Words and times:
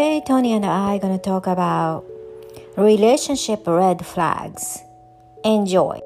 Today, 0.00 0.22
Tonya 0.26 0.56
and 0.56 0.64
I 0.64 0.96
are 0.96 0.98
going 0.98 1.12
to 1.12 1.22
talk 1.22 1.46
about 1.46 2.06
relationship 2.74 3.66
red 3.66 4.06
flags. 4.06 4.78
Enjoy. 5.44 6.00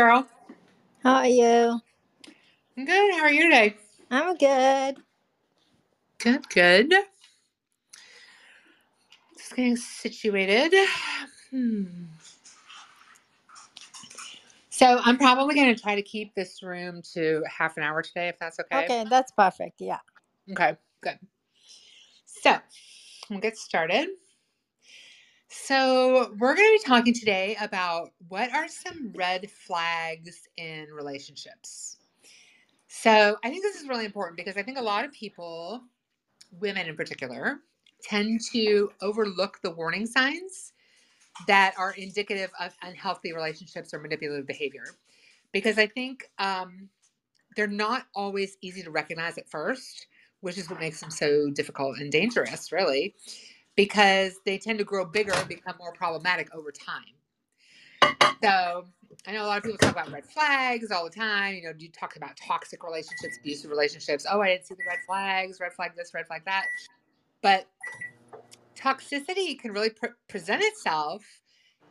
Girl. 0.00 0.26
How 1.02 1.16
are 1.16 1.26
you? 1.26 1.78
I'm 2.74 2.86
good. 2.86 3.14
How 3.16 3.24
are 3.24 3.30
you 3.30 3.42
today? 3.42 3.76
I'm 4.10 4.34
good. 4.34 4.96
Good, 6.18 6.48
good. 6.48 6.90
Just 9.36 9.54
getting 9.54 9.76
situated. 9.76 10.72
Hmm. 11.50 11.84
So 14.70 15.02
I'm 15.04 15.18
probably 15.18 15.54
going 15.54 15.74
to 15.76 15.78
try 15.78 15.94
to 15.94 16.02
keep 16.02 16.34
this 16.34 16.62
room 16.62 17.02
to 17.12 17.44
half 17.46 17.76
an 17.76 17.82
hour 17.82 18.00
today, 18.00 18.28
if 18.28 18.38
that's 18.38 18.58
okay. 18.58 18.84
Okay, 18.84 19.04
that's 19.06 19.32
perfect. 19.32 19.82
Yeah. 19.82 19.98
Okay, 20.50 20.78
good. 21.02 21.18
So 22.24 22.56
we'll 23.28 23.40
get 23.40 23.58
started. 23.58 24.08
So 25.52 26.32
we're 26.38 26.54
going 26.54 26.78
to 26.78 26.80
be 26.80 26.88
talking 26.88 27.12
today 27.12 27.56
about 27.60 28.12
what 28.28 28.54
are 28.54 28.68
some 28.68 29.12
red 29.16 29.50
flags 29.50 30.46
in 30.56 30.86
relationships. 30.92 31.96
So 32.86 33.36
I 33.42 33.50
think 33.50 33.64
this 33.64 33.74
is 33.74 33.88
really 33.88 34.04
important 34.04 34.36
because 34.36 34.56
I 34.56 34.62
think 34.62 34.78
a 34.78 34.82
lot 34.82 35.04
of 35.04 35.10
people, 35.10 35.82
women 36.60 36.86
in 36.86 36.94
particular, 36.94 37.58
tend 38.00 38.40
to 38.52 38.92
overlook 39.02 39.58
the 39.62 39.72
warning 39.72 40.06
signs 40.06 40.72
that 41.48 41.74
are 41.76 41.94
indicative 41.94 42.52
of 42.60 42.72
unhealthy 42.82 43.32
relationships 43.32 43.92
or 43.92 43.98
manipulative 43.98 44.46
behavior. 44.46 44.84
Because 45.50 45.78
I 45.78 45.88
think 45.88 46.30
um, 46.38 46.88
they're 47.56 47.66
not 47.66 48.06
always 48.14 48.56
easy 48.60 48.84
to 48.84 48.90
recognize 48.92 49.36
at 49.36 49.50
first, 49.50 50.06
which 50.42 50.58
is 50.58 50.70
what 50.70 50.78
makes 50.78 51.00
them 51.00 51.10
so 51.10 51.50
difficult 51.50 51.98
and 51.98 52.12
dangerous, 52.12 52.70
really, 52.70 53.16
because 53.76 54.34
they 54.44 54.58
tend 54.58 54.78
to 54.78 54.84
grow 54.84 55.04
bigger 55.04 55.32
and 55.32 55.48
become 55.48 55.74
more 55.78 55.92
problematic 55.92 56.54
over 56.54 56.72
time. 56.72 57.14
So 58.42 58.86
I 59.26 59.32
know 59.32 59.44
a 59.44 59.46
lot 59.46 59.58
of 59.58 59.64
people 59.64 59.78
talk 59.78 59.92
about 59.92 60.10
red 60.10 60.24
flags 60.24 60.90
all 60.90 61.04
the 61.04 61.10
time. 61.10 61.54
You 61.54 61.62
know, 61.64 61.72
you 61.78 61.90
talk 61.90 62.16
about 62.16 62.36
toxic 62.36 62.82
relationships, 62.82 63.38
abusive 63.40 63.70
relationships. 63.70 64.26
Oh, 64.30 64.40
I 64.40 64.48
didn't 64.48 64.66
see 64.66 64.74
the 64.74 64.84
red 64.88 64.98
flags, 65.06 65.60
red 65.60 65.72
flag 65.72 65.92
this, 65.96 66.14
red 66.14 66.26
flag 66.26 66.42
that. 66.46 66.66
But 67.42 67.66
toxicity 68.76 69.58
can 69.58 69.72
really 69.72 69.90
pre- 69.90 70.10
present 70.28 70.62
itself 70.62 71.24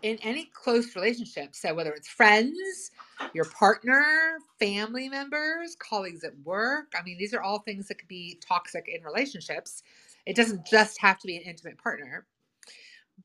in 0.01 0.17
any 0.23 0.49
close 0.53 0.95
relationship. 0.95 1.53
So 1.55 1.73
whether 1.73 1.91
it's 1.91 2.07
friends, 2.07 2.91
your 3.33 3.45
partner, 3.45 4.39
family 4.59 5.09
members, 5.09 5.75
colleagues 5.77 6.23
at 6.23 6.31
work, 6.43 6.93
I 6.97 7.03
mean, 7.03 7.17
these 7.17 7.33
are 7.33 7.41
all 7.41 7.59
things 7.59 7.87
that 7.87 7.99
could 7.99 8.07
be 8.07 8.39
toxic 8.45 8.87
in 8.87 9.03
relationships. 9.03 9.83
It 10.29 10.35
doesn't 10.35 10.67
just 10.67 11.01
have 11.01 11.17
to 11.17 11.27
be 11.27 11.37
an 11.37 11.41
intimate 11.41 11.79
partner. 11.79 12.27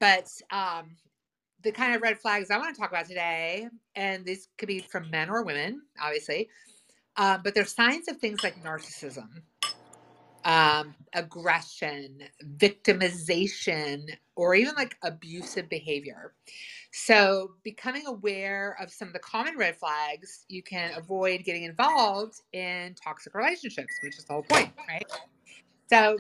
But 0.01 0.27
um, 0.51 0.97
the 1.63 1.71
kind 1.71 1.95
of 1.95 2.01
red 2.01 2.19
flags 2.19 2.51
I 2.51 2.57
want 2.57 2.75
to 2.75 2.81
talk 2.81 2.91
about 2.91 3.07
today, 3.07 3.69
and 3.95 4.25
these 4.25 4.49
could 4.57 4.69
be 4.69 4.81
from 4.81 5.11
men 5.11 5.29
or 5.29 5.45
women, 5.45 5.83
obviously, 6.03 6.49
um, 7.19 7.43
but 7.45 7.55
they're 7.55 7.67
signs 7.67 8.09
of 8.09 8.17
things 8.17 8.43
like 8.43 8.65
narcissism, 8.65 9.29
um, 10.47 10.95
aggression, 11.13 12.21
victimization, 12.57 14.09
or 14.35 14.55
even 14.55 14.75
like 14.75 14.97
abusive 15.03 15.69
behavior. 15.69 16.33
So, 16.91 17.51
becoming 17.65 18.07
aware 18.07 18.79
of 18.81 18.91
some 18.91 19.09
of 19.09 19.15
the 19.15 19.21
common 19.21 19.59
red 19.59 19.77
flags, 19.77 20.47
you 20.49 20.63
can 20.63 20.93
avoid 20.97 21.45
getting 21.45 21.65
involved 21.65 22.41
in 22.55 22.95
toxic 22.95 23.35
relationships, 23.35 23.99
which 24.03 24.17
is 24.17 24.25
the 24.25 24.33
whole 24.33 24.43
point, 24.45 24.71
right? 24.89 25.05
So, 25.91 26.19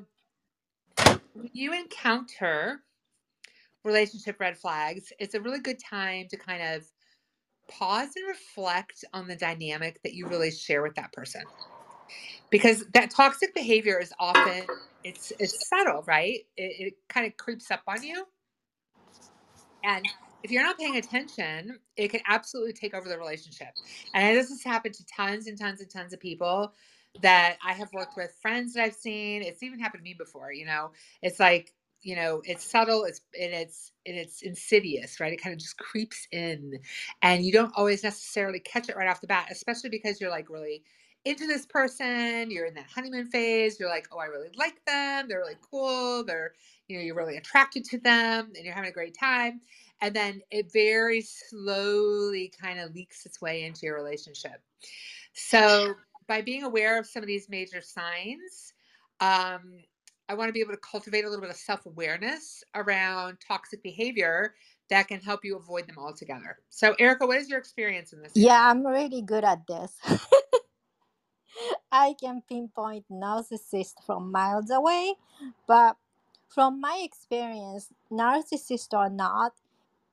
when 1.34 1.50
you 1.53 1.72
encounter 1.72 2.81
relationship 3.84 4.41
red 4.41 4.56
flags, 4.56 5.12
it's 5.19 5.34
a 5.34 5.41
really 5.41 5.61
good 5.61 5.78
time 5.78 6.27
to 6.31 6.37
kind 6.37 6.62
of 6.62 6.84
pause 7.69 8.11
and 8.17 8.27
reflect 8.28 9.05
on 9.12 9.28
the 9.28 9.37
dynamic 9.37 10.03
that 10.03 10.15
you 10.15 10.27
really 10.27 10.50
share 10.50 10.83
with 10.83 10.94
that 10.94 11.12
person. 11.12 11.43
Because 12.50 12.84
that 12.94 13.11
toxic 13.11 13.55
behavior 13.55 13.99
is 14.00 14.12
often 14.19 14.65
it's 15.03 15.33
it's 15.39 15.69
subtle, 15.69 16.03
right? 16.06 16.41
It, 16.56 16.87
it 16.87 16.94
kind 17.09 17.27
of 17.27 17.37
creeps 17.37 17.71
up 17.71 17.83
on 17.87 18.03
you. 18.03 18.25
And 19.83 20.06
if 20.43 20.50
you're 20.50 20.62
not 20.62 20.78
paying 20.78 20.97
attention, 20.97 21.78
it 21.97 22.09
can 22.09 22.21
absolutely 22.27 22.73
take 22.73 22.94
over 22.94 23.09
the 23.09 23.19
relationship. 23.19 23.69
And 24.15 24.37
this 24.37 24.49
has 24.49 24.62
happened 24.62 24.94
to 24.94 25.06
tons 25.06 25.47
and 25.47 25.59
tons 25.59 25.81
and 25.81 25.91
tons 25.91 26.12
of 26.12 26.21
people 26.21 26.73
that 27.22 27.56
I 27.66 27.72
have 27.75 27.92
worked 27.92 28.16
with, 28.16 28.34
friends 28.42 28.75
that 28.75 28.82
I've 28.84 28.94
seen. 28.94 29.42
It's 29.42 29.62
even 29.62 29.78
happened 29.78 30.00
to 30.00 30.04
me 30.04 30.14
before, 30.19 30.52
you 30.52 30.66
know. 30.66 30.91
It's 31.22 31.41
like 31.41 31.72
you 32.04 32.14
know 32.14 32.42
it's 32.44 32.70
subtle 32.70 33.04
it's 33.04 33.22
and 33.41 33.52
it's 33.52 33.91
and 34.06 34.16
it's 34.16 34.42
insidious 34.42 35.19
right 35.19 35.32
it 35.32 35.42
kind 35.42 35.52
of 35.54 35.58
just 35.58 35.78
creeps 35.78 36.28
in 36.30 36.78
and 37.22 37.44
you 37.44 37.50
don't 37.50 37.72
always 37.75 38.04
necessarily 38.04 38.60
catch 38.60 38.88
it 38.88 38.97
right 38.97 39.08
off 39.08 39.20
the 39.22 39.26
bat 39.26 39.48
especially 39.50 39.91
because 39.91 40.20
you're 40.20 40.30
like 40.30 40.48
really 40.50 40.82
into 41.25 41.47
this 41.47 41.64
person 41.64 42.50
you're 42.50 42.66
in 42.66 42.75
that 42.75 42.86
honeymoon 42.94 43.26
phase 43.26 43.81
you're 43.81 43.88
like 43.88 44.06
oh 44.12 44.19
i 44.19 44.26
really 44.26 44.50
like 44.56 44.84
them 44.86 45.26
they're 45.26 45.38
really 45.38 45.56
cool 45.70 46.22
they're 46.25 46.52
you 46.88 46.98
know 46.98 47.02
you're 47.02 47.16
really 47.16 47.38
attracted 47.38 47.84
to 47.84 47.98
them 47.98 48.52
and 48.54 48.64
you're 48.64 48.75
having 48.75 48.91
a 48.91 48.94
great 48.94 49.16
time 49.19 49.60
and 50.02 50.14
then 50.14 50.42
it 50.50 50.70
very 50.72 51.22
slowly 51.22 52.52
kind 52.60 52.78
of 52.78 52.94
leaks 52.94 53.25
its 53.25 53.41
way 53.41 53.64
into 53.64 53.86
your 53.86 53.96
relationship 53.96 54.60
so 55.32 55.94
by 56.27 56.41
being 56.43 56.65
aware 56.65 56.99
of 56.99 57.07
some 57.07 57.23
of 57.23 57.27
these 57.27 57.49
major 57.49 57.81
signs 57.81 58.73
um, 59.21 59.85
I 60.29 60.35
want 60.35 60.49
to 60.49 60.53
be 60.53 60.61
able 60.61 60.73
to 60.73 60.79
cultivate 60.79 61.25
a 61.25 61.29
little 61.29 61.43
bit 61.43 61.51
of 61.51 61.57
self 61.57 61.87
awareness 61.87 62.65
around 62.75 63.39
toxic 63.47 63.83
behavior 63.83 64.55
that 64.91 65.09
can 65.09 65.21
help 65.21 65.45
you 65.45 65.57
avoid 65.57 65.87
them 65.87 65.97
altogether. 65.99 66.59
So, 66.71 66.95
Erica, 66.99 67.27
what 67.27 67.39
is 67.39 67.49
your 67.49 67.59
experience 67.59 68.12
in 68.12 68.23
this? 68.23 68.33
Yeah, 68.35 68.71
I'm 68.71 68.87
really 68.87 69.23
good 69.23 69.45
at 69.45 69.67
this. 69.67 69.93
I 71.93 72.15
can 72.21 72.43
pinpoint 72.49 73.05
narcissists 73.11 74.05
from 74.05 74.33
miles 74.33 74.71
away, 74.71 75.15
but 75.67 75.97
from 76.49 76.81
my 76.81 77.01
experience, 77.05 77.89
narcissists 78.11 78.93
or 78.93 79.09
not, 79.09 79.53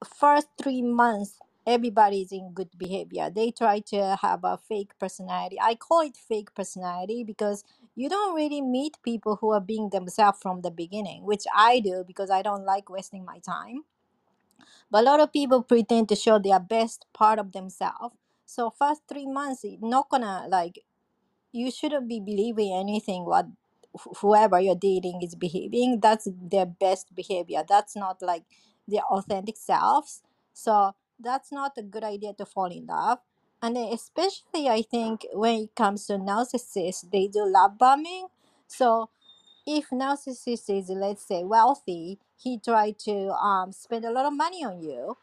first 0.06 0.48
three 0.62 0.82
months 0.82 1.40
everybody's 1.66 2.32
in 2.32 2.52
good 2.54 2.70
behavior. 2.78 3.30
They 3.30 3.52
try 3.52 3.80
to 3.92 4.18
have 4.22 4.44
a 4.44 4.58
fake 4.58 4.94
personality. 5.00 5.58
I 5.62 5.76
call 5.76 6.02
it 6.02 6.18
fake 6.18 6.54
personality 6.56 7.24
because 7.24 7.64
you 7.96 8.10
don't 8.10 8.36
really 8.36 8.62
meet 8.62 8.98
people 9.04 9.38
who 9.38 9.52
are 9.52 9.62
being 9.62 9.90
themselves 9.90 10.40
from 10.42 10.62
the 10.62 10.72
beginning, 10.72 11.24
which 11.26 11.44
I 11.56 11.80
do 11.80 12.04
because 12.06 12.30
I 12.30 12.42
don't 12.42 12.66
like 12.66 12.90
wasting 12.90 13.26
my 13.26 13.40
time. 13.40 13.84
But 14.90 15.02
a 15.04 15.06
lot 15.06 15.20
of 15.20 15.32
people 15.34 15.64
pretend 15.64 16.10
to 16.10 16.16
show 16.16 16.40
their 16.40 16.60
best 16.60 17.06
part 17.14 17.40
of 17.40 17.52
themselves. 17.52 18.16
So 18.46 18.70
first 18.70 19.02
three 19.08 19.26
months, 19.28 19.64
not 19.82 20.10
gonna 20.10 20.46
like 20.50 20.84
you 21.52 21.72
shouldn't 21.72 22.08
be 22.10 22.20
believing 22.20 22.74
anything 22.74 23.26
what 23.26 23.48
wh- 23.98 24.18
whoever 24.22 24.60
you're 24.60 24.76
dating 24.76 25.22
is 25.24 25.36
behaving. 25.36 26.00
That's 26.02 26.28
their 26.32 26.66
best 26.68 27.16
behavior. 27.16 27.64
That's 27.68 27.96
not 27.96 28.22
like 28.22 28.44
their 28.88 29.04
authentic 29.04 29.58
selves. 29.58 30.24
So 30.54 30.96
that's 31.24 31.52
not 31.52 31.74
a 31.78 31.84
good 31.84 32.04
idea 32.04 32.34
to 32.36 32.46
fall 32.46 32.68
in 32.72 32.88
love. 32.88 33.20
And 33.62 33.76
then 33.76 33.94
especially 33.94 34.70
I 34.70 34.82
think 34.82 35.26
when 35.34 35.64
it 35.64 35.76
comes 35.76 36.08
to 36.08 36.14
narcissists, 36.14 37.10
they 37.12 37.28
do 37.28 37.46
love 37.48 37.78
bombing. 37.78 38.28
So 38.68 39.10
if 39.68 39.90
narcissist 39.92 40.70
is 40.70 40.90
let's 40.90 41.28
say 41.28 41.44
wealthy, 41.44 42.20
he 42.38 42.60
try 42.60 42.92
to 43.06 43.30
um, 43.32 43.72
spend 43.72 44.06
a 44.06 44.12
lot 44.12 44.26
of 44.26 44.34
money 44.34 44.66
on 44.66 44.82
you, 44.82 45.18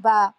but 0.00 0.34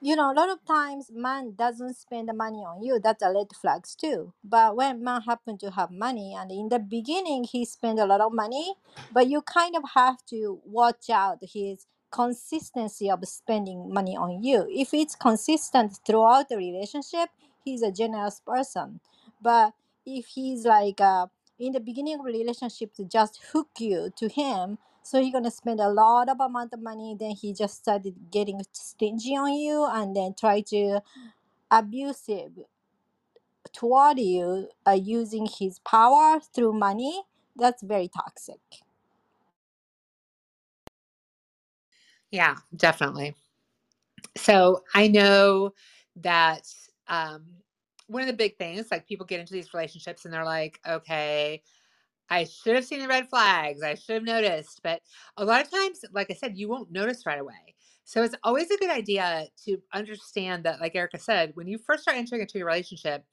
you 0.00 0.16
know, 0.16 0.32
a 0.32 0.34
lot 0.34 0.50
of 0.50 0.64
times 0.66 1.10
man 1.12 1.54
doesn't 1.58 1.96
spend 1.96 2.28
the 2.28 2.34
money 2.34 2.58
on 2.58 2.82
you. 2.82 3.00
That's 3.02 3.22
a 3.22 3.32
red 3.32 3.48
flags 3.60 3.94
too. 3.96 4.32
But 4.44 4.76
when 4.76 5.02
man 5.02 5.22
happen 5.22 5.58
to 5.58 5.70
have 5.72 5.90
money, 5.90 6.34
and 6.38 6.50
in 6.52 6.68
the 6.68 6.78
beginning 6.78 7.44
he 7.44 7.64
spend 7.64 7.98
a 7.98 8.06
lot 8.06 8.20
of 8.20 8.32
money, 8.32 8.74
but 9.12 9.28
you 9.28 9.42
kind 9.42 9.76
of 9.76 9.84
have 9.94 10.18
to 10.30 10.60
watch 10.66 11.10
out 11.10 11.38
his 11.42 11.86
consistency 12.14 13.10
of 13.10 13.26
spending 13.28 13.92
money 13.92 14.16
on 14.16 14.44
you. 14.44 14.66
If 14.70 14.94
it's 14.94 15.16
consistent 15.16 16.00
throughout 16.06 16.48
the 16.50 16.58
relationship, 16.58 17.30
he's 17.64 17.82
a 17.82 17.92
generous 17.92 18.40
person. 18.46 19.00
But 19.42 19.74
if 20.06 20.26
he's 20.28 20.66
like 20.66 21.00
uh, 21.02 21.28
in 21.58 21.72
the 21.74 21.80
beginning 21.80 22.20
of 22.20 22.26
relationship 22.26 22.94
to 22.94 23.04
just 23.04 23.40
hook 23.52 23.68
you 23.80 24.12
to 24.18 24.28
him 24.28 24.78
so 25.04 25.22
he's 25.22 25.32
gonna 25.34 25.52
spend 25.52 25.80
a 25.80 25.88
lot 25.90 26.28
of 26.30 26.40
amount 26.40 26.72
of 26.74 26.82
money 26.82 27.16
then 27.18 27.32
he 27.32 27.54
just 27.54 27.76
started 27.78 28.14
getting 28.32 28.60
stingy 28.72 29.36
on 29.36 29.52
you 29.54 29.86
and 29.92 30.16
then 30.16 30.34
try 30.38 30.60
to 30.62 31.00
abusive 31.70 32.52
toward 33.72 34.18
you 34.20 34.68
uh, 34.86 34.92
using 34.92 35.46
his 35.60 35.80
power 35.80 36.40
through 36.54 36.72
money 36.74 37.22
that's 37.56 37.82
very 37.82 38.08
toxic 38.08 38.83
Yeah, 42.34 42.56
definitely. 42.74 43.36
So 44.36 44.82
I 44.92 45.06
know 45.06 45.72
that 46.16 46.66
um, 47.06 47.44
one 48.08 48.22
of 48.22 48.26
the 48.26 48.32
big 48.32 48.58
things, 48.58 48.88
like 48.90 49.06
people 49.06 49.24
get 49.24 49.38
into 49.38 49.52
these 49.52 49.72
relationships 49.72 50.24
and 50.24 50.34
they're 50.34 50.44
like, 50.44 50.80
okay, 50.84 51.62
I 52.28 52.42
should 52.42 52.74
have 52.74 52.84
seen 52.84 52.98
the 52.98 53.06
red 53.06 53.28
flags. 53.28 53.84
I 53.84 53.94
should 53.94 54.16
have 54.16 54.24
noticed. 54.24 54.80
But 54.82 55.00
a 55.36 55.44
lot 55.44 55.64
of 55.64 55.70
times, 55.70 56.00
like 56.12 56.28
I 56.28 56.34
said, 56.34 56.58
you 56.58 56.68
won't 56.68 56.90
notice 56.90 57.24
right 57.24 57.38
away. 57.38 57.76
So 58.04 58.24
it's 58.24 58.34
always 58.42 58.68
a 58.72 58.78
good 58.78 58.90
idea 58.90 59.46
to 59.66 59.78
understand 59.92 60.64
that, 60.64 60.80
like 60.80 60.96
Erica 60.96 61.20
said, 61.20 61.52
when 61.54 61.68
you 61.68 61.78
first 61.78 62.02
start 62.02 62.16
entering 62.16 62.42
into 62.42 62.58
your 62.58 62.66
relationship, 62.66 63.24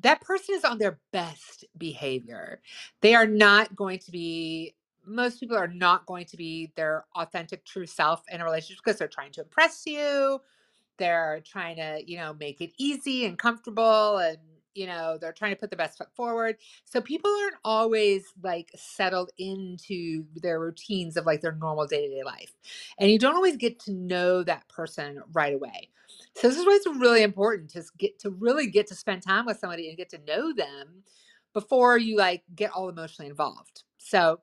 that 0.00 0.20
person 0.20 0.56
is 0.56 0.64
on 0.64 0.78
their 0.78 0.98
best 1.12 1.64
behavior. 1.78 2.60
They 3.02 3.14
are 3.14 3.26
not 3.28 3.76
going 3.76 4.00
to 4.00 4.10
be, 4.10 4.74
most 5.04 5.40
people 5.40 5.56
are 5.56 5.68
not 5.68 6.06
going 6.06 6.26
to 6.26 6.36
be 6.36 6.72
their 6.76 7.04
authentic, 7.14 7.64
true 7.64 7.86
self 7.86 8.22
in 8.30 8.40
a 8.40 8.44
relationship 8.44 8.82
because 8.84 8.98
they're 8.98 9.08
trying 9.08 9.32
to 9.32 9.42
impress 9.42 9.84
you. 9.86 10.40
They're 10.98 11.42
trying 11.44 11.76
to, 11.76 12.02
you 12.04 12.18
know, 12.18 12.34
make 12.34 12.60
it 12.60 12.72
easy 12.78 13.24
and 13.24 13.38
comfortable 13.38 14.18
and, 14.18 14.38
you 14.74 14.86
know, 14.86 15.18
they're 15.20 15.32
trying 15.32 15.52
to 15.52 15.56
put 15.56 15.70
the 15.70 15.76
best 15.76 15.98
foot 15.98 16.14
forward. 16.14 16.56
So 16.84 17.00
people 17.00 17.30
aren't 17.42 17.56
always 17.64 18.24
like 18.42 18.70
settled 18.76 19.30
into 19.38 20.24
their 20.36 20.60
routines 20.60 21.16
of 21.16 21.26
like 21.26 21.40
their 21.40 21.52
normal 21.52 21.86
day 21.86 22.06
to 22.06 22.14
day 22.14 22.22
life. 22.22 22.52
And 22.98 23.10
you 23.10 23.18
don't 23.18 23.34
always 23.34 23.56
get 23.56 23.80
to 23.80 23.92
know 23.92 24.42
that 24.44 24.68
person 24.68 25.22
right 25.32 25.54
away. 25.54 25.88
So 26.34 26.48
this 26.48 26.58
is 26.58 26.66
why 26.66 26.74
it's 26.74 26.98
really 26.98 27.22
important 27.22 27.70
to 27.70 27.82
get 27.98 28.18
to 28.20 28.30
really 28.30 28.66
get 28.68 28.86
to 28.88 28.94
spend 28.94 29.22
time 29.22 29.46
with 29.46 29.58
somebody 29.58 29.88
and 29.88 29.96
get 29.96 30.10
to 30.10 30.20
know 30.26 30.52
them 30.52 31.02
before 31.52 31.98
you 31.98 32.16
like 32.16 32.42
get 32.54 32.70
all 32.70 32.88
emotionally 32.88 33.28
involved. 33.28 33.82
So 33.98 34.40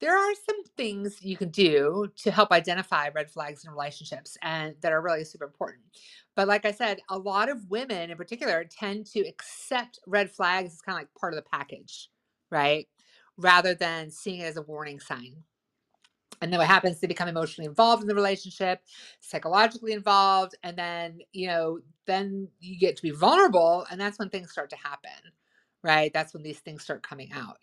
there 0.00 0.16
are 0.16 0.34
some 0.46 0.64
things 0.76 1.18
you 1.22 1.36
can 1.36 1.50
do 1.50 2.10
to 2.16 2.30
help 2.30 2.52
identify 2.52 3.08
red 3.14 3.30
flags 3.30 3.64
in 3.64 3.70
relationships 3.70 4.36
and 4.42 4.74
that 4.80 4.92
are 4.92 5.02
really 5.02 5.24
super 5.24 5.44
important. 5.44 5.82
But 6.34 6.48
like 6.48 6.64
I 6.64 6.72
said, 6.72 7.00
a 7.10 7.18
lot 7.18 7.50
of 7.50 7.68
women 7.70 8.10
in 8.10 8.16
particular 8.16 8.64
tend 8.64 9.06
to 9.06 9.20
accept 9.20 9.98
red 10.06 10.30
flags 10.30 10.72
as 10.72 10.80
kind 10.80 10.96
of 10.96 11.00
like 11.00 11.14
part 11.14 11.34
of 11.34 11.36
the 11.36 11.50
package, 11.50 12.08
right? 12.50 12.88
Rather 13.36 13.74
than 13.74 14.10
seeing 14.10 14.40
it 14.40 14.44
as 14.44 14.56
a 14.56 14.62
warning 14.62 15.00
sign. 15.00 15.36
And 16.40 16.50
then 16.50 16.58
what 16.58 16.68
happens? 16.68 16.98
They 16.98 17.06
become 17.06 17.28
emotionally 17.28 17.68
involved 17.68 18.00
in 18.02 18.08
the 18.08 18.14
relationship, 18.14 18.80
psychologically 19.20 19.92
involved, 19.92 20.54
and 20.62 20.78
then, 20.78 21.18
you 21.32 21.48
know, 21.48 21.80
then 22.06 22.48
you 22.60 22.78
get 22.78 22.96
to 22.96 23.02
be 23.02 23.10
vulnerable, 23.10 23.86
and 23.90 24.00
that's 24.00 24.18
when 24.18 24.30
things 24.30 24.50
start 24.50 24.70
to 24.70 24.76
happen 24.76 25.32
right? 25.82 26.12
That's 26.12 26.34
when 26.34 26.42
these 26.42 26.60
things 26.60 26.82
start 26.82 27.02
coming 27.02 27.32
out. 27.32 27.58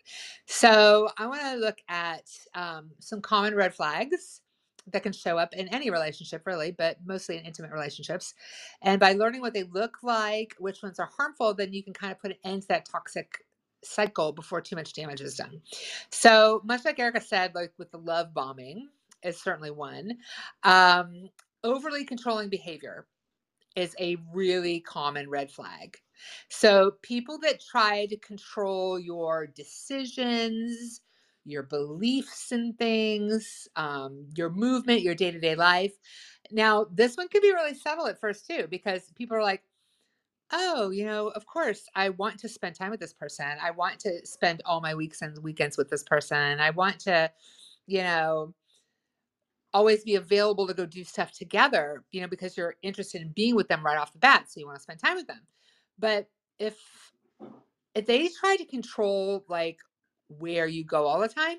So 0.46 1.08
I 1.18 1.26
want 1.26 1.42
to 1.42 1.56
look 1.56 1.78
at 1.88 2.24
um, 2.54 2.90
some 2.98 3.20
common 3.20 3.54
red 3.54 3.74
flags 3.74 4.40
that 4.92 5.02
can 5.02 5.12
show 5.12 5.38
up 5.38 5.54
in 5.54 5.68
any 5.68 5.90
relationship, 5.90 6.46
really, 6.46 6.70
but 6.72 6.96
mostly 7.04 7.36
in 7.36 7.44
intimate 7.44 7.72
relationships. 7.72 8.34
And 8.82 8.98
by 8.98 9.12
learning 9.12 9.40
what 9.40 9.54
they 9.54 9.64
look 9.64 9.98
like, 10.02 10.54
which 10.58 10.82
ones 10.82 10.98
are 10.98 11.10
harmful, 11.16 11.54
then 11.54 11.72
you 11.72 11.82
can 11.82 11.92
kind 11.92 12.12
of 12.12 12.20
put 12.20 12.30
an 12.32 12.38
end 12.44 12.62
to 12.62 12.68
that 12.68 12.86
toxic 12.90 13.44
cycle 13.84 14.32
before 14.32 14.60
too 14.60 14.76
much 14.76 14.92
damage 14.92 15.20
is 15.20 15.36
done. 15.36 15.60
So 16.10 16.62
much 16.64 16.84
like 16.84 16.98
Erica 16.98 17.20
said, 17.20 17.54
like 17.54 17.72
with 17.78 17.90
the 17.90 17.98
love 17.98 18.34
bombing 18.34 18.88
is 19.22 19.40
certainly 19.40 19.70
one. 19.70 20.18
Um, 20.64 21.28
overly 21.62 22.04
controlling 22.04 22.48
behavior 22.48 23.06
is 23.76 23.94
a 24.00 24.16
really 24.34 24.80
common 24.80 25.30
red 25.30 25.50
flag. 25.50 25.98
So, 26.48 26.92
people 27.02 27.38
that 27.40 27.60
try 27.60 28.06
to 28.06 28.16
control 28.16 28.98
your 28.98 29.46
decisions, 29.46 31.00
your 31.44 31.62
beliefs 31.62 32.52
and 32.52 32.76
things, 32.78 33.68
um, 33.76 34.26
your 34.36 34.50
movement, 34.50 35.02
your 35.02 35.14
day 35.14 35.30
to 35.30 35.40
day 35.40 35.54
life. 35.54 35.94
Now, 36.50 36.86
this 36.92 37.16
one 37.16 37.28
can 37.28 37.42
be 37.42 37.52
really 37.52 37.74
subtle 37.74 38.06
at 38.06 38.20
first, 38.20 38.46
too, 38.46 38.66
because 38.70 39.12
people 39.16 39.36
are 39.36 39.42
like, 39.42 39.62
oh, 40.52 40.90
you 40.90 41.04
know, 41.04 41.28
of 41.28 41.46
course, 41.46 41.86
I 41.94 42.10
want 42.10 42.38
to 42.40 42.48
spend 42.48 42.74
time 42.74 42.90
with 42.90 43.00
this 43.00 43.12
person. 43.12 43.46
I 43.62 43.70
want 43.70 43.98
to 44.00 44.24
spend 44.26 44.62
all 44.64 44.80
my 44.80 44.94
weeks 44.94 45.22
and 45.22 45.36
weekends 45.42 45.76
with 45.76 45.90
this 45.90 46.02
person. 46.02 46.60
I 46.60 46.70
want 46.70 47.00
to, 47.00 47.30
you 47.86 48.02
know, 48.02 48.54
always 49.74 50.04
be 50.04 50.14
available 50.14 50.66
to 50.66 50.74
go 50.74 50.86
do 50.86 51.04
stuff 51.04 51.32
together, 51.32 52.02
you 52.12 52.20
know, 52.20 52.28
because 52.28 52.56
you're 52.56 52.76
interested 52.82 53.20
in 53.20 53.28
being 53.32 53.54
with 53.54 53.68
them 53.68 53.84
right 53.84 53.98
off 53.98 54.12
the 54.12 54.18
bat. 54.18 54.50
So 54.50 54.60
you 54.60 54.66
want 54.66 54.76
to 54.78 54.82
spend 54.82 54.98
time 54.98 55.16
with 55.16 55.26
them. 55.26 55.40
But 55.98 56.28
if 56.58 56.78
if 57.94 58.06
they 58.06 58.28
try 58.28 58.56
to 58.56 58.64
control 58.64 59.44
like 59.48 59.78
where 60.28 60.66
you 60.66 60.84
go 60.84 61.06
all 61.06 61.20
the 61.20 61.28
time, 61.28 61.58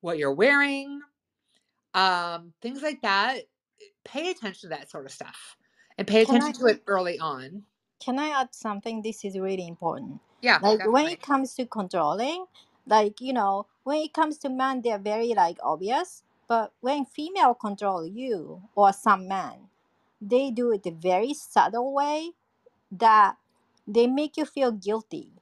what 0.00 0.18
you're 0.18 0.34
wearing, 0.34 1.00
um, 1.94 2.52
things 2.62 2.82
like 2.82 3.02
that, 3.02 3.42
pay 4.04 4.30
attention 4.30 4.70
to 4.70 4.76
that 4.76 4.90
sort 4.90 5.06
of 5.06 5.12
stuff 5.12 5.56
and 5.98 6.06
pay 6.06 6.22
attention 6.22 6.52
I- 6.54 6.58
to 6.60 6.66
it 6.66 6.82
early 6.86 7.18
on. 7.18 7.64
can 8.04 8.18
i 8.18 8.28
add 8.28 8.54
something? 8.54 9.02
This 9.02 9.24
is 9.24 9.38
really 9.38 9.66
important. 9.66 10.20
Yeah, 10.42 10.60
like 10.62 10.84
when 10.84 11.06
it 11.08 11.22
comes 11.22 11.54
to 11.54 11.66
controlling 11.66 12.46
like 12.86 13.20
you 13.20 13.32
know 13.32 13.66
when 13.84 13.98
it 14.02 14.12
comes 14.14 14.38
to 14.38 14.48
men, 14.48 14.82
they're 14.82 14.98
very 14.98 15.34
like 15.34 15.58
obvious 15.62 16.22
but 16.48 16.72
when 16.80 17.04
female 17.04 17.54
control 17.54 18.06
you 18.06 18.62
or 18.76 18.92
some 18.92 19.26
man 19.28 19.68
they 20.20 20.50
do 20.50 20.72
it 20.72 20.86
a 20.86 20.90
very 20.90 21.34
subtle 21.34 21.92
way 21.94 22.32
that 22.98 23.36
they 23.86 24.06
make 24.06 24.36
you 24.36 24.44
feel 24.44 24.72
guilty 24.72 25.32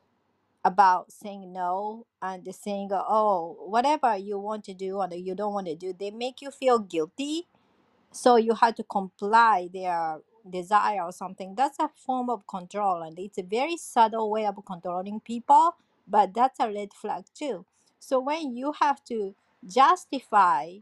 about 0.64 1.12
saying 1.12 1.52
no 1.52 2.06
and 2.23 2.46
saying 2.54 2.88
oh 2.92 3.56
whatever 3.66 4.16
you 4.16 4.38
want 4.38 4.64
to 4.64 4.73
do 4.75 4.96
or 4.96 5.08
you 5.12 5.34
don't 5.34 5.52
want 5.52 5.66
to 5.66 5.75
do 5.75 5.94
they 5.99 6.11
make 6.11 6.40
you 6.40 6.50
feel 6.50 6.78
guilty. 6.78 7.46
So 8.12 8.37
you 8.37 8.54
have 8.54 8.76
to 8.76 8.84
comply 8.84 9.68
their 9.73 10.20
desire 10.49 11.02
or 11.02 11.12
something. 11.12 11.54
That's 11.56 11.78
a 11.80 11.90
form 11.96 12.30
of 12.30 12.46
control 12.46 13.02
and 13.02 13.18
it's 13.18 13.38
a 13.38 13.42
very 13.42 13.76
subtle 13.76 14.30
way 14.30 14.46
of 14.46 14.56
controlling 14.66 15.20
people 15.20 15.76
but 16.06 16.34
that's 16.34 16.61
a 16.61 16.70
red 16.70 16.92
flag 16.94 17.25
too. 17.34 17.64
So 17.99 18.20
when 18.20 18.54
you 18.56 18.73
have 18.80 19.02
to 19.04 19.34
justify 19.66 20.76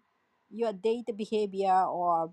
your 0.51 0.73
date 0.73 1.09
behavior 1.17 1.85
or 1.85 2.33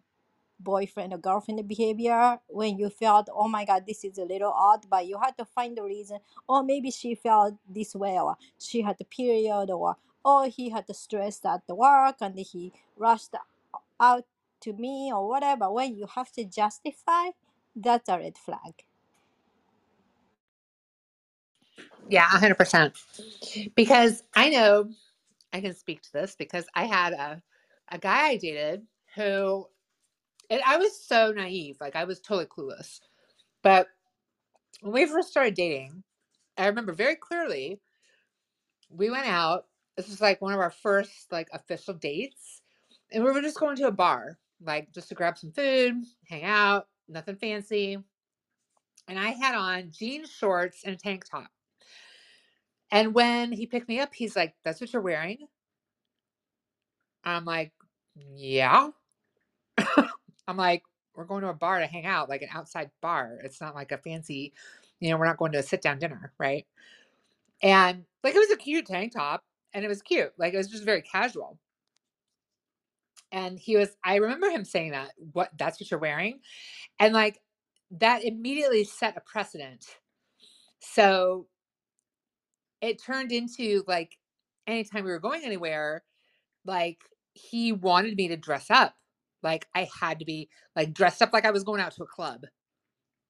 boyfriend 0.59 1.13
or 1.13 1.19
girlfriend 1.19 1.67
behavior 1.67 2.39
when 2.47 2.77
you 2.79 2.89
felt 2.89 3.29
oh 3.33 3.47
my 3.47 3.65
god 3.65 3.85
this 3.87 4.03
is 4.05 4.17
a 4.19 4.23
little 4.25 4.51
odd 4.53 4.85
but 4.89 5.07
you 5.07 5.19
had 5.23 5.37
to 5.37 5.45
find 5.45 5.77
the 5.77 5.83
reason 5.83 6.19
or 6.49 6.63
maybe 6.63 6.91
she 6.91 7.15
felt 7.15 7.55
this 7.69 7.95
way 7.95 8.19
or 8.19 8.37
she 8.59 8.81
had 8.81 8.97
a 9.01 9.05
period 9.05 9.69
or 9.71 9.97
oh 10.25 10.49
he 10.49 10.69
had 10.69 10.85
the 10.87 10.93
stress 10.95 11.41
at 11.45 11.67
the 11.67 11.75
work 11.75 12.17
and 12.21 12.37
he 12.39 12.73
rushed 12.97 13.35
out 13.99 14.25
to 14.61 14.73
me 14.73 15.11
or 15.13 15.27
whatever 15.29 15.71
when 15.71 15.95
you 15.95 16.07
have 16.15 16.31
to 16.31 16.45
justify 16.45 17.29
that's 17.75 18.09
a 18.09 18.17
red 18.19 18.37
flag 18.37 18.73
Yeah, 22.09 22.27
100%. 22.27 22.93
Because 23.75 24.23
I 24.35 24.49
know 24.49 24.89
I 25.53 25.61
can 25.61 25.75
speak 25.75 26.01
to 26.03 26.13
this 26.13 26.35
because 26.37 26.65
I 26.75 26.85
had 26.85 27.13
a, 27.13 27.41
a 27.89 27.97
guy 27.97 28.29
I 28.29 28.37
dated 28.37 28.83
who, 29.15 29.67
and 30.49 30.61
I 30.65 30.77
was 30.77 30.99
so 31.05 31.31
naive. 31.31 31.77
Like, 31.79 31.95
I 31.95 32.05
was 32.05 32.19
totally 32.19 32.45
clueless. 32.47 32.99
But 33.63 33.87
when 34.81 34.93
we 34.93 35.05
first 35.05 35.29
started 35.31 35.55
dating, 35.55 36.03
I 36.57 36.67
remember 36.67 36.93
very 36.93 37.15
clearly 37.15 37.79
we 38.89 39.09
went 39.09 39.27
out. 39.27 39.65
This 39.97 40.07
was 40.09 40.21
like 40.21 40.41
one 40.41 40.53
of 40.53 40.59
our 40.59 40.71
first 40.71 41.31
like 41.31 41.49
official 41.53 41.93
dates. 41.93 42.61
And 43.11 43.23
we 43.23 43.31
were 43.31 43.41
just 43.41 43.59
going 43.59 43.75
to 43.77 43.87
a 43.87 43.91
bar, 43.91 44.37
like 44.63 44.91
just 44.93 45.09
to 45.09 45.15
grab 45.15 45.37
some 45.37 45.51
food, 45.51 45.95
hang 46.27 46.43
out, 46.43 46.87
nothing 47.07 47.35
fancy. 47.35 47.97
And 49.07 49.19
I 49.19 49.29
had 49.31 49.55
on 49.55 49.91
jeans, 49.91 50.29
shorts, 50.31 50.83
and 50.85 50.95
a 50.95 50.97
tank 50.97 51.25
top. 51.29 51.47
And 52.91 53.13
when 53.13 53.51
he 53.51 53.65
picked 53.65 53.87
me 53.89 53.99
up, 53.99 54.13
he's 54.13 54.35
like, 54.35 54.55
That's 54.63 54.81
what 54.81 54.93
you're 54.93 55.01
wearing? 55.01 55.47
I'm 57.23 57.45
like, 57.45 57.71
Yeah. 58.15 58.89
I'm 60.49 60.57
like, 60.57 60.81
we're 61.15 61.25
going 61.25 61.43
to 61.43 61.49
a 61.49 61.53
bar 61.53 61.79
to 61.79 61.85
hang 61.85 62.07
out, 62.07 62.27
like 62.27 62.41
an 62.41 62.49
outside 62.51 62.89
bar. 63.01 63.37
It's 63.43 63.61
not 63.61 63.75
like 63.75 63.91
a 63.91 63.99
fancy, 63.99 64.51
you 64.99 65.09
know, 65.11 65.17
we're 65.17 65.27
not 65.27 65.37
going 65.37 65.51
to 65.51 65.59
a 65.59 65.63
sit 65.63 65.81
down 65.81 65.99
dinner, 65.99 66.33
right? 66.39 66.65
And 67.61 68.05
like 68.23 68.33
it 68.33 68.39
was 68.39 68.49
a 68.49 68.57
cute 68.57 68.87
tank 68.87 69.13
top 69.13 69.43
and 69.73 69.85
it 69.85 69.87
was 69.87 70.01
cute. 70.01 70.33
Like 70.39 70.55
it 70.55 70.57
was 70.57 70.67
just 70.67 70.85
very 70.85 71.03
casual. 71.03 71.59
And 73.31 73.59
he 73.59 73.77
was, 73.77 73.89
I 74.03 74.15
remember 74.15 74.49
him 74.49 74.65
saying 74.65 74.91
that, 74.91 75.11
what 75.33 75.51
that's 75.55 75.79
what 75.79 75.91
you're 75.91 75.99
wearing. 75.99 76.39
And 76.99 77.13
like 77.13 77.39
that 77.91 78.23
immediately 78.23 78.85
set 78.85 79.17
a 79.17 79.21
precedent. 79.21 79.85
So 80.79 81.45
it 82.81 83.03
turned 83.03 83.31
into 83.31 83.83
like 83.87 84.17
anytime 84.65 85.03
we 85.03 85.11
were 85.11 85.19
going 85.19 85.43
anywhere, 85.45 86.03
like 86.65 87.01
he 87.33 87.71
wanted 87.71 88.15
me 88.15 88.29
to 88.29 88.37
dress 88.37 88.71
up. 88.71 88.95
Like 89.43 89.67
I 89.75 89.87
had 89.99 90.19
to 90.19 90.25
be 90.25 90.49
like 90.75 90.93
dressed 90.93 91.21
up 91.21 91.33
like 91.33 91.45
I 91.45 91.51
was 91.51 91.63
going 91.63 91.81
out 91.81 91.93
to 91.93 92.03
a 92.03 92.07
club. 92.07 92.45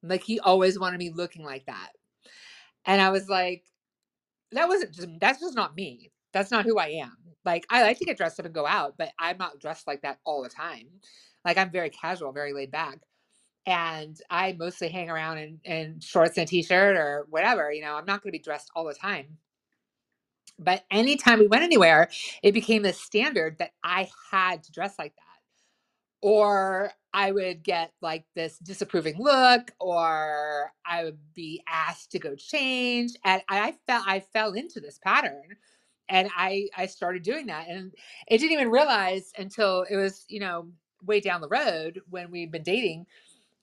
Like 0.03 0.23
he 0.23 0.39
always 0.39 0.79
wanted 0.79 0.99
me 0.99 1.11
looking 1.13 1.43
like 1.43 1.65
that. 1.65 1.89
And 2.85 3.01
I 3.01 3.09
was 3.09 3.29
like, 3.29 3.63
that 4.51 4.67
wasn't 4.67 4.93
just 4.93 5.07
that's 5.19 5.39
just 5.41 5.55
not 5.55 5.75
me. 5.75 6.11
That's 6.33 6.51
not 6.51 6.65
who 6.65 6.77
I 6.79 6.87
am. 7.03 7.17
Like 7.45 7.65
I 7.69 7.83
like 7.83 7.99
to 7.99 8.05
get 8.05 8.17
dressed 8.17 8.39
up 8.39 8.45
and 8.45 8.55
go 8.55 8.65
out, 8.65 8.95
but 8.97 9.11
I'm 9.19 9.37
not 9.37 9.59
dressed 9.59 9.87
like 9.87 10.01
that 10.01 10.19
all 10.25 10.43
the 10.43 10.49
time. 10.49 10.87
Like 11.45 11.57
I'm 11.57 11.71
very 11.71 11.89
casual, 11.89 12.31
very 12.31 12.53
laid 12.53 12.71
back. 12.71 12.99
And 13.65 14.19
I 14.29 14.53
mostly 14.57 14.89
hang 14.89 15.09
around 15.09 15.37
in, 15.37 15.59
in 15.63 15.99
shorts 15.99 16.37
and 16.37 16.47
a 16.47 16.49
t-shirt 16.49 16.97
or 16.97 17.27
whatever. 17.29 17.71
You 17.71 17.83
know, 17.83 17.95
I'm 17.95 18.05
not 18.05 18.23
gonna 18.23 18.31
be 18.31 18.39
dressed 18.39 18.71
all 18.75 18.85
the 18.85 18.93
time. 18.93 19.37
But 20.59 20.83
anytime 20.91 21.39
we 21.39 21.47
went 21.47 21.63
anywhere, 21.63 22.09
it 22.43 22.53
became 22.53 22.83
the 22.83 22.93
standard 22.93 23.57
that 23.59 23.71
I 23.83 24.09
had 24.31 24.63
to 24.63 24.71
dress 24.71 24.95
like 24.99 25.15
that. 25.15 25.38
Or 26.21 26.91
I 27.13 27.31
would 27.31 27.63
get 27.63 27.93
like 28.01 28.25
this 28.35 28.59
disapproving 28.59 29.15
look, 29.19 29.71
or 29.79 30.71
I 30.85 31.03
would 31.05 31.19
be 31.33 31.63
asked 31.67 32.11
to 32.11 32.19
go 32.19 32.35
change. 32.35 33.13
And 33.23 33.41
I 33.49 33.73
felt 33.87 34.07
I 34.07 34.19
fell 34.19 34.53
into 34.53 34.79
this 34.79 34.99
pattern. 34.99 35.43
And 36.09 36.29
I 36.35 36.67
I 36.75 36.87
started 36.87 37.23
doing 37.23 37.47
that. 37.47 37.67
And 37.69 37.93
it 38.27 38.39
didn't 38.39 38.53
even 38.53 38.69
realize 38.71 39.31
until 39.37 39.85
it 39.89 39.95
was, 39.95 40.25
you 40.27 40.39
know, 40.39 40.67
way 41.05 41.19
down 41.19 41.41
the 41.41 41.47
road 41.47 42.01
when 42.09 42.31
we'd 42.31 42.51
been 42.51 42.63
dating 42.63 43.05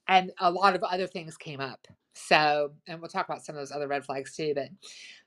and 0.09 0.33
a 0.39 0.51
lot 0.51 0.75
of 0.75 0.83
other 0.83 1.07
things 1.07 1.37
came 1.37 1.61
up. 1.61 1.87
So, 2.15 2.73
and 2.87 3.01
we'll 3.01 3.09
talk 3.09 3.29
about 3.29 3.45
some 3.45 3.55
of 3.55 3.61
those 3.61 3.73
other 3.73 3.89
red 3.89 4.05
flags 4.05 4.35
too, 4.35 4.53
but 4.55 4.69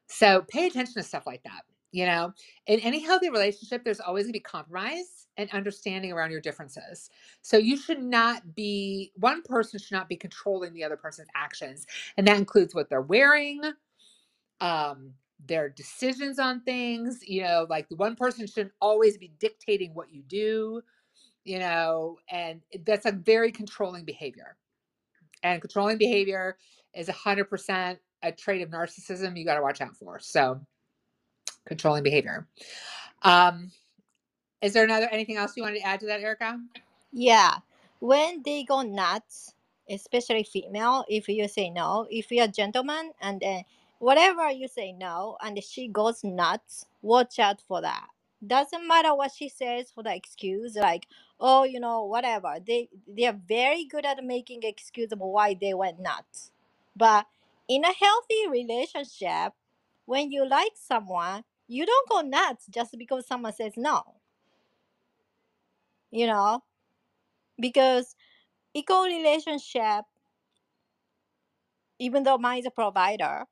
so 0.08 0.44
pay 0.48 0.68
attention 0.68 0.96
to 0.96 1.04
stuff 1.04 1.28
like 1.28 1.44
that. 1.44 1.62
You 1.92 2.06
know, 2.06 2.34
in 2.68 2.80
any 2.82 3.00
healthy 3.00 3.30
relationship, 3.30 3.84
there's 3.84 4.00
always 4.00 4.28
to 4.28 4.32
be 4.32 4.40
compromise 4.40 5.28
and 5.40 5.50
understanding 5.52 6.12
around 6.12 6.32
your 6.32 6.42
differences. 6.42 7.10
So 7.42 7.58
you 7.58 7.78
should 7.78 8.04
not 8.04 8.54
be, 8.56 9.14
one 9.16 9.42
person 9.42 9.80
should 9.80 9.94
not 9.94 10.10
be 10.10 10.18
controlling 10.18 10.74
the 10.74 10.84
other 10.84 10.98
person's 10.98 11.30
actions. 11.34 11.88
And 12.18 12.28
that 12.28 12.38
includes 12.38 12.76
what 12.76 12.90
they're 12.90 13.02
wearing, 13.02 13.62
um, 14.60 15.14
their 15.48 15.70
decisions 15.70 16.40
on 16.40 16.62
things. 16.64 17.22
You 17.26 17.44
know, 17.44 17.66
like 17.70 17.88
the 17.88 17.96
one 17.96 18.18
person 18.18 18.48
shouldn't 18.48 18.74
always 18.82 19.18
be 19.18 19.32
dictating 19.40 19.94
what 19.94 20.12
you 20.14 20.24
do, 20.24 20.82
you 21.46 21.60
know, 21.60 22.18
and 22.30 22.60
that's 22.86 23.06
a 23.06 23.14
very 23.14 23.54
controlling 23.54 24.04
behavior. 24.04 24.58
And 25.42 25.62
controlling 25.62 25.98
behavior 25.98 26.58
is 26.94 27.08
a 27.08 27.14
100% 27.14 27.98
a 28.24 28.32
trait 28.34 28.62
of 28.62 28.70
narcissism 28.70 29.38
you 29.38 29.46
got 29.46 29.56
to 29.56 29.62
watch 29.62 29.80
out 29.80 29.96
for. 29.96 30.20
So, 30.20 30.60
controlling 31.66 32.04
behavior. 32.04 32.46
Um, 33.22 33.72
is 34.62 34.74
there 34.74 34.84
another 34.84 35.08
anything 35.12 35.38
else 35.38 35.56
you 35.56 35.64
wanted 35.64 35.80
to 35.80 35.86
add 35.86 36.00
to 36.02 36.06
that, 36.08 36.22
Erica? 36.22 36.60
Yeah. 37.12 37.58
When 38.00 38.44
they 38.44 38.64
go 38.64 38.82
nuts, 38.82 39.54
especially 39.90 40.44
female, 40.44 41.06
if 41.10 41.28
you 41.28 41.48
say 41.48 41.70
no, 41.70 42.08
if 42.10 42.32
you're 42.32 42.46
a 42.46 42.50
gentleman 42.50 43.12
and 43.22 43.40
then 43.42 43.64
whatever 44.00 44.50
you 44.52 44.68
say 44.68 44.92
no 44.94 45.38
and 45.44 45.62
she 45.64 45.88
goes 45.88 46.24
nuts, 46.24 46.86
watch 47.02 47.40
out 47.40 47.62
for 47.62 47.82
that. 47.82 48.08
Doesn't 48.46 48.88
matter 48.88 49.14
what 49.16 49.32
she 49.34 49.50
says 49.50 49.92
for 49.92 50.02
the 50.04 50.16
excuse, 50.16 50.76
like, 50.76 51.08
oh, 51.42 51.64
you 51.66 51.80
know, 51.80 52.06
whatever. 52.06 52.56
They 52.66 52.90
they 53.08 53.26
are 53.26 53.38
very 53.48 53.84
good 53.86 54.06
at 54.06 54.24
making 54.24 54.64
excuse 54.64 55.12
of 55.12 55.20
why 55.20 55.58
they 55.60 55.74
went 55.74 56.00
nuts. 56.00 56.52
But 56.96 57.26
in 57.68 57.84
a 57.84 57.94
healthy 57.94 58.48
relationship, 58.50 59.54
when 60.06 60.32
you 60.32 60.48
like 60.48 60.72
someone, 60.76 61.44
you 61.68 61.86
don't 61.86 62.10
go 62.10 62.22
nuts 62.22 62.66
just 62.70 62.98
because 62.98 63.28
someone 63.28 63.54
says 63.54 63.74
no. 63.76 64.04
You 66.12 66.28
know? 66.28 66.64
Because 67.60 68.16
equal 68.74 69.06
relationship, 69.06 70.06
even 72.00 72.24
though 72.24 72.38
mine 72.38 72.60
is 72.60 72.66
a 72.66 72.72
provider, 72.72 73.46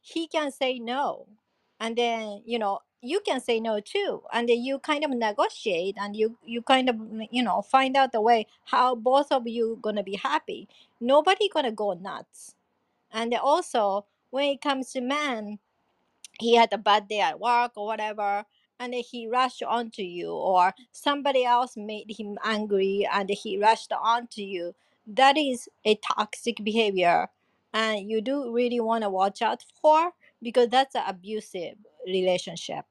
he 0.00 0.28
can 0.28 0.52
say 0.52 0.78
no. 0.78 1.28
And 1.80 1.96
then, 1.96 2.42
you 2.46 2.58
know, 2.58 2.80
you 3.02 3.20
can 3.26 3.40
say 3.40 3.60
no 3.60 3.80
too. 3.80 4.22
And 4.32 4.48
then 4.48 4.60
you 4.62 4.78
kind 4.80 5.04
of 5.04 5.10
negotiate 5.12 5.96
and 6.00 6.16
you 6.16 6.38
you 6.44 6.62
kind 6.62 6.88
of 6.90 6.96
you 7.30 7.42
know 7.42 7.62
find 7.62 7.96
out 7.96 8.12
the 8.12 8.20
way 8.20 8.46
how 8.66 8.94
both 8.96 9.32
of 9.32 9.48
you 9.48 9.78
gonna 9.82 10.02
be 10.04 10.16
happy. 10.16 10.68
Nobody 11.00 11.48
gonna 11.48 11.72
go 11.72 11.94
nuts. 11.94 12.54
And 13.12 13.34
also 13.34 14.06
when 14.30 14.50
it 14.50 14.60
comes 14.62 14.92
to 14.92 15.00
men, 15.02 15.58
he 16.40 16.56
had 16.56 16.72
a 16.72 16.78
bad 16.78 17.08
day 17.08 17.20
at 17.20 17.40
work 17.40 17.72
or 17.76 17.86
whatever 17.86 18.44
and 18.80 18.94
he 18.94 19.28
rushed 19.28 19.62
onto 19.64 20.02
you 20.02 20.32
or 20.32 20.74
somebody 20.92 21.44
else 21.44 21.76
made 21.76 22.10
him 22.18 22.38
angry 22.44 23.08
and 23.12 23.30
he 23.30 23.58
rushed 23.58 23.92
onto 23.92 24.42
you 24.42 24.74
that 25.06 25.38
is 25.38 25.68
a 25.86 25.96
toxic 25.96 26.58
behavior 26.64 27.28
and 27.74 28.10
you 28.10 28.22
do 28.22 28.52
really 28.54 28.80
want 28.80 29.04
to 29.04 29.10
watch 29.10 29.42
out 29.42 29.64
for 29.82 30.12
because 30.42 30.68
that's 30.70 30.96
an 30.96 31.04
abusive 31.08 31.76
relationship 32.06 32.86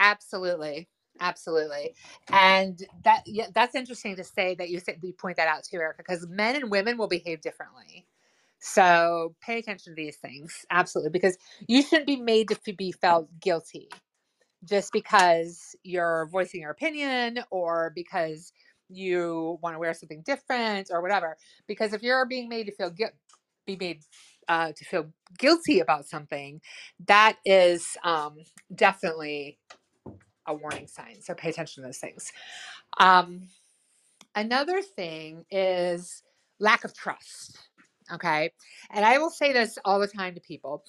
Absolutely. 0.00 0.88
Absolutely. 1.20 1.94
And 2.32 2.80
that 3.04 3.24
yeah, 3.26 3.48
that's 3.54 3.76
interesting 3.76 4.16
to 4.18 4.24
say 4.24 4.54
that 4.56 4.70
you 4.70 4.80
say 4.80 4.98
you 5.02 5.14
point 5.14 5.38
that 5.38 5.48
out 5.48 5.64
too, 5.64 5.78
Erica, 5.78 6.04
because 6.06 6.28
men 6.28 6.56
and 6.56 6.70
women 6.70 6.98
will 6.98 7.08
behave 7.08 7.42
differently. 7.42 8.06
So 8.62 9.34
pay 9.40 9.58
attention 9.58 9.92
to 9.92 9.96
these 9.96 10.16
things. 10.18 10.64
Absolutely. 10.70 11.10
Because 11.10 11.36
you 11.66 11.82
shouldn't 11.82 12.06
be 12.06 12.16
made 12.16 12.48
to 12.48 12.72
be 12.72 12.92
felt 12.92 13.28
guilty 13.40 13.88
just 14.64 14.92
because 14.92 15.74
you're 15.82 16.28
voicing 16.30 16.60
your 16.60 16.70
opinion 16.70 17.40
or 17.50 17.92
because 17.94 18.52
you 18.88 19.58
want 19.62 19.74
to 19.74 19.80
wear 19.80 19.92
something 19.94 20.22
different 20.24 20.88
or 20.92 21.02
whatever. 21.02 21.36
Because 21.66 21.92
if 21.92 22.02
you're 22.02 22.24
being 22.24 22.48
made 22.48 22.66
to 22.66 22.72
feel 22.72 22.90
guilt, 22.90 23.12
be 23.66 23.76
made 23.76 24.02
uh, 24.48 24.72
to 24.76 24.84
feel 24.84 25.12
guilty 25.38 25.80
about 25.80 26.06
something, 26.06 26.60
that 27.06 27.38
is 27.44 27.96
um, 28.04 28.36
definitely 28.74 29.58
a 30.46 30.54
warning 30.54 30.86
sign. 30.86 31.20
So 31.20 31.34
pay 31.34 31.48
attention 31.50 31.82
to 31.82 31.88
those 31.88 31.98
things. 31.98 32.32
Um, 32.98 33.48
another 34.34 34.82
thing 34.82 35.44
is 35.50 36.22
lack 36.60 36.84
of 36.84 36.94
trust. 36.94 37.58
Okay. 38.12 38.50
And 38.90 39.04
I 39.04 39.18
will 39.18 39.30
say 39.30 39.52
this 39.52 39.78
all 39.84 40.00
the 40.00 40.08
time 40.08 40.34
to 40.34 40.40
people. 40.40 40.84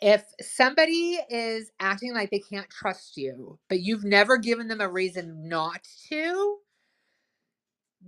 If 0.00 0.24
somebody 0.40 1.18
is 1.30 1.70
acting 1.80 2.14
like 2.14 2.30
they 2.30 2.40
can't 2.40 2.68
trust 2.68 3.16
you, 3.16 3.58
but 3.68 3.80
you've 3.80 4.04
never 4.04 4.36
given 4.36 4.68
them 4.68 4.80
a 4.80 4.88
reason 4.88 5.48
not 5.48 5.86
to, 6.08 6.58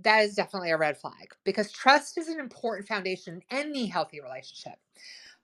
that 0.03 0.19
is 0.21 0.35
definitely 0.35 0.71
a 0.71 0.77
red 0.77 0.97
flag 0.97 1.33
because 1.43 1.71
trust 1.71 2.17
is 2.17 2.27
an 2.27 2.39
important 2.39 2.87
foundation 2.87 3.35
in 3.35 3.57
any 3.57 3.87
healthy 3.87 4.21
relationship. 4.21 4.79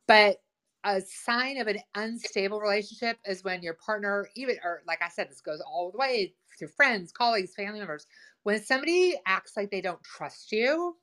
But 0.07 0.37
a 0.83 1.01
sign 1.01 1.57
of 1.57 1.67
an 1.67 1.79
unstable 1.95 2.61
relationship 2.61 3.17
is 3.25 3.43
when 3.43 3.61
your 3.61 3.73
partner, 3.73 4.29
even, 4.35 4.55
or 4.63 4.83
like 4.87 5.01
I 5.01 5.09
said, 5.09 5.29
this 5.29 5.41
goes 5.41 5.59
all 5.61 5.91
the 5.91 5.97
way 5.97 6.33
to 6.59 6.67
friends, 6.67 7.11
colleagues, 7.11 7.53
family 7.55 7.79
members. 7.79 8.05
When 8.43 8.63
somebody 8.63 9.15
acts 9.25 9.57
like 9.57 9.69
they 9.69 9.81
don't 9.81 10.01
trust 10.03 10.51
you, 10.51 10.95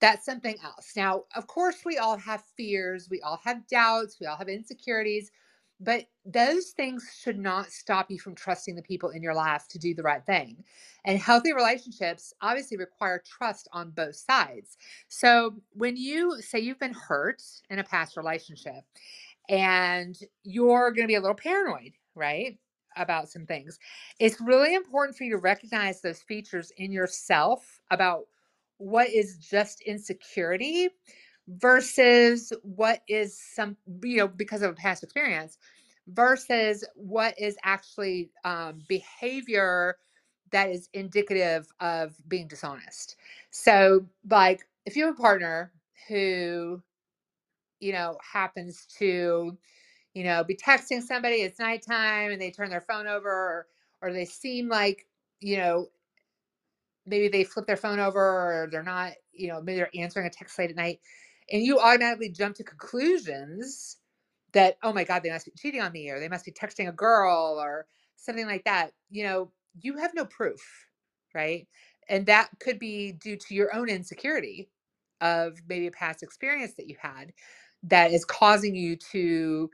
that's 0.00 0.24
something 0.24 0.56
else. 0.64 0.92
Now, 0.96 1.24
of 1.36 1.46
course, 1.46 1.82
we 1.84 1.98
all 1.98 2.16
have 2.16 2.42
fears, 2.56 3.08
we 3.10 3.20
all 3.20 3.40
have 3.44 3.66
doubts, 3.68 4.18
we 4.20 4.26
all 4.26 4.36
have 4.36 4.48
insecurities, 4.48 5.30
but 5.78 6.06
those 6.26 6.70
things 6.70 7.10
should 7.22 7.38
not 7.38 7.70
stop 7.70 8.10
you 8.10 8.18
from 8.18 8.34
trusting 8.34 8.76
the 8.76 8.82
people 8.82 9.10
in 9.10 9.22
your 9.22 9.34
life 9.34 9.66
to 9.68 9.78
do 9.78 9.94
the 9.94 10.02
right 10.02 10.24
thing. 10.24 10.62
And 11.06 11.18
healthy 11.18 11.54
relationships 11.54 12.34
obviously 12.42 12.76
require 12.76 13.22
trust 13.26 13.68
on 13.72 13.90
both 13.90 14.16
sides. 14.16 14.76
So 15.08 15.54
when 15.72 15.96
you 15.96 16.40
say 16.42 16.58
you've 16.58 16.78
been 16.78 16.94
hurt 16.94 17.42
in 17.70 17.78
a 17.78 17.84
past 17.84 18.16
relationship 18.16 18.84
and 19.48 20.18
you're 20.42 20.92
going 20.92 21.04
to 21.04 21.08
be 21.08 21.14
a 21.14 21.20
little 21.20 21.34
paranoid, 21.34 21.92
right? 22.14 22.58
About 22.96 23.30
some 23.30 23.46
things, 23.46 23.78
it's 24.18 24.40
really 24.40 24.74
important 24.74 25.16
for 25.16 25.24
you 25.24 25.30
to 25.30 25.38
recognize 25.38 26.00
those 26.00 26.20
features 26.22 26.72
in 26.76 26.92
yourself 26.92 27.80
about 27.90 28.24
what 28.80 29.10
is 29.10 29.38
just 29.38 29.82
insecurity 29.82 30.88
versus 31.48 32.52
what 32.62 33.02
is 33.08 33.38
some 33.38 33.76
you 34.02 34.18
know 34.18 34.28
because 34.28 34.62
of 34.62 34.70
a 34.72 34.74
past 34.74 35.02
experience 35.04 35.58
versus 36.08 36.84
what 36.94 37.38
is 37.38 37.56
actually 37.64 38.30
um, 38.44 38.82
behavior 38.88 39.98
that 40.50 40.70
is 40.70 40.88
indicative 40.94 41.68
of 41.80 42.14
being 42.28 42.48
dishonest. 42.48 43.16
So, 43.50 44.06
like, 44.28 44.62
if 44.86 44.96
you 44.96 45.06
have 45.06 45.14
a 45.14 45.22
partner 45.22 45.72
who, 46.08 46.82
you 47.80 47.92
know, 47.92 48.18
happens 48.32 48.86
to, 48.98 49.56
you 50.14 50.24
know, 50.24 50.42
be 50.42 50.56
texting 50.56 51.02
somebody, 51.02 51.36
it's 51.36 51.60
nighttime 51.60 52.32
and 52.32 52.40
they 52.42 52.50
turn 52.50 52.70
their 52.70 52.80
phone 52.80 53.06
over, 53.06 53.30
or, 53.30 53.66
or 54.02 54.12
they 54.12 54.24
seem 54.24 54.68
like, 54.68 55.06
you 55.40 55.58
know, 55.58 55.88
maybe 57.06 57.28
they 57.28 57.44
flip 57.44 57.66
their 57.66 57.76
phone 57.76 58.00
over 58.00 58.20
or 58.20 58.68
they're 58.70 58.82
not, 58.82 59.12
you 59.32 59.48
know, 59.48 59.60
maybe 59.62 59.76
they're 59.76 59.90
answering 59.94 60.26
a 60.26 60.30
text 60.30 60.58
late 60.58 60.70
at 60.70 60.76
night, 60.76 61.00
and 61.50 61.62
you 61.62 61.78
automatically 61.80 62.30
jump 62.30 62.56
to 62.56 62.64
conclusions 62.64 63.98
that, 64.52 64.76
oh 64.82 64.92
my 64.92 65.04
God, 65.04 65.22
they 65.22 65.30
must 65.30 65.46
be 65.46 65.52
cheating 65.56 65.80
on 65.80 65.92
me 65.92 66.10
or 66.10 66.20
they 66.20 66.28
must 66.28 66.44
be 66.44 66.52
texting 66.52 66.88
a 66.88 66.92
girl 66.92 67.56
or 67.60 67.86
something 68.16 68.46
like 68.46 68.64
that. 68.64 68.92
You 69.10 69.24
know, 69.24 69.52
you 69.80 69.98
have 69.98 70.14
no 70.14 70.24
proof, 70.24 70.60
right? 71.34 71.66
And 72.08 72.26
that 72.26 72.50
could 72.60 72.78
be 72.78 73.12
due 73.12 73.36
to 73.36 73.54
your 73.54 73.74
own 73.74 73.88
insecurity 73.88 74.70
of 75.20 75.58
maybe 75.68 75.86
a 75.86 75.92
past 75.92 76.22
experience 76.22 76.74
that 76.74 76.88
you 76.88 76.96
had 77.00 77.32
that 77.84 78.12
is 78.12 78.24
causing 78.24 78.74
you 78.74 78.96
to 78.96 79.70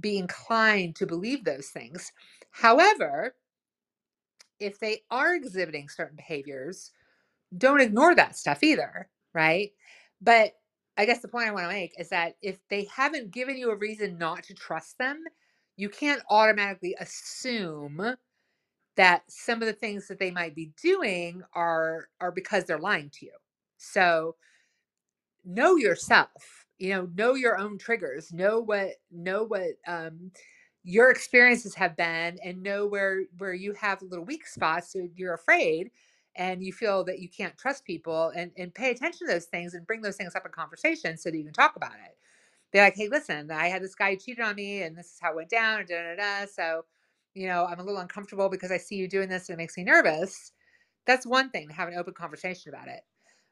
be 0.00 0.18
inclined 0.18 0.96
to 0.96 1.06
believe 1.06 1.44
those 1.44 1.68
things. 1.68 2.12
However, 2.50 3.34
if 4.60 4.78
they 4.78 5.02
are 5.10 5.34
exhibiting 5.34 5.88
certain 5.88 6.16
behaviors, 6.16 6.90
don't 7.56 7.80
ignore 7.80 8.14
that 8.14 8.36
stuff 8.36 8.62
either, 8.62 9.08
right? 9.34 9.72
But 10.20 10.54
I 10.96 11.06
guess 11.06 11.20
the 11.20 11.28
point 11.28 11.48
I 11.48 11.52
want 11.52 11.64
to 11.64 11.72
make 11.72 11.92
is 11.98 12.08
that 12.10 12.36
if 12.42 12.58
they 12.68 12.88
haven't 12.94 13.30
given 13.30 13.56
you 13.56 13.70
a 13.70 13.76
reason 13.76 14.18
not 14.18 14.42
to 14.44 14.54
trust 14.54 14.98
them, 14.98 15.22
you 15.76 15.88
can't 15.88 16.22
automatically 16.28 16.96
assume 17.00 18.16
that 18.96 19.22
some 19.28 19.62
of 19.62 19.66
the 19.66 19.72
things 19.72 20.08
that 20.08 20.18
they 20.18 20.32
might 20.32 20.56
be 20.56 20.72
doing 20.82 21.42
are 21.54 22.08
are 22.20 22.32
because 22.32 22.64
they're 22.64 22.80
lying 22.80 23.10
to 23.10 23.26
you. 23.26 23.32
So 23.76 24.34
know 25.44 25.76
yourself, 25.76 26.66
you 26.78 26.90
know, 26.90 27.08
know 27.14 27.34
your 27.34 27.58
own 27.58 27.78
triggers, 27.78 28.32
know 28.32 28.60
what 28.60 28.90
know 29.12 29.44
what 29.44 29.70
um 29.86 30.32
your 30.84 31.10
experiences 31.10 31.74
have 31.74 31.96
been 31.96 32.38
and 32.44 32.62
know 32.62 32.86
where 32.86 33.22
where 33.38 33.54
you 33.54 33.72
have 33.72 34.00
little 34.02 34.24
weak 34.24 34.46
spots 34.46 34.92
so 34.92 35.08
you're 35.16 35.34
afraid 35.34 35.90
and 36.36 36.62
you 36.62 36.72
feel 36.72 37.04
that 37.04 37.18
you 37.18 37.28
can't 37.28 37.56
trust 37.58 37.84
people 37.84 38.32
and 38.36 38.50
and 38.56 38.74
pay 38.74 38.90
attention 38.90 39.26
to 39.26 39.32
those 39.32 39.46
things 39.46 39.74
and 39.74 39.86
bring 39.86 40.00
those 40.02 40.16
things 40.16 40.34
up 40.36 40.46
in 40.46 40.52
conversation 40.52 41.16
so 41.16 41.30
that 41.30 41.36
you 41.36 41.44
can 41.44 41.52
talk 41.52 41.76
about 41.76 41.92
it 41.92 42.16
they're 42.72 42.84
like 42.84 42.96
hey 42.96 43.08
listen 43.08 43.50
i 43.50 43.66
had 43.68 43.82
this 43.82 43.94
guy 43.94 44.14
cheated 44.14 44.44
on 44.44 44.54
me 44.54 44.82
and 44.82 44.96
this 44.96 45.06
is 45.06 45.18
how 45.20 45.30
it 45.32 45.36
went 45.36 45.50
down 45.50 45.80
and 45.80 45.88
da, 45.88 46.02
da, 46.02 46.16
da. 46.16 46.46
so 46.46 46.84
you 47.34 47.46
know 47.46 47.66
i'm 47.66 47.80
a 47.80 47.84
little 47.84 48.00
uncomfortable 48.00 48.48
because 48.48 48.70
i 48.72 48.78
see 48.78 48.96
you 48.96 49.08
doing 49.08 49.28
this 49.28 49.48
and 49.48 49.54
it 49.54 49.58
makes 49.62 49.76
me 49.76 49.84
nervous 49.84 50.52
that's 51.06 51.26
one 51.26 51.50
thing 51.50 51.68
to 51.68 51.74
have 51.74 51.88
an 51.88 51.94
open 51.94 52.14
conversation 52.14 52.72
about 52.72 52.88
it 52.88 53.00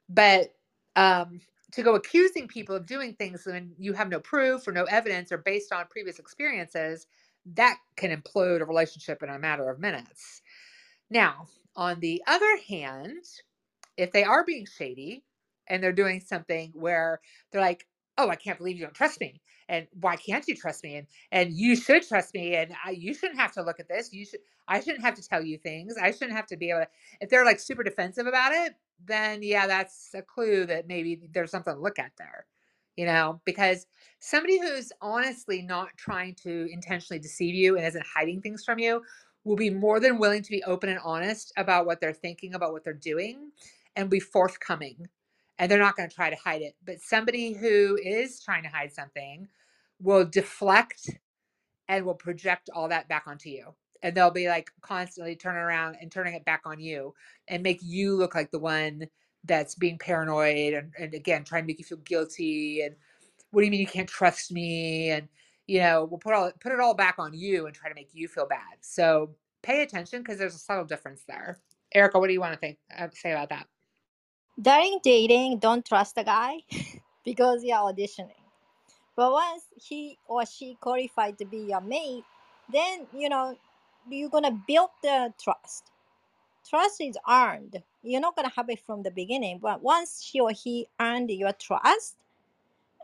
but 0.09 0.55
um 0.97 1.41
to 1.73 1.83
go 1.83 1.95
accusing 1.97 2.49
people 2.49 2.77
of 2.77 2.87
doing 2.87 3.15
things 3.15 3.45
when 3.47 3.73
you 3.79 3.93
have 3.95 4.09
no 4.09 4.21
proof 4.21 4.67
or 4.69 4.73
no 4.73 4.85
evidence 4.85 5.33
or 5.33 5.39
based 5.39 5.73
on 5.73 5.87
previous 5.91 6.19
experiences 6.19 7.07
that 7.55 7.79
can 7.97 8.11
implode 8.17 8.61
a 8.61 8.65
relationship 8.65 9.23
in 9.23 9.29
a 9.31 9.39
matter 9.39 9.69
of 9.71 9.81
minutes. 9.81 10.43
Now, 11.11 11.49
on 11.77 12.01
the 12.01 12.23
other 12.27 12.59
hand, 12.69 13.25
if 13.99 14.13
they 14.13 14.25
are 14.25 14.45
being 14.45 14.67
shady 14.67 15.25
and 15.69 15.83
they're 15.83 15.93
doing 15.93 16.21
something 16.21 16.73
where 16.75 17.21
they're 17.53 17.63
like, 17.63 17.87
"Oh, 18.19 18.31
I 18.31 18.37
can't 18.37 18.59
believe 18.59 18.79
you 18.79 18.85
don't 18.85 18.95
trust 18.95 19.21
me," 19.21 19.43
and 19.69 19.89
why 20.01 20.17
can't 20.17 20.47
you 20.49 20.57
trust 20.57 20.85
me? 20.85 20.97
And 20.97 21.09
and 21.33 21.53
you 21.55 21.77
should 21.77 22.07
trust 22.09 22.35
me, 22.35 22.57
and 22.57 22.75
I, 22.85 22.93
you 22.93 23.15
shouldn't 23.15 23.41
have 23.41 23.53
to 23.55 23.63
look 23.63 23.81
at 23.81 23.89
this. 23.89 24.13
You 24.13 24.27
should. 24.27 24.41
I 24.69 24.81
shouldn't 24.81 25.05
have 25.05 25.15
to 25.17 25.23
tell 25.29 25.45
you 25.45 25.59
things. 25.59 25.97
I 26.03 26.13
shouldn't 26.13 26.33
have 26.37 26.47
to 26.49 26.57
be 26.59 26.71
able 26.71 26.81
to. 26.83 26.89
If 27.21 27.31
they're 27.31 27.45
like 27.47 27.61
super 27.61 27.85
defensive 27.85 28.27
about 28.27 28.53
it, 28.55 28.75
then 29.05 29.43
yeah, 29.43 29.67
that's 29.67 30.11
a 30.15 30.23
clue 30.23 30.67
that 30.67 30.89
maybe 30.89 31.29
there's 31.33 31.51
something 31.51 31.75
to 31.75 31.81
look 31.81 31.99
at 31.99 32.13
there. 32.19 32.47
You 32.97 33.05
know, 33.05 33.43
because 33.45 33.87
somebody 34.21 34.59
who's 34.59 34.91
honestly 35.03 35.61
not 35.61 35.91
trying 35.99 36.35
to 36.37 36.67
intentionally 36.73 37.21
deceive 37.21 37.55
you 37.55 37.77
and 37.77 37.87
isn't 37.87 38.07
hiding 38.07 38.41
things 38.41 38.65
from 38.65 38.79
you 38.79 39.03
will 39.45 39.57
be 39.57 39.71
more 39.71 40.01
than 40.01 40.19
willing 40.19 40.43
to 40.43 40.51
be 40.51 40.65
open 40.65 40.89
and 40.89 40.99
honest 41.05 41.53
about 41.59 41.85
what 41.85 42.01
they're 42.01 42.13
thinking, 42.13 42.55
about 42.55 42.73
what 42.73 42.85
they're 42.85 42.95
doing, 42.95 43.51
and 43.97 44.09
be 44.09 44.19
forthcoming. 44.19 45.07
And 45.59 45.71
they're 45.71 45.79
not 45.79 45.97
going 45.97 46.09
to 46.09 46.15
try 46.15 46.31
to 46.31 46.37
hide 46.37 46.63
it. 46.63 46.75
But 46.85 47.01
somebody 47.01 47.53
who 47.53 47.99
is 48.03 48.43
trying 48.43 48.63
to 48.63 48.69
hide 48.69 48.93
something 48.93 49.47
will 50.01 50.25
deflect 50.25 51.11
and 51.89 52.05
will 52.05 52.15
project 52.15 52.71
all 52.75 52.89
that 52.89 53.09
back 53.09 53.25
onto 53.27 53.51
you. 53.51 53.75
And 54.07 54.17
they'll 54.17 54.31
be 54.31 54.47
like 54.47 54.71
constantly 54.83 55.35
turning 55.35 55.63
around 55.63 55.97
and 56.01 56.13
turning 56.13 56.35
it 56.35 56.45
back 56.45 56.63
on 56.65 56.79
you 56.79 57.13
and 57.49 57.61
make 57.61 57.81
you 57.83 58.15
look 58.15 58.37
like 58.37 58.53
the 58.53 58.59
one 58.61 59.09
that's 59.43 59.75
being 59.75 59.99
paranoid 59.99 60.75
and, 60.75 60.93
and 60.97 61.13
again 61.13 61.43
trying 61.43 61.65
to 61.65 61.67
make 61.67 61.81
you 61.81 61.85
feel 61.85 61.99
guilty 61.99 62.83
and 62.83 62.95
what 63.51 63.63
do 63.63 63.65
you 63.65 63.71
mean 63.73 63.81
you 63.81 63.87
can't 63.87 64.09
trust 64.09 64.53
me? 64.53 65.11
and 65.11 65.27
you 65.67 65.81
know 65.81 66.05
we'll 66.05 66.21
put 66.21 66.35
all 66.35 66.53
put 66.61 66.71
it 66.71 66.79
all 66.79 66.95
back 66.95 67.17
on 67.19 67.35
you 67.35 67.67
and 67.67 67.75
try 67.75 67.89
to 67.89 67.97
make 67.97 68.11
you 68.13 68.29
feel 68.29 68.47
bad. 68.47 68.77
So 68.81 69.35
pay 69.65 69.83
attention 69.83 70.23
because 70.23 70.39
there's 70.39 70.55
a 70.55 70.59
subtle 70.59 70.85
difference 70.85 71.25
there. 71.27 71.59
Erica 71.93 72.21
what 72.21 72.29
do 72.29 72.33
you 72.33 72.41
want 72.41 72.53
to 72.53 72.61
think 72.61 72.79
uh, 72.97 73.09
say 73.13 73.33
about 73.33 73.49
that? 73.49 73.67
During 74.63 75.01
dating, 75.03 75.59
don't 75.59 75.85
trust 75.85 76.15
the 76.15 76.23
guy 76.23 76.59
because 77.25 77.65
you're 77.65 77.77
auditioning. 77.77 78.47
But 79.17 79.33
once 79.33 79.65
he 79.75 80.17
or 80.29 80.47
she 80.47 80.77
qualified 80.81 81.39
to 81.39 81.45
be 81.45 81.59
your 81.59 81.81
mate, 81.81 82.23
then 82.73 83.09
you 83.13 83.29
know 83.29 83.57
you're 84.11 84.31
gonna 84.31 84.63
build 84.67 84.91
the 85.03 85.33
trust. 85.43 85.91
Trust 86.69 87.01
is 87.01 87.17
earned. 87.29 87.83
You're 88.03 88.21
not 88.21 88.37
gonna 88.37 88.53
have 88.57 88.71
it 88.71 88.81
from 88.81 89.03
the 89.03 89.11
beginning, 89.11 89.59
but 89.61 89.83
once 89.83 90.23
she 90.23 90.41
or 90.41 90.51
he 90.53 90.89
earned 91.01 91.31
your 91.31 91.53
trust, 91.53 92.17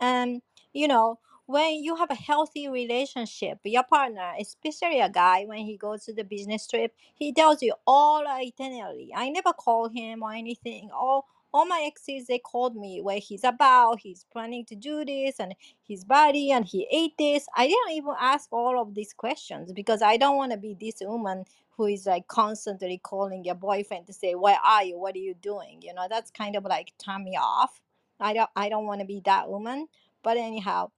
um, 0.01 0.43
you 0.73 0.89
know, 0.89 1.19
when 1.47 1.83
you 1.83 1.97
have 1.97 2.11
a 2.11 2.15
healthy 2.15 2.69
relationship, 2.69 3.59
your 3.65 3.83
partner, 3.85 4.33
especially 4.39 5.01
a 5.01 5.09
guy, 5.09 5.45
when 5.45 5.59
he 5.59 5.77
goes 5.77 6.05
to 6.05 6.15
the 6.15 6.25
business 6.25 6.67
trip, 6.67 6.95
he 7.15 7.33
tells 7.33 7.63
you 7.63 7.75
all 7.87 8.27
itinerary. 8.27 9.13
I 9.15 9.29
never 9.31 9.53
call 9.53 9.89
him 9.89 10.23
or 10.23 10.33
anything. 10.33 10.91
All 10.93 11.27
all 11.53 11.67
my 11.67 11.85
exes 11.87 12.27
they 12.27 12.39
called 12.39 12.77
me 12.77 13.01
where 13.01 13.19
he's 13.19 13.45
about, 13.45 14.01
he's 14.01 14.25
planning 14.33 14.65
to 14.67 14.75
do 14.75 15.05
this 15.05 15.39
and 15.39 15.55
his 15.83 16.05
body 16.05 16.51
and 16.51 16.65
he 16.65 16.89
ate 16.91 17.17
this. 17.19 17.47
I 17.57 17.67
didn't 17.67 17.93
even 17.93 18.15
ask 18.21 18.49
all 18.53 18.81
of 18.81 18.95
these 18.95 19.13
questions 19.13 19.73
because 19.73 20.03
I 20.03 20.17
don't 20.17 20.37
want 20.37 20.53
to 20.53 20.59
be 20.59 20.77
this 20.79 20.97
woman 21.01 21.45
who 21.77 21.87
is 21.87 22.07
like 22.07 22.27
constantly 22.29 22.99
calling 22.99 23.45
your 23.45 23.55
boyfriend 23.55 24.07
to 24.07 24.13
say, 24.13 24.35
Where 24.35 24.59
are 24.65 24.85
you? 24.85 24.99
What 24.99 25.15
are 25.15 25.19
you 25.19 25.35
doing? 25.35 25.81
You 25.83 25.95
know, 25.95 26.07
that's 26.09 26.31
kind 26.31 26.57
of 26.57 26.65
like 26.65 26.93
turn 26.99 27.25
me 27.25 27.37
off. 27.41 27.81
I 28.21 28.33
don't 28.35 28.51
I 28.57 28.69
don't 28.69 28.87
want 28.87 29.01
to 29.01 29.07
be 29.07 29.21
that 29.25 29.49
woman. 29.49 29.89
But 30.23 30.37
anyhow, 30.37 30.91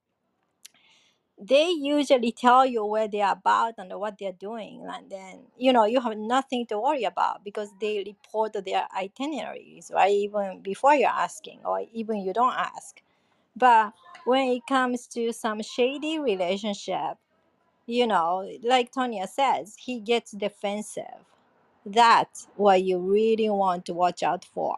they 1.39 1.71
usually 1.71 2.33
tell 2.33 2.65
you 2.67 2.85
where 2.85 3.09
they're 3.09 3.33
about 3.33 3.75
and 3.79 3.93
what 3.99 4.19
they're 4.19 4.33
doing 4.33 4.87
and 4.89 5.11
then 5.11 5.41
you 5.59 5.73
know 5.73 5.85
you 5.85 6.01
have 6.01 6.17
nothing 6.17 6.67
to 6.67 6.79
worry 6.79 7.05
about 7.05 7.45
because 7.45 7.71
they 7.81 8.03
report 8.07 8.55
their 8.65 8.87
itineraries 8.97 9.91
right 9.95 10.13
even 10.13 10.61
before 10.63 10.95
you're 10.95 11.09
asking 11.11 11.61
or 11.65 11.85
even 11.93 12.19
you 12.19 12.33
don't 12.33 12.55
ask. 12.57 13.03
But 13.57 13.93
when 14.25 14.49
it 14.49 14.67
comes 14.69 15.07
to 15.09 15.33
some 15.33 15.63
shady 15.63 16.19
relationship 16.19 17.19
you 17.87 18.07
know 18.07 18.49
like 18.63 18.93
tonya 18.93 19.29
says 19.29 19.77
he 19.79 20.01
gets 20.01 20.33
defensive. 20.33 21.27
That's 21.87 22.49
what 22.57 22.83
you 22.85 22.99
really 22.99 23.51
want 23.51 23.87
to 23.87 23.95
watch 23.95 24.23
out 24.23 24.45
for. 24.45 24.77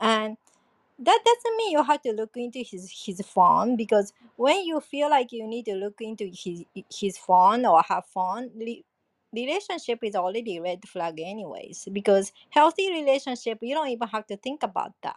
And 0.00 0.36
that 1.00 1.20
doesn't 1.26 1.58
mean 1.58 1.72
you 1.72 1.84
have 1.84 2.02
to 2.02 2.12
look 2.12 2.32
into 2.36 2.60
his 2.60 2.90
his 3.06 3.22
phone 3.22 3.76
because 3.76 4.14
when 4.36 4.64
you 4.64 4.80
feel 4.80 5.10
like 5.10 5.32
you 5.32 5.46
need 5.48 5.66
to 5.66 5.74
look 5.76 6.00
into 6.02 6.26
his 6.34 6.64
his 6.94 7.18
phone 7.18 7.66
or 7.66 7.82
her 7.88 8.02
phone 8.14 8.50
re- 8.56 8.84
relationship 9.34 10.00
is 10.04 10.16
already 10.16 10.60
red 10.60 10.80
flag 10.88 11.20
anyways 11.20 11.88
because 11.92 12.32
healthy 12.50 12.90
relationship 12.92 13.58
you 13.62 13.74
don't 13.74 13.90
even 13.90 14.08
have 14.08 14.26
to 14.28 14.36
think 14.38 14.62
about 14.64 14.94
that. 15.04 15.16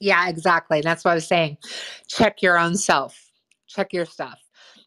Yeah 0.00 0.28
exactly 0.28 0.80
that's 0.82 1.04
what 1.04 1.12
i 1.12 1.16
was 1.16 1.28
saying. 1.28 1.58
Check 2.08 2.42
your 2.42 2.58
own 2.58 2.76
self. 2.76 3.30
Check 3.68 3.92
your 3.92 4.06
stuff. 4.06 4.40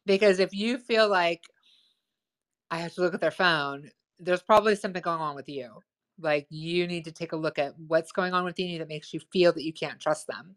Because 0.05 0.39
if 0.39 0.53
you 0.53 0.77
feel 0.79 1.09
like 1.09 1.43
i 2.71 2.79
have 2.79 2.93
to 2.95 3.01
look 3.01 3.13
at 3.15 3.21
their 3.21 3.31
phone 3.31 3.89
there's 4.19 4.41
probably 4.41 4.75
something 4.75 5.01
going 5.01 5.19
on 5.19 5.35
with 5.35 5.49
you. 5.49 5.81
Like 6.19 6.47
you 6.49 6.87
need 6.87 7.05
to 7.05 7.11
take 7.11 7.33
a 7.33 7.37
look 7.37 7.59
at 7.59 7.77
what's 7.77 8.11
going 8.11 8.33
on 8.33 8.43
within 8.43 8.67
you 8.67 8.79
that 8.79 8.87
makes 8.87 9.13
you 9.13 9.19
feel 9.31 9.53
that 9.53 9.63
you 9.63 9.73
can't 9.73 9.99
trust 9.99 10.27
them. 10.27 10.55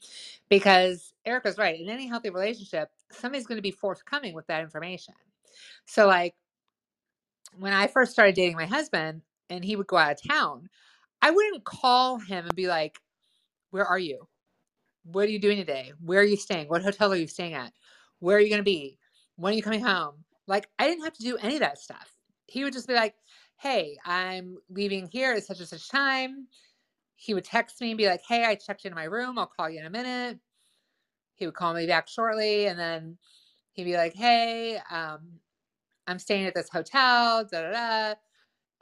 Because 0.49 1.12
erica's 1.27 1.59
right 1.59 1.79
in 1.79 1.90
any 1.90 2.07
healthy 2.07 2.31
relationship 2.31 2.88
somebody's 3.12 3.46
going 3.46 3.59
to 3.59 3.62
be 3.62 3.70
forthcoming 3.70 4.35
with 4.35 4.46
that 4.46 4.62
information. 4.62 5.14
So 5.85 6.07
like 6.07 6.35
when 7.59 7.73
i 7.73 7.87
first 7.88 8.12
started 8.12 8.35
dating 8.37 8.57
my 8.57 8.66
husband 8.66 9.23
and 9.51 9.64
he 9.64 9.77
would 9.77 9.88
go 9.88 9.96
out 9.96 10.12
of 10.12 10.23
town 10.31 10.68
i 11.20 11.31
wouldn't 11.31 11.64
call 11.64 12.18
him 12.18 12.46
and 12.46 12.55
be 12.55 12.68
like 12.68 12.96
where 13.70 13.87
are 13.87 13.99
you? 13.99 14.27
What 15.05 15.27
are 15.27 15.31
you 15.31 15.38
doing 15.38 15.57
today? 15.57 15.92
Where 16.05 16.20
are 16.20 16.25
you 16.25 16.37
staying? 16.37 16.68
What 16.68 16.83
hotel 16.83 17.12
are 17.12 17.16
you 17.16 17.27
staying 17.27 17.55
at? 17.55 17.73
Where 18.18 18.37
are 18.37 18.40
you 18.40 18.49
going 18.49 18.61
to 18.61 18.64
be? 18.64 18.99
When 19.37 19.53
are 19.53 19.57
you 19.57 19.62
coming 19.62 19.83
home? 19.83 20.25
Like 20.46 20.68
I 20.79 20.87
didn't 20.87 21.05
have 21.05 21.14
to 21.14 21.23
do 21.23 21.37
any 21.38 21.55
of 21.55 21.61
that 21.61 21.79
stuff. 21.79 22.12
He 22.46 22.64
would 22.64 22.73
just 22.73 22.88
be 22.88 22.94
like, 22.94 23.14
"Hey, 23.61 23.99
I'm 24.05 24.59
leaving 24.70 25.09
here 25.09 25.33
at 25.35 25.44
such 25.44 25.61
and 25.61 25.68
such 25.68 25.88
time." 25.90 26.49
He 27.16 27.35
would 27.35 27.44
text 27.44 27.81
me 27.81 27.90
and 27.90 27.99
be 27.99 28.09
like, 28.09 28.23
"Hey, 28.27 28.44
I 28.44 28.57
checked 28.57 28.85
into 28.87 28.96
my 28.96 29.05
room. 29.05 29.38
I'll 29.38 29.46
call 29.46 29.70
you 29.70 29.81
in 29.81 29.87
a 29.87 29.90
minute." 29.90 30.40
He 31.37 31.46
would 31.46 31.55
call 31.55 31.75
me 31.75 31.87
back 31.87 32.09
shortly, 32.09 32.66
and 32.66 32.79
then 32.79 33.18
he'd 33.73 33.85
be 33.85 33.96
like, 33.96 34.14
"Hey, 34.14 34.79
um, 34.90 35.40
I'm 36.07 36.18
staying 36.18 36.46
at 36.46 36.55
this 36.55 36.70
hotel. 36.70 37.44
Da 37.44 37.62
da 37.62 37.70
da. 37.73 38.14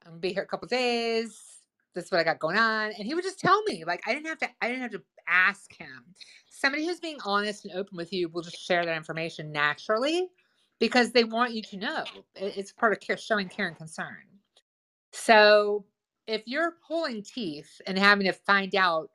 I'm 0.04 0.12
gonna 0.12 0.18
be 0.20 0.32
here 0.32 0.44
a 0.44 0.46
couple 0.46 0.68
days. 0.68 1.62
This 1.94 2.06
is 2.06 2.12
what 2.12 2.20
I 2.20 2.24
got 2.24 2.38
going 2.40 2.58
on." 2.58 2.92
And 2.92 3.06
he 3.06 3.14
would 3.14 3.24
just 3.24 3.40
tell 3.40 3.62
me. 3.64 3.84
Like 3.84 4.02
I 4.06 4.14
didn't 4.14 4.28
have 4.28 4.38
to. 4.38 4.50
I 4.62 4.68
didn't 4.68 4.82
have 4.82 4.92
to 4.92 5.04
ask 5.28 5.74
him. 5.76 6.14
Somebody 6.50 6.86
who's 6.86 7.00
being 7.00 7.18
honest 7.24 7.64
and 7.64 7.74
open 7.74 7.96
with 7.96 8.12
you 8.12 8.28
will 8.28 8.42
just 8.42 8.58
share 8.58 8.84
that 8.86 8.96
information 8.96 9.52
naturally 9.52 10.28
because 10.80 11.12
they 11.12 11.24
want 11.24 11.52
you 11.54 11.62
to 11.62 11.76
know. 11.76 12.04
It's 12.36 12.72
part 12.72 12.92
of 12.92 13.00
care, 13.00 13.16
showing 13.16 13.48
care 13.48 13.68
and 13.68 13.76
concern. 13.76 14.37
So 15.12 15.84
if 16.26 16.42
you're 16.46 16.74
pulling 16.86 17.22
teeth 17.22 17.80
and 17.86 17.98
having 17.98 18.26
to 18.26 18.32
find 18.32 18.74
out, 18.74 19.10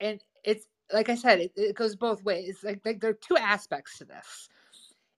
and 0.00 0.20
it's 0.44 0.66
like 0.92 1.08
I 1.08 1.14
said, 1.14 1.40
it, 1.40 1.52
it 1.56 1.76
goes 1.76 1.96
both 1.96 2.22
ways. 2.24 2.58
Like, 2.62 2.80
like 2.84 3.00
there 3.00 3.10
are 3.10 3.14
two 3.14 3.36
aspects 3.36 3.98
to 3.98 4.04
this. 4.04 4.48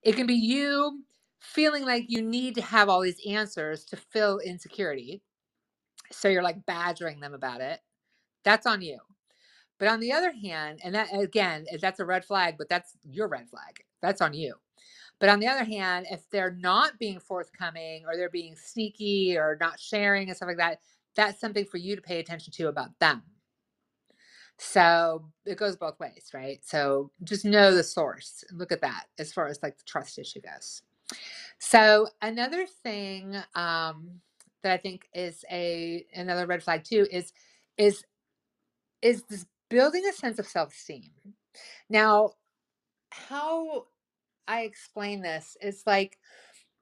It 0.02 0.16
can 0.16 0.26
be 0.26 0.34
you 0.34 1.02
feeling 1.40 1.84
like 1.84 2.06
you 2.08 2.22
need 2.22 2.54
to 2.56 2.62
have 2.62 2.88
all 2.88 3.00
these 3.00 3.20
answers 3.26 3.84
to 3.86 3.96
fill 3.96 4.38
insecurity. 4.40 5.22
So 6.12 6.28
you're 6.28 6.42
like 6.42 6.66
badgering 6.66 7.20
them 7.20 7.34
about 7.34 7.60
it. 7.60 7.80
That's 8.44 8.66
on 8.66 8.82
you. 8.82 8.98
But 9.78 9.88
on 9.88 10.00
the 10.00 10.12
other 10.12 10.32
hand, 10.32 10.80
and 10.84 10.94
that 10.94 11.08
again, 11.14 11.66
that's 11.80 12.00
a 12.00 12.04
red 12.04 12.24
flag, 12.24 12.56
but 12.58 12.68
that's 12.68 12.96
your 13.02 13.28
red 13.28 13.48
flag. 13.48 13.84
That's 14.02 14.20
on 14.20 14.34
you. 14.34 14.54
But 15.20 15.28
on 15.28 15.38
the 15.38 15.46
other 15.46 15.64
hand, 15.64 16.06
if 16.10 16.28
they're 16.30 16.56
not 16.58 16.98
being 16.98 17.20
forthcoming 17.20 18.04
or 18.06 18.16
they're 18.16 18.30
being 18.30 18.56
sneaky 18.56 19.36
or 19.36 19.58
not 19.60 19.78
sharing 19.78 20.28
and 20.28 20.36
stuff 20.36 20.48
like 20.48 20.56
that, 20.56 20.80
that's 21.14 21.40
something 21.40 21.66
for 21.66 21.76
you 21.76 21.94
to 21.94 22.02
pay 22.02 22.18
attention 22.18 22.52
to 22.54 22.68
about 22.68 22.98
them. 22.98 23.22
So 24.58 25.30
it 25.46 25.56
goes 25.56 25.76
both 25.76 25.98
ways, 26.00 26.30
right? 26.34 26.60
So 26.64 27.10
just 27.24 27.44
know 27.44 27.74
the 27.74 27.82
source. 27.82 28.44
And 28.48 28.58
look 28.58 28.72
at 28.72 28.80
that 28.80 29.04
as 29.18 29.32
far 29.32 29.46
as 29.46 29.58
like 29.62 29.76
the 29.76 29.84
trust 29.84 30.18
issue 30.18 30.40
goes. 30.40 30.82
So 31.58 32.08
another 32.22 32.66
thing 32.82 33.36
um, 33.54 34.20
that 34.62 34.72
I 34.72 34.76
think 34.76 35.08
is 35.14 35.44
a 35.50 36.04
another 36.14 36.46
red 36.46 36.62
flag 36.62 36.84
too 36.84 37.06
is 37.10 37.32
is 37.76 38.04
is 39.02 39.22
this 39.24 39.46
building 39.70 40.04
a 40.08 40.12
sense 40.12 40.38
of 40.38 40.46
self-esteem. 40.46 41.10
Now, 41.88 42.32
how 43.10 43.86
I 44.50 44.62
explain 44.62 45.22
this 45.22 45.56
is 45.62 45.84
like 45.86 46.18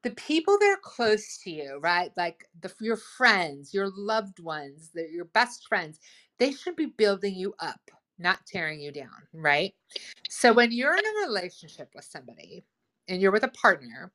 the 0.04 0.12
people 0.12 0.58
that 0.60 0.66
are 0.78 0.80
close 0.82 1.38
to 1.44 1.50
you, 1.50 1.80
right? 1.82 2.12
Like 2.16 2.46
the 2.60 2.72
your 2.80 2.96
friends, 2.96 3.74
your 3.74 3.90
loved 3.96 4.40
ones, 4.40 4.90
the, 4.94 5.08
your 5.10 5.26
best 5.26 5.66
friends, 5.68 6.00
they 6.38 6.52
should 6.52 6.76
be 6.76 6.86
building 6.86 7.34
you 7.36 7.54
up, 7.60 7.80
not 8.18 8.46
tearing 8.46 8.80
you 8.80 8.92
down, 8.92 9.28
right? 9.34 9.74
So 10.30 10.52
when 10.52 10.72
you're 10.72 10.96
in 10.96 11.04
a 11.06 11.28
relationship 11.28 11.90
with 11.94 12.06
somebody 12.06 12.64
and 13.08 13.22
you're 13.22 13.32
with 13.32 13.44
a 13.44 13.48
partner 13.48 14.12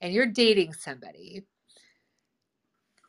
and 0.00 0.12
you're 0.12 0.26
dating 0.26 0.74
somebody, 0.74 1.44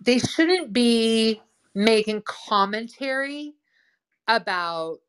they 0.01 0.19
shouldn't 0.19 0.73
be 0.73 1.41
making 1.75 2.23
commentary 2.23 3.54
about 4.28 4.99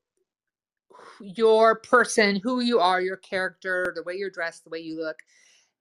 your 1.21 1.81
person, 1.81 2.41
who 2.43 2.61
you 2.61 2.81
are, 2.81 3.01
your 3.01 3.17
character, 3.17 3.93
the 3.95 4.03
way 4.03 4.15
you're 4.15 4.31
dressed, 4.31 4.65
the 4.65 4.71
way 4.71 4.81
you 4.81 5.01
look, 5.01 5.21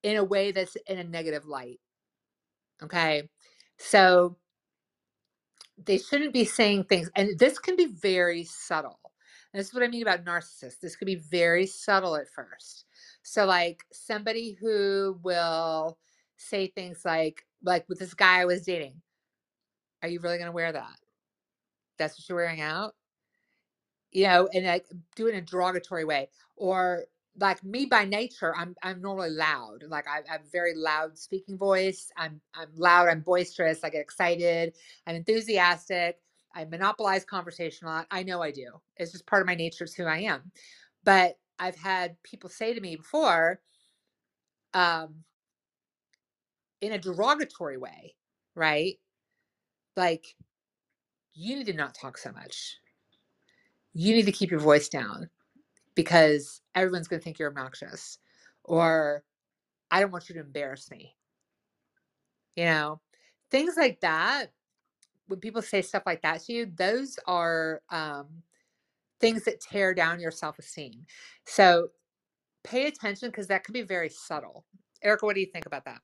in 0.04 0.17
a 0.17 0.24
way 0.24 0.52
that's 0.52 0.78
in 0.88 1.00
a 1.00 1.04
negative 1.04 1.45
light. 1.45 1.80
Okay. 2.84 3.30
So 3.78 4.38
they 5.84 5.98
shouldn't 5.98 6.34
be 6.34 6.45
saying 6.45 6.86
things, 6.86 7.10
and 7.15 7.38
this 7.38 7.60
can 7.60 7.76
be 7.76 7.88
very 7.88 8.43
subtle. 8.45 9.00
And 9.54 9.60
this 9.60 9.67
is 9.67 9.74
what 9.74 9.84
I 9.84 9.88
mean 9.88 10.02
about 10.02 10.26
narcissists. 10.26 10.80
This 10.82 10.95
could 10.95 11.06
be 11.06 11.15
very 11.15 11.65
subtle 11.65 12.15
at 12.15 12.30
first. 12.30 12.86
So, 13.24 13.45
like 13.45 13.84
somebody 13.91 14.58
who 14.60 15.19
will 15.24 15.98
say 16.38 16.67
things 16.67 17.02
like, 17.06 17.45
like 17.63 17.88
with 17.89 18.00
this 18.00 18.13
guy 18.13 18.41
I 18.41 18.45
was 18.45 18.63
dating, 18.63 19.02
are 20.04 20.10
you 20.10 20.19
really 20.19 20.38
going 20.38 20.48
to 20.48 20.52
wear 20.52 20.71
that? 20.71 20.98
That's 21.98 22.17
what 22.19 22.30
you're 22.30 22.38
wearing 22.38 22.62
out? 22.62 22.93
You 24.15 24.28
know, 24.28 24.49
and 24.56 24.65
like 24.65 24.88
do 25.17 25.28
it 25.28 25.34
in 25.36 25.39
a 25.39 25.43
derogatory 25.43 26.06
way. 26.06 26.30
Or 26.58 27.06
like 27.39 27.63
me 27.65 27.88
by 27.88 28.06
nature, 28.06 28.56
I'm 28.58 28.75
I'm 28.84 29.01
normally 29.01 29.32
loud. 29.32 29.86
Like 29.89 30.08
I, 30.10 30.19
I 30.30 30.34
have 30.34 30.43
a 30.43 30.51
very 30.51 30.75
loud 30.75 31.19
speaking 31.19 31.58
voice. 31.60 32.12
I'm 32.17 32.41
I'm 32.56 32.69
loud. 32.78 33.10
I'm 33.10 33.21
boisterous. 33.21 33.86
I 33.86 33.91
get 33.91 34.01
excited. 34.01 34.75
I'm 35.08 35.17
enthusiastic. 35.17 36.19
I 36.56 36.65
monopolize 36.65 37.25
conversation 37.25 37.88
a 37.88 37.91
lot. 37.91 38.08
I 38.12 38.23
know 38.23 38.43
I 38.43 38.51
do. 38.51 38.82
It's 38.97 39.13
just 39.13 39.28
part 39.28 39.43
of 39.43 39.47
my 39.47 39.56
nature. 39.56 39.86
It's 39.86 39.95
who 39.95 40.06
I 40.06 40.19
am. 40.21 40.51
But 41.06 41.38
I've 41.60 41.78
had 41.78 42.17
people 42.23 42.51
say 42.51 42.75
to 42.75 42.82
me 42.82 42.97
before, 42.97 43.62
um, 44.73 45.23
in 46.82 46.93
a 46.93 46.99
derogatory 46.99 47.78
way, 47.78 48.15
right? 48.56 48.95
Like, 49.97 50.25
you 51.36 51.58
need 51.58 51.67
to 51.67 51.73
not 51.73 51.95
talk 51.95 52.17
so 52.17 52.32
much 52.34 52.78
you 53.96 54.14
need 54.14 54.28
to 54.28 54.34
keep 54.34 54.52
your 54.52 54.62
voice 54.62 54.90
down 54.90 55.30
because 55.96 56.62
everyone's 56.76 57.08
going 57.08 57.20
to 57.20 57.24
think 57.24 57.40
you're 57.40 57.50
obnoxious 57.50 58.20
or 58.66 59.24
I 59.90 60.02
don't 60.02 60.12
want 60.12 60.30
you 60.30 60.36
to 60.36 60.42
embarrass 60.42 60.92
me. 60.92 61.16
You 62.56 62.66
know, 62.66 63.02
things 63.52 63.76
like 63.78 64.02
that. 64.02 64.48
When 65.28 65.40
people 65.40 65.62
say 65.64 65.82
stuff 65.82 66.04
like 66.06 66.22
that 66.24 66.44
to 66.44 66.54
you, 66.54 66.72
those 66.76 67.18
are 67.28 67.82
um, 67.90 68.28
things 69.22 69.46
that 69.46 69.62
tear 69.62 69.94
down 69.94 70.20
your 70.20 70.32
self 70.32 70.60
esteem. 70.60 71.06
So 71.46 71.90
pay 72.64 72.88
attention 72.88 73.30
because 73.30 73.48
that 73.48 73.64
can 73.64 73.74
be 73.74 73.84
very 73.84 74.10
subtle. 74.10 74.66
Erica, 75.04 75.26
what 75.26 75.36
do 75.36 75.42
you 75.42 75.48
think 75.52 75.66
about 75.66 75.86
that? 75.86 76.02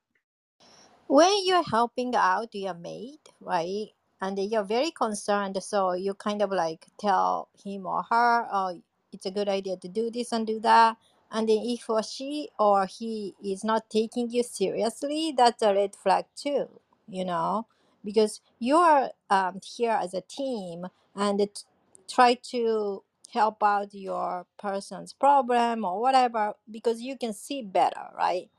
when 1.08 1.32
you're 1.46 1.64
helping 1.64 2.16
out 2.16 2.50
your 2.54 2.74
mate, 2.76 3.30
right? 3.42 3.90
And 4.22 4.40
you're 4.40 4.64
very 4.64 4.92
concerned, 4.92 5.58
so 5.64 5.94
you 5.94 6.14
kind 6.16 6.42
of 6.44 6.52
like 6.52 6.88
tell 7.00 7.50
him 7.64 7.88
or 7.88 8.04
her, 8.10 8.48
oh, 8.52 8.82
it's 9.14 9.26
a 9.28 9.32
good 9.32 9.50
idea 9.50 9.78
to 9.78 9.88
do 9.90 10.12
this 10.12 10.32
and 10.34 10.48
do 10.48 10.60
that. 10.62 10.98
And 11.32 11.50
then 11.50 11.60
if 11.64 11.90
or 11.90 12.04
she 12.04 12.50
or 12.60 12.86
he 12.88 13.36
is 13.44 13.64
not 13.64 13.90
taking 13.90 14.30
you 14.32 14.44
seriously, 14.44 15.34
that's 15.38 15.64
a 15.64 15.74
red 15.74 15.96
flag 15.96 16.26
too, 16.36 16.70
you 17.08 17.26
know, 17.26 17.68
because 18.06 18.42
you're 18.60 19.10
um, 19.30 19.62
here 19.64 19.98
as 20.02 20.14
a 20.14 20.22
team 20.22 20.88
and 21.16 21.42
it, 21.42 21.66
try 22.10 22.36
to 22.52 23.04
help 23.34 23.64
out 23.64 23.94
your 23.94 24.46
person's 24.60 25.14
problem 25.14 25.86
or 25.86 26.02
whatever 26.02 26.54
because 26.72 27.02
you 27.02 27.18
can 27.18 27.34
see 27.34 27.62
better, 27.64 28.08
right? 28.18 28.50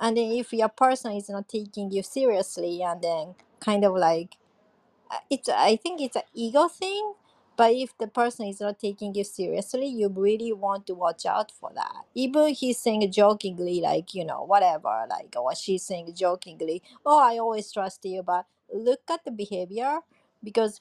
and 0.00 0.16
then 0.18 0.32
if 0.32 0.52
your 0.52 0.68
person 0.70 1.12
is 1.14 1.30
not 1.30 1.48
taking 1.48 1.90
you 1.90 2.02
seriously 2.02 2.82
and 2.82 3.02
then 3.02 3.34
kind 3.60 3.84
of 3.84 3.94
like 3.94 4.36
uh, 5.10 5.18
it's 5.30 5.48
i 5.48 5.76
think 5.76 6.00
it's 6.00 6.16
an 6.16 6.22
ego 6.34 6.68
thing 6.68 7.14
but 7.56 7.72
if 7.72 7.96
the 7.98 8.06
person 8.06 8.46
is 8.46 8.60
not 8.60 8.78
taking 8.78 9.14
you 9.14 9.24
seriously 9.24 9.86
you 9.86 10.08
really 10.08 10.52
want 10.52 10.86
to 10.86 10.94
watch 10.94 11.26
out 11.26 11.52
for 11.52 11.70
that. 11.74 12.04
Even 12.14 12.48
he's 12.54 12.78
saying 12.78 13.10
jokingly 13.12 13.80
like 13.80 14.14
you 14.14 14.24
know 14.24 14.42
whatever 14.44 15.06
like 15.10 15.34
or 15.36 15.54
she's 15.54 15.82
saying 15.82 16.12
jokingly 16.14 16.82
oh 17.04 17.18
i 17.20 17.38
always 17.38 17.70
trust 17.72 18.04
you 18.04 18.22
but 18.22 18.46
look 18.72 19.00
at 19.10 19.24
the 19.24 19.30
behavior 19.30 20.00
because 20.42 20.80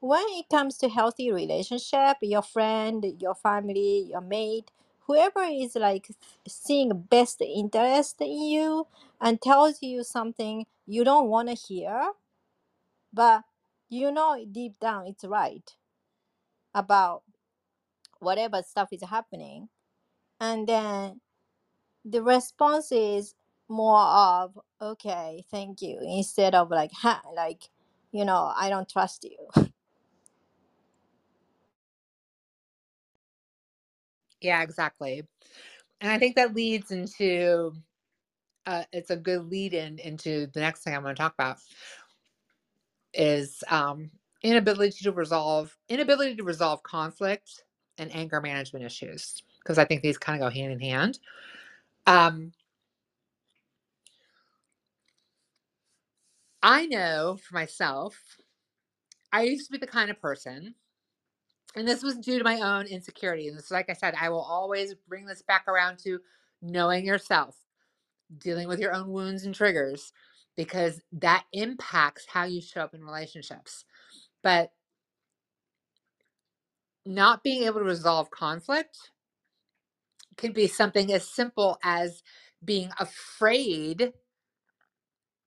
when 0.00 0.24
it 0.30 0.48
comes 0.50 0.76
to 0.78 0.88
healthy 0.88 1.32
relationship 1.32 2.16
your 2.22 2.42
friend 2.42 3.04
your 3.20 3.34
family 3.34 4.06
your 4.10 4.20
mate 4.20 4.70
whoever 5.06 5.42
is 5.42 5.74
like 5.76 6.08
seeing 6.46 6.90
best 7.10 7.40
interest 7.42 8.16
in 8.20 8.42
you 8.42 8.86
and 9.20 9.40
tells 9.42 9.82
you 9.82 10.02
something 10.04 10.66
you 10.86 11.04
don't 11.04 11.28
want 11.28 11.48
to 11.48 11.54
hear 11.54 12.12
but 13.12 13.42
you 13.90 14.12
know 14.12 14.44
deep 14.52 14.74
down 14.80 15.06
it's 15.08 15.24
right 15.24 15.76
about 16.74 17.22
whatever 18.20 18.62
stuff 18.62 18.88
is 18.92 19.02
happening 19.04 19.68
and 20.40 20.68
then 20.68 21.20
the 22.04 22.22
response 22.22 22.92
is 22.92 23.34
more 23.68 24.00
of 24.02 24.58
okay 24.82 25.44
thank 25.50 25.82
you 25.82 25.98
instead 26.02 26.54
of 26.54 26.70
like 26.70 26.92
ha 26.92 27.22
like 27.36 27.70
you 28.12 28.24
know 28.24 28.52
i 28.56 28.70
don't 28.70 28.88
trust 28.90 29.24
you 29.24 29.64
Yeah, 34.40 34.62
exactly. 34.62 35.24
And 36.00 36.12
I 36.12 36.18
think 36.18 36.36
that 36.36 36.54
leads 36.54 36.92
into 36.92 37.74
uh, 38.66 38.84
it's 38.92 39.10
a 39.10 39.16
good 39.16 39.50
lead 39.50 39.74
in 39.74 39.98
into 39.98 40.46
the 40.54 40.60
next 40.60 40.82
thing 40.84 40.94
I'm 40.94 41.02
going 41.02 41.14
to 41.14 41.20
talk 41.20 41.34
about 41.34 41.58
is 43.14 43.62
um, 43.68 44.10
inability 44.42 45.04
to 45.04 45.12
resolve 45.12 45.76
inability 45.88 46.36
to 46.36 46.44
resolve 46.44 46.82
conflict 46.82 47.64
and 47.98 48.14
anger 48.14 48.40
management 48.40 48.84
issues 48.84 49.42
because 49.62 49.78
I 49.78 49.84
think 49.84 50.02
these 50.02 50.18
kind 50.18 50.42
of 50.42 50.48
go 50.48 50.54
hand 50.54 50.72
in 50.72 50.80
hand. 50.80 51.18
Um, 52.06 52.52
I 56.62 56.86
know 56.86 57.38
for 57.42 57.54
myself, 57.54 58.18
I 59.32 59.42
used 59.42 59.66
to 59.66 59.72
be 59.72 59.78
the 59.78 59.86
kind 59.86 60.10
of 60.10 60.20
person, 60.20 60.74
and 61.76 61.86
this 61.86 62.02
was 62.02 62.16
due 62.16 62.38
to 62.38 62.44
my 62.44 62.60
own 62.60 62.86
insecurity. 62.86 63.48
And 63.48 63.56
this, 63.56 63.70
like 63.70 63.88
I 63.88 63.94
said, 63.94 64.14
I 64.20 64.28
will 64.28 64.40
always 64.40 64.94
bring 65.08 65.26
this 65.26 65.42
back 65.42 65.68
around 65.68 65.98
to 66.00 66.20
knowing 66.62 67.04
yourself, 67.04 67.56
dealing 68.38 68.68
with 68.68 68.80
your 68.80 68.94
own 68.94 69.08
wounds 69.08 69.44
and 69.44 69.54
triggers, 69.54 70.12
because 70.60 71.00
that 71.10 71.46
impacts 71.54 72.26
how 72.30 72.44
you 72.44 72.60
show 72.60 72.82
up 72.82 72.92
in 72.92 73.02
relationships. 73.02 73.86
But 74.42 74.70
not 77.06 77.42
being 77.42 77.62
able 77.62 77.78
to 77.78 77.86
resolve 77.86 78.30
conflict 78.30 79.10
can 80.36 80.52
be 80.52 80.66
something 80.66 81.14
as 81.14 81.26
simple 81.26 81.78
as 81.82 82.22
being 82.62 82.90
afraid 82.98 84.12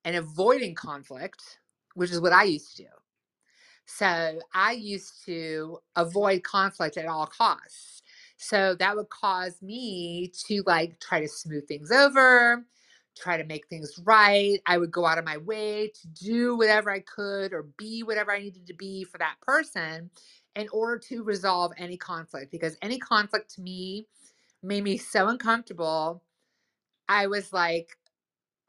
and 0.03 0.15
avoiding 0.15 0.73
conflict, 0.73 1.59
which 1.93 2.09
is 2.09 2.19
what 2.19 2.33
I 2.33 2.45
used 2.45 2.75
to 2.77 2.81
do. 2.81 2.89
So 3.85 4.39
I 4.51 4.71
used 4.71 5.23
to 5.27 5.77
avoid 5.95 6.41
conflict 6.41 6.97
at 6.97 7.05
all 7.05 7.27
costs. 7.27 8.01
So 8.37 8.73
that 8.79 8.95
would 8.95 9.09
cause 9.09 9.61
me 9.61 10.31
to 10.47 10.63
like 10.65 10.99
try 10.99 11.19
to 11.19 11.27
smooth 11.27 11.67
things 11.67 11.91
over, 11.91 12.65
try 13.17 13.37
to 13.37 13.43
make 13.43 13.67
things 13.67 13.99
right. 14.05 14.59
I 14.65 14.77
would 14.77 14.91
go 14.91 15.05
out 15.05 15.17
of 15.17 15.25
my 15.25 15.37
way 15.37 15.91
to 16.01 16.07
do 16.07 16.57
whatever 16.57 16.91
I 16.91 16.99
could 16.99 17.53
or 17.53 17.63
be 17.77 18.03
whatever 18.03 18.31
I 18.31 18.39
needed 18.39 18.67
to 18.67 18.73
be 18.73 19.03
for 19.03 19.17
that 19.19 19.35
person 19.41 20.09
in 20.55 20.67
order 20.69 20.99
to 21.09 21.23
resolve 21.23 21.73
any 21.77 21.97
conflict 21.97 22.51
because 22.51 22.77
any 22.81 22.99
conflict 22.99 23.55
to 23.55 23.61
me 23.61 24.07
made 24.63 24.83
me 24.83 24.97
so 24.97 25.27
uncomfortable. 25.27 26.23
I 27.09 27.27
was 27.27 27.53
like, 27.53 27.97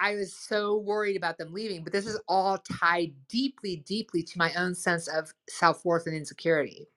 I 0.00 0.14
was 0.14 0.34
so 0.34 0.76
worried 0.78 1.16
about 1.16 1.38
them 1.38 1.52
leaving, 1.52 1.84
but 1.84 1.92
this 1.92 2.06
is 2.06 2.20
all 2.28 2.58
tied 2.58 3.14
deeply, 3.28 3.76
deeply 3.86 4.22
to 4.24 4.38
my 4.38 4.52
own 4.54 4.74
sense 4.74 5.08
of 5.08 5.32
self 5.48 5.84
worth 5.84 6.06
and 6.06 6.16
insecurity. 6.16 6.88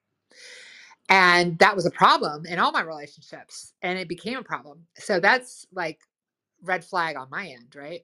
And 1.09 1.57
that 1.59 1.75
was 1.75 1.85
a 1.85 1.91
problem 1.91 2.45
in 2.45 2.59
all 2.59 2.71
my 2.71 2.81
relationships, 2.81 3.73
and 3.81 3.97
it 3.99 4.09
became 4.09 4.37
a 4.37 4.43
problem. 4.43 4.87
So 4.97 5.19
that's 5.19 5.65
like 5.71 5.99
red 6.63 6.83
flag 6.83 7.15
on 7.15 7.29
my 7.29 7.47
end, 7.47 7.75
right? 7.75 8.01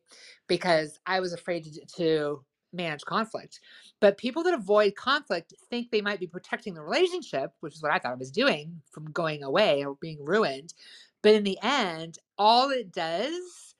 Because 0.48 1.00
I 1.06 1.20
was 1.20 1.34
afraid 1.34 1.66
to, 1.66 1.86
to 1.98 2.46
manage 2.74 3.02
conflict. 3.06 3.60
But 4.00 4.18
people 4.18 4.44
that 4.44 4.54
avoid 4.54 4.96
conflict 4.96 5.54
think 5.70 5.92
they 5.92 6.02
might 6.02 6.20
be 6.20 6.28
protecting 6.28 6.74
the 6.74 6.82
relationship, 6.82 7.52
which 7.60 7.76
is 7.76 7.82
what 7.82 7.92
I 7.92 8.00
thought 8.00 8.14
I 8.14 8.16
was 8.16 8.32
doing 8.32 8.82
from 8.92 9.12
going 9.12 9.44
away 9.44 9.86
or 9.86 9.96
being 10.02 10.24
ruined. 10.24 10.74
But 11.22 11.36
in 11.36 11.44
the 11.44 11.58
end, 11.62 12.18
all 12.38 12.70
it 12.72 12.92
does 12.92 13.76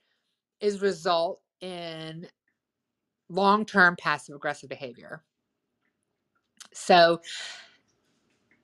is 0.60 0.80
result 0.80 1.40
in 1.60 2.26
long 3.28 3.66
term 3.66 3.96
passive 3.98 4.34
aggressive 4.34 4.68
behavior. 4.68 5.22
So, 6.72 7.20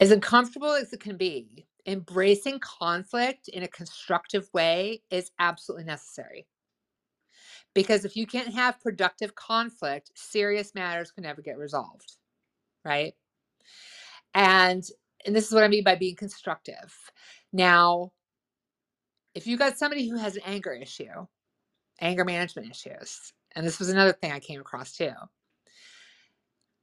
as 0.01 0.11
uncomfortable 0.11 0.73
as 0.73 0.93
it 0.93 1.01
can 1.01 1.17
be, 1.17 1.67
embracing 1.87 2.61
conflict 2.61 3.49
in 3.49 3.63
a 3.63 3.69
constructive 3.69 4.49
way 4.53 5.03
is 5.11 5.31
absolutely 5.39 5.85
necessary. 5.85 6.47
Because 7.75 8.05
if 8.05 8.17
you 8.17 8.27
can't 8.27 8.53
have 8.55 8.81
productive 8.81 9.35
conflict, 9.35 10.11
serious 10.15 10.75
matters 10.75 11.11
can 11.13 11.23
never 11.23 11.43
get 11.43 11.59
resolved, 11.59 12.17
right? 12.85 13.15
And 14.35 14.85
and 15.27 15.37
this 15.37 15.47
is 15.47 15.53
what 15.55 15.65
I 15.65 15.69
mean 15.69 15.85
by 15.85 15.97
being 15.97 16.17
constructive. 16.17 16.97
Now, 17.53 18.13
if 19.35 19.47
you 19.47 19.57
got 19.59 19.77
somebody 19.77 20.09
who 20.09 20.17
has 20.17 20.37
an 20.37 20.43
anger 20.47 20.73
issue, 20.73 21.27
anger 22.01 22.25
management 22.25 22.71
issues, 22.71 23.33
and 23.55 23.67
this 23.67 23.79
was 23.79 23.91
another 23.91 24.13
thing 24.13 24.33
I 24.33 24.41
came 24.41 24.61
across 24.61 24.93
too. 24.93 25.13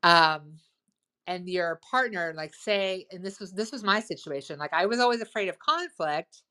Um, 0.03 0.59
and 1.27 1.47
your 1.49 1.79
partner, 1.89 2.33
like 2.35 2.53
say, 2.55 3.05
and 3.11 3.23
this 3.23 3.39
was 3.39 3.53
this 3.53 3.71
was 3.71 3.83
my 3.83 3.99
situation. 3.99 4.59
Like 4.59 4.73
I 4.73 4.85
was 4.85 4.99
always 4.99 5.21
afraid 5.21 5.49
of 5.49 5.59
conflict 5.59 6.43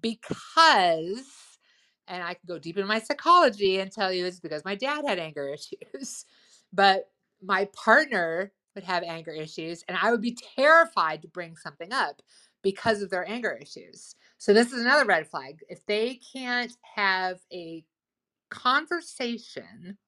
because 0.00 1.24
and 2.08 2.22
I 2.22 2.34
can 2.34 2.42
go 2.46 2.58
deep 2.58 2.76
into 2.76 2.86
my 2.88 3.00
psychology 3.00 3.78
and 3.80 3.90
tell 3.90 4.12
you 4.12 4.26
it's 4.26 4.40
because 4.40 4.64
my 4.64 4.74
dad 4.74 5.04
had 5.06 5.18
anger 5.18 5.48
issues. 5.54 6.24
But 6.72 7.10
my 7.42 7.66
partner 7.74 8.52
would 8.74 8.84
have 8.84 9.02
anger 9.04 9.32
issues, 9.32 9.84
and 9.88 9.96
I 10.00 10.10
would 10.10 10.20
be 10.22 10.36
terrified 10.56 11.22
to 11.22 11.28
bring 11.28 11.56
something 11.56 11.92
up 11.92 12.22
because 12.62 13.02
of 13.02 13.10
their 13.10 13.28
anger 13.28 13.58
issues. 13.60 14.16
So, 14.38 14.52
this 14.52 14.72
is 14.72 14.80
another 14.80 15.06
red 15.06 15.28
flag. 15.28 15.60
If 15.68 15.86
they 15.86 16.20
can't 16.34 16.72
have 16.96 17.38
a 17.52 17.84
conversation 18.50 19.98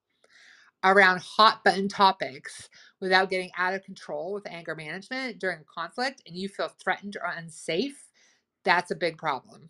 around 0.84 1.20
hot 1.20 1.64
button 1.64 1.88
topics 1.88 2.68
without 3.00 3.30
getting 3.30 3.50
out 3.56 3.74
of 3.74 3.82
control 3.82 4.32
with 4.32 4.46
anger 4.48 4.74
management 4.74 5.38
during 5.38 5.60
a 5.60 5.64
conflict 5.64 6.22
and 6.26 6.36
you 6.36 6.48
feel 6.48 6.70
threatened 6.82 7.16
or 7.16 7.30
unsafe, 7.36 8.08
that's 8.64 8.90
a 8.90 8.96
big 8.96 9.18
problem. 9.18 9.68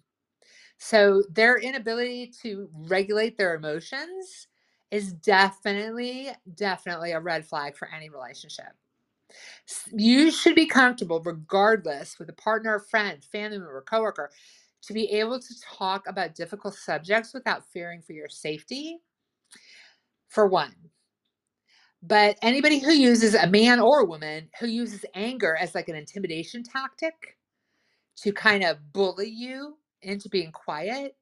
So 0.78 1.22
their 1.30 1.58
inability 1.58 2.32
to 2.42 2.68
regulate 2.72 3.36
their 3.36 3.54
emotions 3.54 4.46
is 4.90 5.12
definitely, 5.12 6.30
definitely 6.54 7.12
a 7.12 7.20
red 7.20 7.46
flag 7.46 7.76
for 7.76 7.88
any 7.92 8.08
relationship. 8.08 8.72
You 9.92 10.30
should 10.30 10.54
be 10.54 10.66
comfortable, 10.66 11.20
regardless, 11.20 12.18
with 12.18 12.28
a 12.28 12.34
partner, 12.34 12.78
friend, 12.78 13.24
family 13.24 13.58
member, 13.58 13.82
coworker, 13.82 14.30
to 14.82 14.92
be 14.92 15.10
able 15.10 15.40
to 15.40 15.54
talk 15.76 16.06
about 16.06 16.34
difficult 16.34 16.74
subjects 16.74 17.34
without 17.34 17.68
fearing 17.72 18.00
for 18.00 18.12
your 18.12 18.28
safety, 18.28 18.98
for 20.28 20.46
one. 20.46 20.74
But 22.06 22.38
anybody 22.40 22.78
who 22.78 22.92
uses 22.92 23.34
a 23.34 23.48
man 23.48 23.80
or 23.80 24.00
a 24.00 24.04
woman 24.04 24.48
who 24.60 24.68
uses 24.68 25.04
anger 25.14 25.56
as 25.56 25.74
like 25.74 25.88
an 25.88 25.96
intimidation 25.96 26.62
tactic 26.62 27.36
to 28.18 28.32
kind 28.32 28.62
of 28.62 28.92
bully 28.92 29.28
you 29.28 29.76
into 30.02 30.28
being 30.28 30.52
quiet 30.52 31.16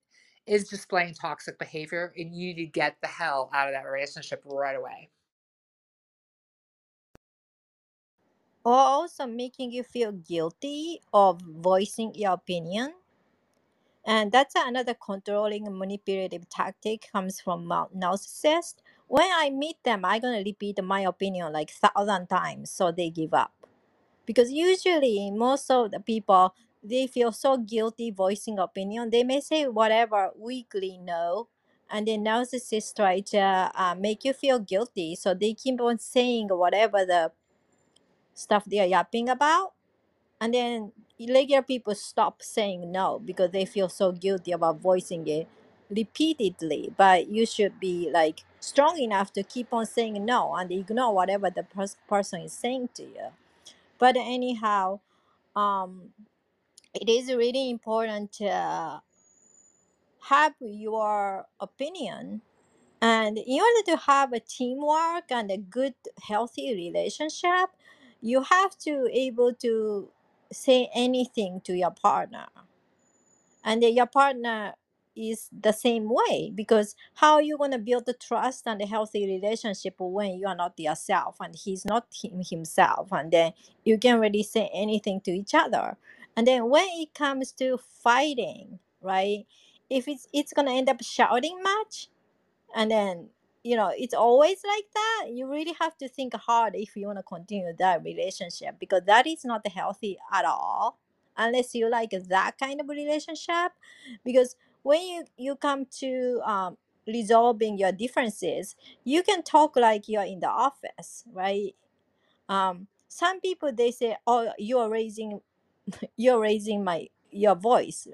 is 0.46 0.68
displaying 0.68 1.14
toxic 1.14 1.58
behavior 1.58 2.12
and 2.18 2.34
you 2.34 2.48
need 2.48 2.56
to 2.56 2.66
get 2.66 2.96
the 3.00 3.08
hell 3.08 3.50
out 3.54 3.68
of 3.68 3.72
that 3.72 3.86
relationship 3.86 4.42
right 4.44 4.76
away. 4.76 5.08
Or 8.62 8.74
also 8.74 9.26
making 9.26 9.72
you 9.72 9.82
feel 9.82 10.12
guilty 10.12 11.00
of 11.14 11.40
voicing 11.40 12.14
your 12.14 12.32
opinion. 12.32 12.92
And 14.06 14.30
that's 14.30 14.54
another 14.54 14.94
controlling 14.94 15.66
manipulative 15.78 16.46
tactic 16.50 17.08
comes 17.10 17.40
from 17.40 17.66
narcissist. 17.66 18.74
When 19.08 19.28
I 19.32 19.50
meet 19.50 19.82
them, 19.84 20.04
I'm 20.04 20.20
gonna 20.20 20.42
repeat 20.44 20.82
my 20.82 21.00
opinion 21.02 21.52
like 21.52 21.70
thousand 21.70 22.28
times 22.28 22.70
so 22.70 22.90
they 22.92 23.10
give 23.10 23.34
up. 23.34 23.52
Because 24.26 24.52
usually 24.52 25.30
most 25.30 25.70
of 25.70 25.90
the 25.92 26.00
people 26.00 26.54
they 26.82 27.06
feel 27.06 27.32
so 27.32 27.56
guilty 27.58 28.10
voicing 28.10 28.58
opinion. 28.58 29.10
They 29.10 29.24
may 29.24 29.40
say 29.40 29.66
whatever 29.68 30.30
weakly 30.38 30.98
no, 30.98 31.48
and 31.90 32.06
then 32.08 32.24
narcissists 32.24 32.94
try 32.94 33.20
to 33.20 33.70
uh, 33.74 33.94
make 33.98 34.24
you 34.24 34.32
feel 34.34 34.58
guilty. 34.58 35.16
So 35.16 35.34
they 35.34 35.54
keep 35.54 35.80
on 35.80 35.98
saying 35.98 36.48
whatever 36.50 37.04
the 37.06 37.32
stuff 38.34 38.64
they 38.64 38.80
are 38.80 38.86
yapping 38.86 39.28
about, 39.28 39.72
and 40.40 40.54
then 40.54 40.92
regular 41.30 41.62
people 41.62 41.94
stop 41.94 42.42
saying 42.42 42.92
no 42.92 43.20
because 43.24 43.50
they 43.52 43.64
feel 43.66 43.88
so 43.88 44.12
guilty 44.12 44.52
about 44.52 44.80
voicing 44.80 45.26
it 45.28 45.48
repeatedly. 45.90 46.92
But 46.96 47.28
you 47.28 47.46
should 47.46 47.80
be 47.80 48.10
like 48.12 48.44
strong 48.64 48.98
enough 48.98 49.32
to 49.34 49.42
keep 49.42 49.68
on 49.72 49.86
saying 49.86 50.24
no 50.24 50.54
and 50.56 50.72
ignore 50.72 51.14
whatever 51.14 51.50
the 51.50 51.64
pers- 51.64 51.96
person 52.08 52.42
is 52.42 52.52
saying 52.52 52.90
to 52.94 53.04
you. 53.04 53.28
But 53.98 54.16
anyhow, 54.16 55.00
um, 55.56 56.10
it 56.94 57.08
is 57.08 57.28
really 57.34 57.70
important 57.70 58.32
to 58.34 59.02
have 60.28 60.54
your 60.60 61.46
opinion 61.60 62.42
and 63.02 63.38
in 63.38 63.60
order 63.60 63.82
to 63.86 63.96
have 64.06 64.32
a 64.32 64.40
teamwork 64.40 65.30
and 65.30 65.50
a 65.50 65.58
good 65.58 65.94
healthy 66.22 66.74
relationship 66.74 67.70
you 68.22 68.42
have 68.42 68.78
to 68.78 69.08
able 69.12 69.52
to 69.54 70.08
say 70.52 70.90
anything 70.94 71.60
to 71.62 71.74
your 71.74 71.90
partner 71.90 72.46
and 73.64 73.82
your 73.82 74.06
partner 74.06 74.74
is 75.16 75.48
the 75.52 75.72
same 75.72 76.08
way 76.10 76.52
because 76.54 76.96
how 77.16 77.34
are 77.34 77.42
you 77.42 77.58
going 77.58 77.72
to 77.72 77.78
build 77.78 78.06
the 78.06 78.14
trust 78.14 78.66
and 78.66 78.82
a 78.82 78.86
healthy 78.86 79.26
relationship 79.26 79.94
when 79.98 80.34
you 80.38 80.46
are 80.48 80.56
not 80.56 80.78
yourself 80.78 81.36
and 81.40 81.56
he's 81.56 81.84
not 81.84 82.06
him 82.14 82.42
himself 82.50 83.08
and 83.12 83.32
then 83.32 83.52
you 83.84 83.98
can't 83.98 84.20
really 84.20 84.42
say 84.42 84.70
anything 84.74 85.20
to 85.22 85.32
each 85.32 85.54
other. 85.54 85.96
And 86.36 86.46
then 86.46 86.68
when 86.70 86.86
it 86.94 87.14
comes 87.14 87.52
to 87.54 87.78
fighting 88.02 88.78
right 89.02 89.46
if 89.90 90.08
it's 90.08 90.28
it's 90.32 90.52
going 90.52 90.66
to 90.66 90.72
end 90.74 90.88
up 90.88 91.02
shouting 91.02 91.62
match 91.62 92.08
and 92.74 92.90
then 92.90 93.28
you 93.64 93.76
know 93.76 93.92
it's 93.96 94.14
always 94.14 94.58
like 94.66 94.84
that 94.94 95.26
you 95.32 95.48
really 95.50 95.74
have 95.80 95.96
to 95.98 96.08
think 96.08 96.34
hard 96.34 96.74
if 96.76 96.96
you 96.96 97.06
want 97.06 97.18
to 97.18 97.22
continue 97.24 97.72
that 97.78 98.02
relationship 98.04 98.76
because 98.80 99.02
that 99.06 99.26
is 99.26 99.44
not 99.44 99.66
healthy 99.68 100.18
at 100.32 100.44
all 100.44 100.98
unless 101.36 101.74
you 101.74 101.90
like 101.90 102.10
that 102.28 102.58
kind 102.58 102.80
of 102.80 102.88
relationship 102.88 103.72
because 104.24 104.56
when 104.84 105.02
you 105.02 105.24
you 105.38 105.56
come 105.56 105.86
to 105.86 106.40
um, 106.46 106.78
resolving 107.08 107.78
your 107.78 107.92
differences 107.92 108.76
you 109.04 109.24
can 109.24 109.42
talk 109.44 109.76
like 109.76 110.08
you're 110.08 110.24
in 110.24 110.40
the 110.40 110.48
office 110.50 111.24
right? 111.32 111.76
Um 112.48 112.88
some 113.08 113.40
people 113.40 113.72
they 113.72 113.92
say 113.92 114.16
oh 114.26 114.52
you're 114.58 114.88
raising 114.90 115.40
you're 116.16 116.40
raising 116.40 116.84
my 116.84 117.08
your 117.30 117.56
voice. 117.56 118.08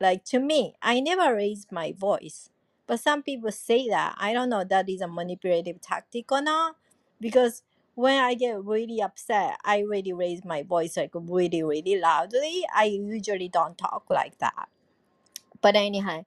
Like 0.00 0.24
to 0.26 0.38
me 0.40 0.74
i 0.82 1.00
never 1.00 1.34
raised 1.36 1.72
my 1.72 1.92
voice. 1.92 2.50
But 2.86 3.00
some 3.00 3.22
people 3.22 3.52
say 3.52 3.88
that. 3.88 4.16
I 4.18 4.32
don't 4.34 4.50
know 4.50 4.64
that 4.64 4.88
is 4.88 5.02
a 5.02 5.08
manipulative 5.08 5.80
tactic 5.80 6.32
or 6.32 6.42
not 6.42 6.76
because 7.20 7.62
when 7.94 8.22
i 8.22 8.34
get 8.34 8.62
really 8.64 9.00
upset 9.02 9.58
i 9.64 9.80
really 9.80 10.12
raise 10.12 10.44
my 10.44 10.62
voice 10.62 10.96
like 10.96 11.12
really 11.14 11.62
really 11.62 11.98
loudly. 12.00 12.64
I 12.74 12.84
usually 12.86 13.48
don't 13.48 13.78
talk 13.78 14.04
like 14.10 14.38
that 14.38 14.68
but 15.62 15.76
anyhow 15.76 16.24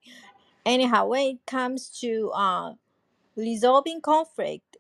anyhow 0.66 1.08
when 1.08 1.28
it 1.28 1.48
comes 1.48 1.90
to 2.02 2.32
uh 2.36 2.74
resolving 3.38 4.02
conflict 4.02 4.78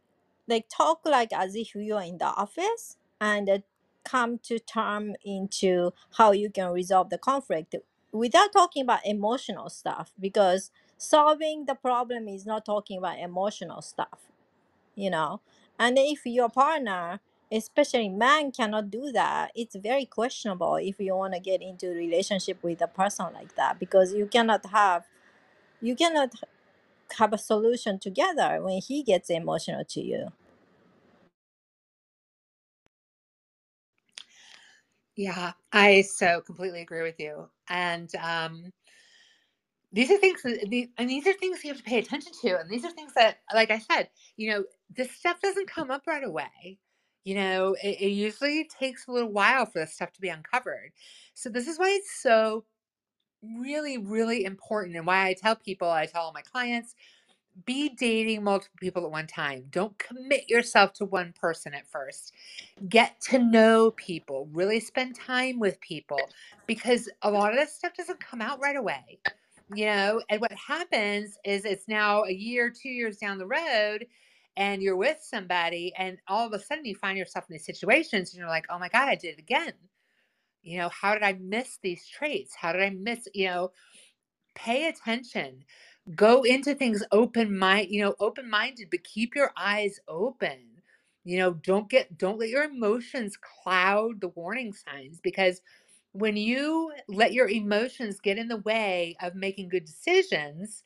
like 0.47 0.67
talk 0.69 1.01
like 1.05 1.33
as 1.33 1.55
if 1.55 1.75
you're 1.75 2.01
in 2.01 2.19
the 2.19 2.25
office 2.25 2.97
and 3.21 3.49
uh, 3.49 3.59
come 4.05 4.39
to 4.39 4.59
term 4.59 5.15
into 5.25 5.91
how 6.17 6.31
you 6.33 6.49
can 6.51 6.69
resolve 6.71 7.09
the 7.09 7.17
conflict 7.19 7.75
without 8.12 8.53
talking 8.53 8.83
about 8.83 9.05
emotional 9.05 9.69
stuff 9.69 10.12
because 10.19 10.71
solving 10.97 11.65
the 11.65 11.75
problem 11.75 12.27
is 12.27 12.45
not 12.45 12.65
talking 12.65 12.97
about 12.99 13.19
emotional 13.19 13.81
stuff 13.81 14.19
you 14.95 15.12
know? 15.12 15.41
And 15.79 15.97
if 15.99 16.25
your 16.25 16.49
partner 16.49 17.21
especially 17.51 18.09
man 18.09 18.51
cannot 18.51 18.91
do 18.91 19.12
that 19.13 19.51
it's 19.55 19.75
very 19.77 20.05
questionable 20.05 20.75
if 20.77 20.99
you 20.99 21.15
want 21.15 21.33
to 21.33 21.39
get 21.39 21.62
into 21.62 21.88
a 21.91 21.95
relationship 21.95 22.62
with 22.63 22.81
a 22.81 22.88
person 22.88 23.27
like 23.33 23.55
that 23.55 23.79
because 23.79 24.13
you 24.13 24.27
cannot 24.27 24.65
have 24.67 25.05
you 25.81 25.95
cannot 25.95 26.31
have 27.19 27.33
a 27.33 27.38
solution 27.39 27.99
together 27.99 28.59
when 28.63 28.81
he 28.81 29.03
gets 29.03 29.29
emotional 29.29 29.85
to 29.85 30.01
you 30.01 30.27
Yeah, 35.17 35.53
I 35.73 36.03
so 36.03 36.41
completely 36.41 36.81
agree 36.81 37.03
with 37.03 37.19
you. 37.19 37.49
And 37.69 38.09
um, 38.17 38.71
these 39.93 40.12
are 40.12 40.17
things 40.19 40.43
that 40.43 40.88
and 40.97 41.09
these 41.09 41.27
are 41.27 41.33
things 41.33 41.63
you 41.63 41.69
have 41.71 41.77
to 41.79 41.83
pay 41.83 41.99
attention 41.99 42.33
to. 42.43 42.59
And 42.59 42.69
these 42.69 42.85
are 42.85 42.91
things 42.91 43.13
that, 43.15 43.39
like 43.53 43.71
I 43.71 43.79
said, 43.79 44.09
you 44.38 44.51
know, 44.51 44.65
this 44.95 45.12
stuff 45.12 45.41
doesn't 45.41 45.69
come 45.69 45.91
up 45.91 46.03
right 46.07 46.23
away. 46.23 46.79
You 47.23 47.36
know, 47.36 47.75
it, 47.84 48.01
it 48.01 48.10
usually 48.10 48.65
takes 48.65 49.08
a 49.08 49.12
little 49.12 49.32
while 49.32 49.65
for 49.65 49.79
this 49.79 49.93
stuff 49.93 50.12
to 50.13 50.21
be 50.21 50.29
uncovered. 50.29 50.91
So 51.34 51.49
this 51.49 51.67
is 51.67 51.77
why 51.77 51.89
it's 51.89 52.21
so 52.21 52.65
really, 53.41 53.97
really 53.97 54.45
important, 54.45 54.95
and 54.95 55.05
why 55.05 55.27
I 55.27 55.34
tell 55.34 55.55
people, 55.55 55.89
I 55.89 56.05
tell 56.05 56.23
all 56.23 56.34
my 56.34 56.41
clients, 56.41 56.95
be 57.65 57.89
dating 57.89 58.43
multiple 58.43 58.77
people 58.79 59.05
at 59.05 59.12
one 59.12 59.27
time. 59.27 59.65
Don't 59.69 59.97
commit 59.97 60.49
yourself 60.49 60.93
to 60.93 61.05
one 61.05 61.34
person 61.34 61.73
at 61.73 61.88
first. 61.88 62.34
Get 62.88 63.19
to 63.29 63.39
know 63.39 63.91
people, 63.91 64.47
really 64.53 64.79
spend 64.79 65.15
time 65.15 65.60
with 65.60 65.79
people 65.82 66.19
because 66.67 67.10
a 67.21 67.32
lot 67.32 67.51
of 67.51 67.58
this 67.60 67.73
stuff 67.73 67.93
doesn't 67.95 68.19
come 68.19 68.41
out 68.41 68.62
right 68.62 68.77
away. 68.77 69.19
You 69.75 69.86
know, 69.86 70.21
and 70.29 70.41
what 70.41 70.51
happens 70.53 71.38
is 71.43 71.65
it's 71.65 71.88
now 71.88 72.23
a 72.23 72.32
year, 72.32 72.71
two 72.71 72.89
years 72.89 73.17
down 73.17 73.38
the 73.38 73.45
road, 73.45 74.08
and 74.57 74.81
you're 74.81 74.97
with 74.97 75.19
somebody, 75.21 75.93
and 75.97 76.17
all 76.27 76.45
of 76.47 76.53
a 76.53 76.59
sudden 76.59 76.85
you 76.85 76.95
find 76.95 77.17
yourself 77.17 77.45
in 77.49 77.53
these 77.53 77.65
situations, 77.65 78.31
and 78.31 78.39
you're 78.39 78.49
like, 78.49 78.65
oh 78.69 78.79
my 78.79 78.89
God, 78.89 79.07
I 79.09 79.15
did 79.15 79.35
it 79.35 79.39
again. 79.39 79.73
You 80.62 80.79
know, 80.79 80.89
how 80.89 81.13
did 81.13 81.23
I 81.23 81.33
miss 81.33 81.79
these 81.81 82.05
traits? 82.07 82.55
How 82.55 82.73
did 82.73 82.81
I 82.81 82.89
miss, 82.89 83.27
you 83.33 83.47
know, 83.47 83.71
pay 84.55 84.88
attention 84.88 85.63
go 86.15 86.43
into 86.43 86.73
things 86.73 87.03
open 87.12 87.57
mind 87.57 87.88
you 87.89 88.01
know 88.01 88.15
open 88.19 88.49
minded 88.49 88.88
but 88.89 89.03
keep 89.03 89.35
your 89.35 89.51
eyes 89.55 89.99
open 90.07 90.59
you 91.23 91.38
know 91.38 91.53
don't 91.53 91.89
get 91.89 92.17
don't 92.17 92.39
let 92.39 92.49
your 92.49 92.63
emotions 92.63 93.38
cloud 93.38 94.19
the 94.19 94.29
warning 94.29 94.73
signs 94.73 95.19
because 95.21 95.62
when 96.13 96.35
you 96.35 96.91
let 97.07 97.33
your 97.33 97.47
emotions 97.47 98.19
get 98.19 98.38
in 98.38 98.47
the 98.47 98.57
way 98.57 99.15
of 99.21 99.35
making 99.35 99.69
good 99.69 99.85
decisions 99.85 100.83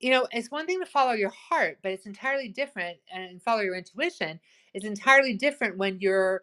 you 0.00 0.10
know 0.10 0.26
it's 0.32 0.50
one 0.50 0.66
thing 0.66 0.80
to 0.80 0.86
follow 0.86 1.12
your 1.12 1.30
heart 1.30 1.78
but 1.82 1.92
it's 1.92 2.06
entirely 2.06 2.48
different 2.48 2.98
and 3.12 3.42
follow 3.42 3.60
your 3.60 3.76
intuition 3.76 4.38
it's 4.74 4.86
entirely 4.86 5.34
different 5.34 5.76
when 5.76 5.98
you're 6.00 6.42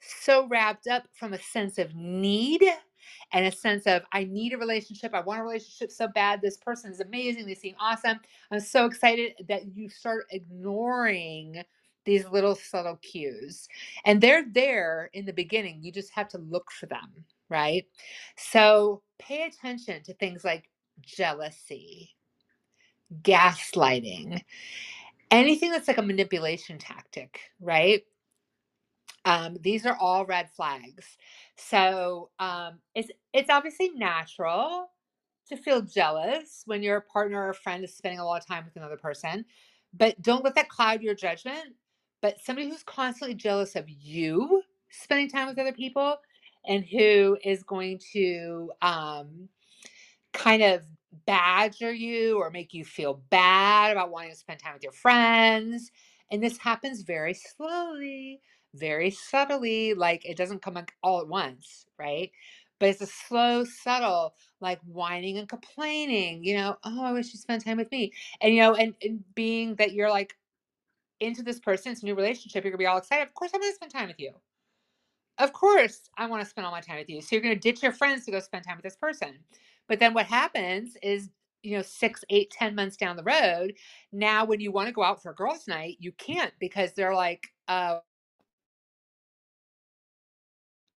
so 0.00 0.46
wrapped 0.48 0.86
up 0.86 1.04
from 1.12 1.32
a 1.32 1.40
sense 1.40 1.78
of 1.78 1.94
need 1.94 2.64
and 3.32 3.46
a 3.46 3.52
sense 3.52 3.86
of 3.86 4.02
I 4.12 4.24
need 4.24 4.52
a 4.52 4.58
relationship. 4.58 5.14
I 5.14 5.20
want 5.20 5.40
a 5.40 5.44
relationship 5.44 5.90
so 5.90 6.08
bad. 6.08 6.40
This 6.40 6.56
person 6.56 6.90
is 6.90 7.00
amazing. 7.00 7.46
They 7.46 7.54
seem 7.54 7.74
awesome. 7.78 8.18
I'm 8.50 8.60
so 8.60 8.86
excited 8.86 9.32
that 9.48 9.74
you 9.76 9.88
start 9.88 10.26
ignoring 10.30 11.62
these 12.04 12.26
little 12.28 12.54
subtle 12.54 12.96
cues. 12.96 13.68
And 14.04 14.20
they're 14.20 14.44
there 14.50 15.10
in 15.12 15.26
the 15.26 15.32
beginning. 15.32 15.80
You 15.82 15.92
just 15.92 16.10
have 16.12 16.28
to 16.28 16.38
look 16.38 16.70
for 16.70 16.86
them, 16.86 17.24
right? 17.48 17.84
So 18.36 19.02
pay 19.18 19.44
attention 19.44 20.02
to 20.04 20.14
things 20.14 20.44
like 20.44 20.70
jealousy, 21.02 22.10
gaslighting, 23.22 24.42
anything 25.30 25.70
that's 25.70 25.88
like 25.88 25.98
a 25.98 26.02
manipulation 26.02 26.78
tactic, 26.78 27.40
right? 27.60 28.02
Um, 29.24 29.56
these 29.60 29.84
are 29.86 29.96
all 29.96 30.24
red 30.24 30.50
flags. 30.50 31.16
So 31.56 32.30
um, 32.38 32.78
it's 32.94 33.10
it's 33.32 33.50
obviously 33.50 33.90
natural 33.90 34.90
to 35.48 35.56
feel 35.56 35.82
jealous 35.82 36.62
when 36.66 36.82
your 36.82 37.02
partner 37.02 37.48
or 37.48 37.52
friend 37.52 37.84
is 37.84 37.94
spending 37.94 38.20
a 38.20 38.24
lot 38.24 38.40
of 38.40 38.46
time 38.46 38.64
with 38.64 38.76
another 38.76 38.96
person, 38.96 39.44
but 39.92 40.20
don't 40.22 40.44
let 40.44 40.54
that 40.54 40.68
cloud 40.68 41.02
your 41.02 41.14
judgment. 41.14 41.74
But 42.22 42.38
somebody 42.40 42.68
who's 42.68 42.82
constantly 42.82 43.34
jealous 43.34 43.76
of 43.76 43.88
you 43.88 44.62
spending 44.90 45.28
time 45.28 45.48
with 45.48 45.58
other 45.58 45.72
people 45.72 46.16
and 46.66 46.84
who 46.84 47.38
is 47.44 47.62
going 47.62 48.00
to 48.12 48.70
um, 48.82 49.48
kind 50.32 50.62
of 50.62 50.82
badger 51.26 51.92
you 51.92 52.38
or 52.38 52.50
make 52.50 52.72
you 52.72 52.84
feel 52.84 53.22
bad 53.30 53.92
about 53.92 54.10
wanting 54.10 54.30
to 54.30 54.36
spend 54.36 54.60
time 54.60 54.74
with 54.74 54.82
your 54.82 54.92
friends. 54.92 55.90
And 56.30 56.42
this 56.42 56.58
happens 56.58 57.02
very 57.02 57.34
slowly, 57.34 58.40
very 58.74 59.10
subtly, 59.10 59.94
like 59.94 60.24
it 60.24 60.36
doesn't 60.36 60.62
come 60.62 60.78
all 61.02 61.20
at 61.20 61.28
once, 61.28 61.86
right? 61.98 62.30
But 62.78 62.90
it's 62.90 63.02
a 63.02 63.06
slow, 63.06 63.64
subtle, 63.64 64.34
like 64.60 64.80
whining 64.86 65.38
and 65.38 65.48
complaining, 65.48 66.44
you 66.44 66.56
know, 66.56 66.76
oh, 66.84 67.04
I 67.04 67.12
wish 67.12 67.32
you 67.32 67.38
spent 67.38 67.64
time 67.64 67.76
with 67.76 67.90
me. 67.90 68.12
And, 68.40 68.54
you 68.54 68.60
know, 68.60 68.74
and, 68.74 68.94
and 69.02 69.22
being 69.34 69.74
that 69.76 69.92
you're 69.92 70.10
like 70.10 70.34
into 71.18 71.42
this 71.42 71.60
person, 71.60 71.92
it's 71.92 72.02
a 72.02 72.06
new 72.06 72.14
relationship, 72.14 72.64
you're 72.64 72.72
gonna 72.72 72.78
be 72.78 72.86
all 72.86 72.98
excited. 72.98 73.26
Of 73.26 73.34
course, 73.34 73.50
I'm 73.52 73.60
gonna 73.60 73.74
spend 73.74 73.92
time 73.92 74.08
with 74.08 74.20
you. 74.20 74.32
Of 75.38 75.52
course, 75.52 76.10
I 76.18 76.26
want 76.26 76.42
to 76.42 76.48
spend 76.48 76.66
all 76.66 76.72
my 76.72 76.82
time 76.82 76.98
with 76.98 77.08
you. 77.08 77.20
So 77.22 77.28
you're 77.32 77.42
gonna 77.42 77.56
ditch 77.56 77.82
your 77.82 77.92
friends 77.92 78.24
to 78.26 78.30
go 78.30 78.40
spend 78.40 78.64
time 78.64 78.76
with 78.76 78.84
this 78.84 78.96
person. 78.96 79.38
But 79.90 79.98
then 79.98 80.14
what 80.14 80.26
happens 80.26 80.96
is, 81.02 81.30
you 81.64 81.76
know, 81.76 81.82
six, 81.82 82.24
eight, 82.30 82.52
ten 82.52 82.76
months 82.76 82.96
down 82.96 83.16
the 83.16 83.24
road, 83.24 83.74
now 84.12 84.44
when 84.46 84.60
you 84.60 84.72
want 84.72 84.86
to 84.86 84.94
go 84.94 85.02
out 85.02 85.20
for 85.22 85.32
a 85.32 85.34
girls' 85.34 85.68
night, 85.68 85.96
you 85.98 86.12
can't 86.12 86.54
because 86.60 86.92
they're 86.94 87.14
like, 87.14 87.48
uh, 87.68 87.98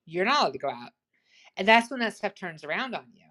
you're 0.05 0.25
not 0.25 0.41
allowed 0.41 0.53
to 0.53 0.59
go 0.59 0.69
out. 0.69 0.91
And 1.55 1.65
that's 1.67 1.89
when 1.89 2.01
that 2.01 2.17
stuff 2.17 2.35
turns 2.35 2.65
around 2.65 2.93
on 2.93 3.05
you. 3.13 3.23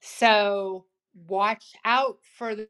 So 0.00 0.86
watch 1.28 1.72
out 1.84 2.18
for 2.36 2.56
the 2.56 2.68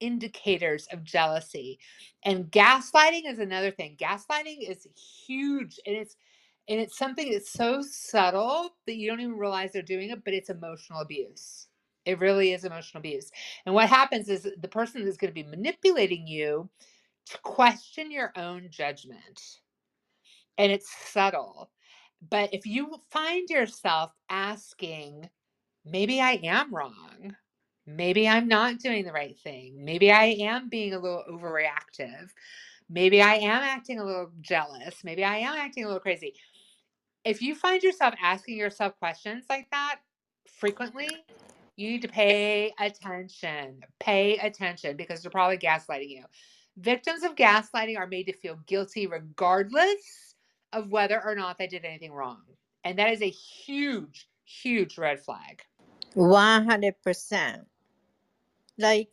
indicators 0.00 0.88
of 0.92 1.04
jealousy. 1.04 1.78
And 2.24 2.50
gaslighting 2.50 3.30
is 3.30 3.38
another 3.38 3.70
thing. 3.70 3.96
Gaslighting 3.96 4.68
is 4.68 4.88
huge 5.26 5.78
and 5.86 5.96
it's 5.96 6.16
and 6.68 6.80
it's 6.80 6.98
something 6.98 7.30
that's 7.30 7.52
so 7.52 7.82
subtle 7.82 8.70
that 8.86 8.96
you 8.96 9.08
don't 9.08 9.20
even 9.20 9.38
realize 9.38 9.72
they're 9.72 9.82
doing 9.82 10.10
it, 10.10 10.24
but 10.24 10.34
it's 10.34 10.50
emotional 10.50 11.00
abuse. 11.00 11.68
It 12.04 12.20
really 12.20 12.52
is 12.52 12.64
emotional 12.64 13.00
abuse. 13.00 13.30
And 13.66 13.74
what 13.74 13.88
happens 13.88 14.28
is 14.28 14.48
the 14.60 14.68
person 14.68 15.02
is 15.02 15.16
going 15.16 15.30
to 15.30 15.34
be 15.34 15.48
manipulating 15.48 16.26
you 16.26 16.68
to 17.26 17.38
question 17.38 18.10
your 18.10 18.32
own 18.36 18.68
judgment. 18.70 19.60
And 20.58 20.72
it's 20.72 20.90
subtle. 21.12 21.70
But 22.30 22.54
if 22.54 22.66
you 22.66 22.96
find 23.10 23.48
yourself 23.50 24.12
asking, 24.30 25.28
maybe 25.84 26.20
I 26.20 26.40
am 26.44 26.74
wrong, 26.74 27.36
maybe 27.86 28.28
I'm 28.28 28.48
not 28.48 28.78
doing 28.78 29.04
the 29.04 29.12
right 29.12 29.38
thing, 29.38 29.84
maybe 29.84 30.10
I 30.10 30.24
am 30.40 30.68
being 30.68 30.94
a 30.94 30.98
little 30.98 31.24
overreactive, 31.30 32.30
maybe 32.88 33.20
I 33.20 33.34
am 33.34 33.62
acting 33.62 34.00
a 34.00 34.04
little 34.04 34.30
jealous, 34.40 35.04
maybe 35.04 35.24
I 35.24 35.38
am 35.38 35.56
acting 35.56 35.84
a 35.84 35.88
little 35.88 36.00
crazy. 36.00 36.34
If 37.26 37.42
you 37.42 37.56
find 37.56 37.82
yourself 37.82 38.14
asking 38.22 38.56
yourself 38.56 38.96
questions 39.00 39.46
like 39.50 39.68
that 39.72 39.98
frequently, 40.46 41.10
you 41.74 41.90
need 41.90 42.02
to 42.02 42.08
pay 42.08 42.72
attention. 42.78 43.80
Pay 43.98 44.36
attention 44.36 44.96
because 44.96 45.22
they're 45.22 45.30
probably 45.32 45.58
gaslighting 45.58 46.08
you. 46.08 46.24
Victims 46.76 47.24
of 47.24 47.34
gaslighting 47.34 47.98
are 47.98 48.06
made 48.06 48.26
to 48.28 48.32
feel 48.32 48.60
guilty 48.66 49.08
regardless 49.08 50.36
of 50.72 50.92
whether 50.92 51.20
or 51.20 51.34
not 51.34 51.58
they 51.58 51.66
did 51.66 51.84
anything 51.84 52.12
wrong. 52.12 52.42
And 52.84 52.96
that 53.00 53.12
is 53.12 53.22
a 53.22 53.28
huge, 53.28 54.28
huge 54.44 54.96
red 54.96 55.18
flag. 55.18 55.62
100%. 56.14 57.64
Like 58.78 59.10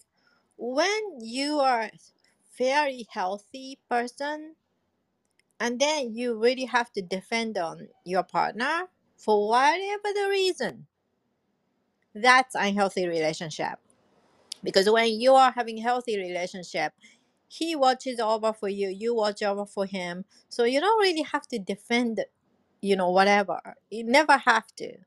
when 0.57 1.01
you 1.19 1.61
are 1.61 1.81
a 1.81 1.91
very 2.59 3.07
healthy 3.09 3.79
person 3.89 4.53
and 5.63 5.79
then 5.79 6.13
you 6.13 6.37
really 6.37 6.65
have 6.65 6.91
to 6.91 7.01
defend 7.01 7.57
on 7.57 7.87
your 8.03 8.23
partner 8.23 8.89
for 9.15 9.47
whatever 9.47 10.09
the 10.13 10.27
reason. 10.29 10.87
That's 12.13 12.53
unhealthy 12.53 13.07
relationship. 13.07 13.79
Because 14.63 14.89
when 14.89 15.19
you 15.21 15.33
are 15.35 15.51
having 15.51 15.77
healthy 15.77 16.17
relationship 16.17 16.93
he 17.49 17.75
watches 17.75 18.19
over 18.19 18.53
for 18.53 18.69
you 18.69 18.89
you 18.89 19.15
watch 19.15 19.43
over 19.43 19.65
for 19.65 19.85
him. 19.85 20.25
So 20.49 20.65
you 20.65 20.81
don't 20.81 20.99
really 21.01 21.23
have 21.23 21.47
to 21.49 21.59
defend 21.59 22.25
you 22.81 22.95
know 22.97 23.11
whatever. 23.11 23.61
You 23.91 24.03
never 24.05 24.37
have 24.37 24.67
to. 24.77 24.97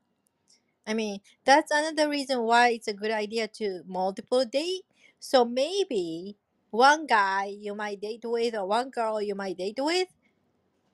I 0.87 0.93
mean 0.95 1.19
that's 1.45 1.71
another 1.71 2.09
reason 2.09 2.41
why 2.43 2.69
it's 2.69 2.87
a 2.87 2.93
good 2.93 3.11
idea 3.11 3.47
to 3.59 3.83
multiple 3.87 4.45
date. 4.45 4.85
So 5.19 5.45
maybe 5.45 6.37
one 6.71 7.07
guy 7.07 7.45
you 7.45 7.75
might 7.75 8.01
date 8.01 8.23
with 8.25 8.55
or 8.55 8.65
one 8.67 8.89
girl 8.89 9.21
you 9.21 9.35
might 9.35 9.57
date 9.57 9.79
with 9.79 10.07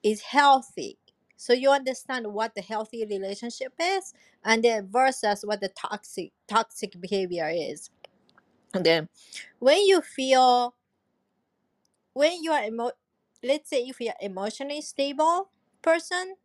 is 0.04 0.22
healthy. 0.22 0.98
So 1.38 1.54
you 1.54 1.70
understand 1.72 2.28
what 2.34 2.54
the 2.56 2.62
healthy 2.62 3.06
relationship 3.06 3.74
is 3.80 4.14
and 4.44 4.64
then 4.64 4.88
versus 4.90 5.42
what 5.44 5.62
the 5.62 5.70
toxic 5.70 6.32
toxic 6.48 7.00
behavior 7.00 7.50
is. 7.52 7.90
And 8.74 8.84
then 8.86 9.08
when 9.60 9.82
you 9.86 10.02
feel 10.02 10.74
when 12.14 12.42
you 12.42 12.52
are 12.52 12.64
emo- 12.64 12.92
let's 13.42 13.70
say 13.70 13.82
if 13.84 14.00
you're 14.00 14.14
emotionally 14.20 14.80
stable 14.80 15.50
person 15.82 16.36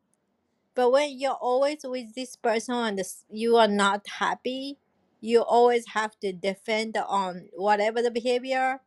but 0.75 0.91
when 0.91 1.17
you're 1.19 1.33
always 1.41 1.79
with 1.83 2.15
this 2.15 2.35
person 2.37 2.75
and 2.75 2.99
this, 2.99 3.25
you 3.29 3.57
are 3.57 3.67
not 3.67 4.05
happy 4.19 4.77
you 5.21 5.41
always 5.41 5.87
have 5.89 6.19
to 6.19 6.33
defend 6.33 6.97
on 7.07 7.49
whatever 7.55 8.01
the 8.01 8.11
behavior 8.11 8.81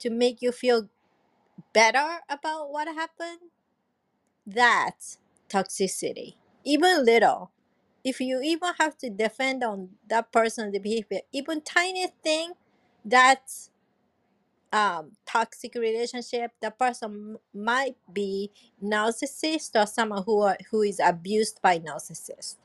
to 0.00 0.10
make 0.10 0.42
you 0.42 0.52
feel 0.52 0.88
better 1.74 2.20
about 2.30 2.70
what 2.70 2.88
happened 2.88 3.50
that's 4.46 5.18
toxicity 5.48 6.34
even 6.64 7.04
little 7.04 7.50
if 8.04 8.20
you 8.20 8.40
even 8.42 8.70
have 8.78 8.96
to 8.98 9.10
defend 9.10 9.64
on 9.64 9.90
that 10.08 10.32
person's 10.32 10.78
behavior 10.78 11.20
even 11.32 11.60
tiny 11.60 12.06
thing 12.24 12.52
that's 13.04 13.70
um 14.72 15.12
toxic 15.26 15.74
relationship 15.76 16.52
the 16.62 16.70
person 16.70 17.38
might 17.54 17.96
be 18.12 18.50
narcissist 18.82 19.70
or 19.80 19.86
someone 19.86 20.22
who 20.26 20.40
are, 20.42 20.58
who 20.70 20.82
is 20.82 21.00
abused 21.04 21.60
by 21.62 21.78
narcissist 21.78 22.56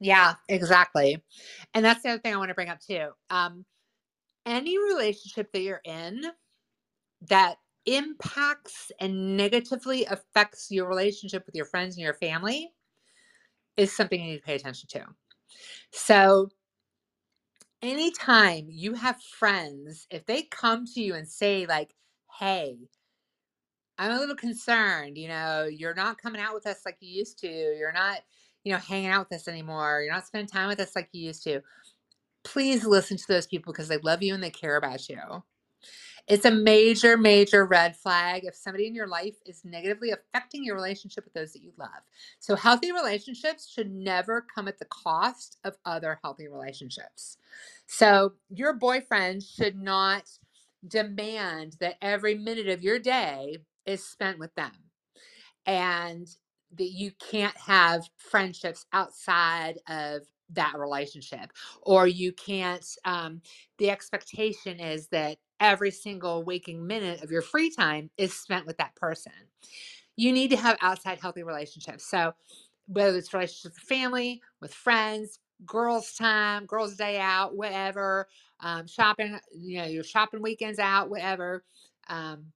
Yeah, 0.00 0.34
exactly. 0.48 1.22
And 1.74 1.84
that's 1.84 2.02
the 2.02 2.10
other 2.10 2.20
thing 2.20 2.34
I 2.34 2.38
want 2.38 2.50
to 2.50 2.54
bring 2.54 2.68
up 2.68 2.80
too. 2.80 3.10
Um, 3.30 3.64
any 4.46 4.78
relationship 4.78 5.52
that 5.52 5.62
you're 5.62 5.82
in 5.84 6.22
that 7.28 7.58
impacts 7.96 8.92
and 9.00 9.36
negatively 9.36 10.04
affects 10.06 10.70
your 10.70 10.88
relationship 10.88 11.44
with 11.46 11.54
your 11.54 11.64
friends 11.64 11.96
and 11.96 12.04
your 12.04 12.14
family 12.14 12.72
is 13.76 13.94
something 13.96 14.20
you 14.20 14.32
need 14.32 14.38
to 14.38 14.42
pay 14.42 14.56
attention 14.56 14.88
to. 14.90 15.04
So, 15.92 16.50
anytime 17.80 18.66
you 18.68 18.94
have 18.94 19.22
friends, 19.22 20.06
if 20.10 20.26
they 20.26 20.42
come 20.42 20.84
to 20.86 21.00
you 21.00 21.14
and 21.14 21.26
say, 21.26 21.66
like, 21.66 21.94
hey, 22.38 22.76
I'm 23.96 24.12
a 24.12 24.18
little 24.18 24.36
concerned, 24.36 25.16
you 25.16 25.28
know, 25.28 25.64
you're 25.64 25.94
not 25.94 26.20
coming 26.20 26.40
out 26.40 26.54
with 26.54 26.66
us 26.66 26.82
like 26.84 26.98
you 27.00 27.18
used 27.18 27.38
to, 27.40 27.48
you're 27.48 27.92
not, 27.92 28.18
you 28.64 28.72
know, 28.72 28.78
hanging 28.78 29.08
out 29.10 29.28
with 29.28 29.40
us 29.40 29.48
anymore, 29.48 30.02
you're 30.02 30.14
not 30.14 30.26
spending 30.26 30.48
time 30.48 30.68
with 30.68 30.80
us 30.80 30.94
like 30.94 31.08
you 31.12 31.26
used 31.26 31.42
to. 31.44 31.60
Please 32.44 32.84
listen 32.84 33.16
to 33.16 33.24
those 33.28 33.46
people 33.46 33.72
because 33.72 33.88
they 33.88 33.98
love 33.98 34.22
you 34.22 34.34
and 34.34 34.42
they 34.42 34.50
care 34.50 34.76
about 34.76 35.08
you. 35.08 35.18
It's 36.28 36.44
a 36.44 36.50
major, 36.50 37.16
major 37.16 37.66
red 37.66 37.96
flag 37.96 38.44
if 38.44 38.54
somebody 38.54 38.86
in 38.86 38.94
your 38.94 39.06
life 39.08 39.36
is 39.46 39.64
negatively 39.64 40.10
affecting 40.10 40.64
your 40.64 40.76
relationship 40.76 41.24
with 41.24 41.34
those 41.34 41.52
that 41.52 41.62
you 41.62 41.72
love. 41.78 41.88
So, 42.38 42.56
healthy 42.56 42.92
relationships 42.92 43.68
should 43.70 43.90
never 43.90 44.46
come 44.54 44.68
at 44.68 44.78
the 44.78 44.86
cost 44.86 45.58
of 45.64 45.76
other 45.84 46.20
healthy 46.22 46.48
relationships. 46.48 47.38
So, 47.86 48.34
your 48.50 48.74
boyfriend 48.74 49.42
should 49.42 49.76
not 49.76 50.30
demand 50.86 51.76
that 51.80 51.96
every 52.02 52.34
minute 52.34 52.68
of 52.68 52.82
your 52.82 52.98
day 52.98 53.58
is 53.86 54.04
spent 54.04 54.38
with 54.38 54.54
them 54.54 54.72
and 55.66 56.28
that 56.76 56.90
you 56.90 57.12
can't 57.30 57.56
have 57.56 58.08
friendships 58.16 58.86
outside 58.92 59.78
of 59.88 60.22
that 60.50 60.74
relationship 60.78 61.52
or 61.82 62.06
you 62.06 62.32
can't 62.32 62.86
um, 63.04 63.40
the 63.78 63.90
expectation 63.90 64.80
is 64.80 65.08
that 65.08 65.38
every 65.60 65.90
single 65.90 66.44
waking 66.44 66.86
minute 66.86 67.22
of 67.22 67.30
your 67.30 67.42
free 67.42 67.70
time 67.70 68.10
is 68.16 68.32
spent 68.34 68.66
with 68.66 68.76
that 68.78 68.94
person. 68.94 69.32
You 70.16 70.32
need 70.32 70.50
to 70.50 70.56
have 70.56 70.76
outside 70.80 71.20
healthy 71.20 71.42
relationships. 71.42 72.08
So 72.08 72.34
whether 72.86 73.16
it's 73.16 73.32
relationships 73.32 73.76
with 73.76 73.84
family 73.84 74.40
with 74.60 74.72
friends 74.72 75.40
girls 75.66 76.14
time 76.14 76.64
girls 76.66 76.96
day 76.96 77.18
out 77.18 77.54
whatever 77.54 78.28
um, 78.60 78.86
shopping 78.86 79.38
you 79.52 79.78
know 79.78 79.84
your 79.84 80.04
shopping 80.04 80.40
weekends 80.40 80.78
out 80.78 81.10
whatever 81.10 81.64
um, 82.08 82.46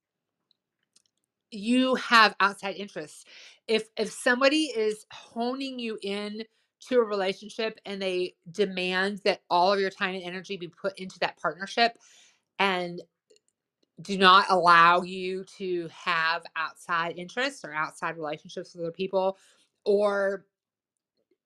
you 1.53 1.95
have 1.97 2.35
outside 2.41 2.77
interests. 2.77 3.25
If 3.69 3.89
if 3.97 4.11
somebody 4.11 4.65
is 4.65 5.07
honing 5.13 5.79
you 5.79 5.99
in 6.03 6.43
to 6.89 6.99
a 6.99 7.05
relationship 7.05 7.79
and 7.85 8.03
they 8.03 8.35
demand 8.51 9.21
that 9.25 9.43
all 9.49 9.73
of 9.73 9.79
your 9.79 9.91
time 9.91 10.17
and 10.17 10.25
energy 10.25 10.57
be 10.57 10.67
put 10.69 10.99
into 10.99 11.19
that 11.21 11.39
partnership 11.41 11.97
and 12.63 13.03
do 14.01 14.17
not 14.19 14.47
allow 14.51 15.03
you 15.03 15.45
to 15.59 15.89
have 15.93 16.43
outside 16.57 17.19
interests 17.19 17.65
or 17.65 17.73
outside 17.75 18.17
relationships 18.17 18.75
with 18.75 18.85
other 18.85 18.93
people 18.93 19.37
or 19.85 20.47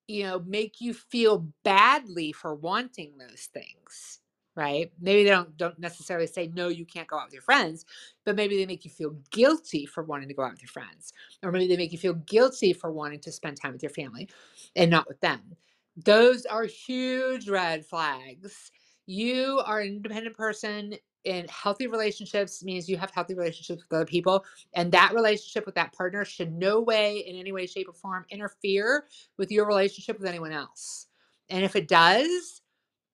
you 0.08 0.22
know 0.24 0.40
make 0.46 0.80
you 0.80 0.94
feel 0.94 1.46
badly 1.64 2.32
for 2.32 2.54
wanting 2.54 3.12
those 3.18 3.48
things 3.52 4.20
right? 4.58 4.90
Maybe 4.98 5.22
they 5.24 5.28
don't 5.30 5.54
don't 5.58 5.78
necessarily 5.78 6.26
say 6.26 6.50
no 6.54 6.68
you 6.68 6.86
can't 6.86 7.08
go 7.08 7.18
out 7.18 7.26
with 7.26 7.34
your 7.34 7.42
friends 7.42 7.84
but 8.24 8.36
maybe 8.36 8.56
they 8.56 8.66
make 8.66 8.84
you 8.84 8.90
feel 8.90 9.16
guilty 9.30 9.86
for 9.86 10.02
wanting 10.02 10.28
to 10.28 10.34
go 10.34 10.42
out 10.44 10.52
with 10.52 10.62
your 10.62 10.68
friends 10.68 11.12
or 11.42 11.52
maybe 11.52 11.68
they 11.68 11.76
make 11.76 11.92
you 11.92 11.98
feel 11.98 12.14
guilty 12.14 12.72
for 12.72 12.90
wanting 12.90 13.20
to 13.20 13.32
spend 13.32 13.58
time 13.60 13.72
with 13.72 13.82
your 13.82 13.90
family 13.90 14.28
and 14.76 14.90
not 14.90 15.08
with 15.08 15.20
them. 15.20 15.56
Those 15.96 16.46
are 16.46 16.64
huge 16.64 17.48
red 17.48 17.84
flags 17.86 18.70
you 19.06 19.62
are 19.64 19.80
an 19.80 19.88
independent 19.88 20.36
person 20.36 20.94
in 21.24 21.46
healthy 21.48 21.88
relationships 21.88 22.62
means 22.62 22.88
you 22.88 22.96
have 22.96 23.10
healthy 23.10 23.34
relationships 23.34 23.82
with 23.82 23.96
other 23.96 24.06
people 24.06 24.44
and 24.74 24.92
that 24.92 25.12
relationship 25.12 25.66
with 25.66 25.74
that 25.74 25.92
partner 25.92 26.24
should 26.24 26.52
no 26.52 26.80
way 26.80 27.18
in 27.18 27.36
any 27.36 27.50
way 27.50 27.66
shape 27.66 27.88
or 27.88 27.92
form 27.92 28.24
interfere 28.30 29.04
with 29.36 29.50
your 29.50 29.66
relationship 29.66 30.18
with 30.18 30.28
anyone 30.28 30.52
else. 30.52 31.06
And 31.48 31.64
if 31.64 31.74
it 31.74 31.88
does, 31.88 32.62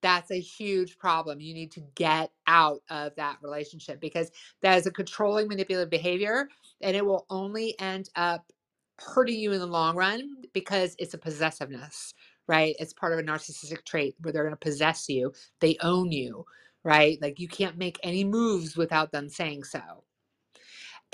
that's 0.02 0.30
a 0.30 0.40
huge 0.40 0.98
problem. 0.98 1.40
You 1.40 1.54
need 1.54 1.70
to 1.72 1.82
get 1.94 2.30
out 2.46 2.80
of 2.90 3.14
that 3.16 3.38
relationship 3.40 4.00
because 4.00 4.30
that 4.60 4.76
is 4.76 4.86
a 4.86 4.90
controlling, 4.90 5.48
manipulative 5.48 5.90
behavior, 5.90 6.48
and 6.82 6.96
it 6.96 7.06
will 7.06 7.24
only 7.30 7.78
end 7.80 8.10
up 8.16 8.52
hurting 8.98 9.38
you 9.38 9.52
in 9.52 9.58
the 9.58 9.66
long 9.66 9.96
run 9.96 10.34
because 10.52 10.94
it's 10.98 11.14
a 11.14 11.18
possessiveness, 11.18 12.14
right? 12.52 12.76
It's 12.78 12.92
part 12.92 13.14
of 13.14 13.18
a 13.18 13.22
narcissistic 13.22 13.82
trait 13.86 14.14
where 14.20 14.30
they're 14.30 14.44
going 14.44 14.52
to 14.52 14.58
possess 14.58 15.08
you, 15.08 15.32
they 15.60 15.78
own 15.80 16.12
you, 16.12 16.44
right? 16.84 17.18
Like 17.22 17.40
you 17.40 17.48
can't 17.48 17.78
make 17.78 17.98
any 18.02 18.24
moves 18.24 18.76
without 18.76 19.10
them 19.10 19.30
saying 19.30 19.64
so. 19.64 19.80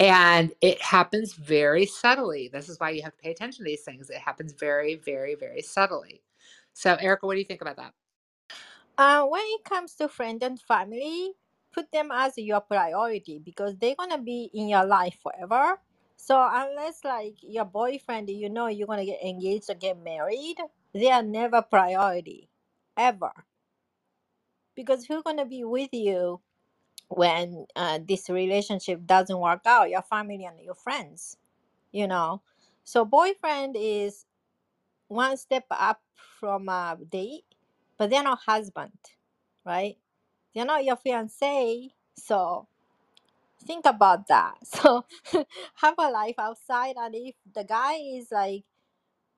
And 0.01 0.53
it 0.61 0.83
happens 0.83 1.35
very 1.35 1.87
subtly. 1.87 2.51
This 2.53 2.69
is 2.69 2.81
why 2.81 2.91
you 2.91 3.03
have 3.05 3.13
to 3.13 3.23
pay 3.23 3.31
attention 3.31 3.65
to 3.65 3.71
these 3.71 3.85
things. 3.85 4.11
It 4.11 4.19
happens 4.19 4.53
very, 4.53 4.97
very, 4.97 5.37
very 5.37 5.63
subtly. 5.63 6.23
So, 6.73 6.97
Erica, 6.97 7.27
what 7.27 7.35
do 7.35 7.39
you 7.39 7.47
think 7.47 7.63
about 7.63 7.77
that? 7.77 7.93
uh, 8.99 9.25
when 9.27 9.43
it 9.45 9.65
comes 9.65 9.95
to 9.95 10.09
friend 10.09 10.43
and 10.43 10.61
family 10.61 11.33
put 11.73 11.91
them 11.93 12.11
as 12.13 12.37
your 12.37 12.61
priority 12.61 13.39
because 13.39 13.77
they're 13.79 13.95
gonna 13.99 14.19
be 14.19 14.51
in 14.55 14.69
your 14.69 14.85
life 14.85 15.17
forever 15.23 15.79
so 16.17 16.37
unless 16.53 17.05
like 17.05 17.37
your 17.43 17.65
boyfriend 17.65 18.29
you 18.29 18.51
know 18.51 18.67
you're 18.67 18.87
gonna 18.89 19.05
get 19.05 19.23
engaged 19.23 19.71
or 19.71 19.75
get 19.75 20.03
married 20.03 20.57
they 20.99 21.11
are 21.11 21.23
never 21.25 21.63
priority 21.63 22.51
ever. 22.97 23.33
Because 24.77 25.07
who's 25.07 25.23
gonna 25.23 25.47
be 25.47 25.65
with 25.65 25.91
you 25.93 26.41
when 27.09 27.67
uh, 27.77 28.01
this 28.07 28.31
relationship 28.31 29.07
doesn't 29.07 29.39
work 29.39 29.63
out? 29.67 29.91
Your 29.91 30.03
family 30.03 30.45
and 30.45 30.61
your 30.61 30.75
friends 30.77 31.37
you 31.93 32.07
know? 32.07 32.43
So 32.85 33.05
boyfriend 33.05 33.77
is 33.79 34.25
one 35.09 35.37
step 35.37 35.67
up 35.71 36.01
from 36.41 36.69
a 36.69 36.99
date 37.11 37.45
but 37.99 38.11
they're 38.11 38.23
not 38.23 38.41
husband 38.47 38.93
right? 39.67 39.97
They're 40.55 40.67
not 40.67 40.85
your 40.85 40.97
fiance 40.97 41.91
so 42.17 42.69
think 43.67 43.87
about 43.87 44.29
that. 44.29 44.57
So 44.67 45.07
have 45.77 45.95
a 45.99 46.11
life 46.11 46.37
outside 46.39 46.97
and 46.99 47.15
if 47.15 47.37
the 47.55 47.65
guy 47.65 47.95
is 47.97 48.29
like 48.33 48.65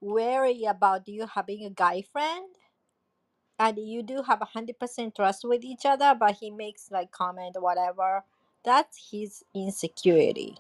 worried 0.01 0.65
about 0.65 1.09
you 1.09 1.27
having 1.27 1.65
a 1.65 1.71
guy 1.71 2.03
friend 2.13 2.47
and 3.59 3.79
you 3.79 4.03
do 4.03 4.23
have 4.23 4.41
a 4.41 4.47
hundred 4.47 4.79
percent 4.79 5.15
trust 5.15 5.45
with 5.45 5.63
each 5.65 5.85
other, 5.85 6.15
but 6.19 6.37
he 6.41 6.51
makes 6.51 6.91
like 6.91 7.11
comment 7.13 7.57
whatever. 7.61 8.25
That's 8.65 9.11
his 9.11 9.45
insecurity. 9.55 10.57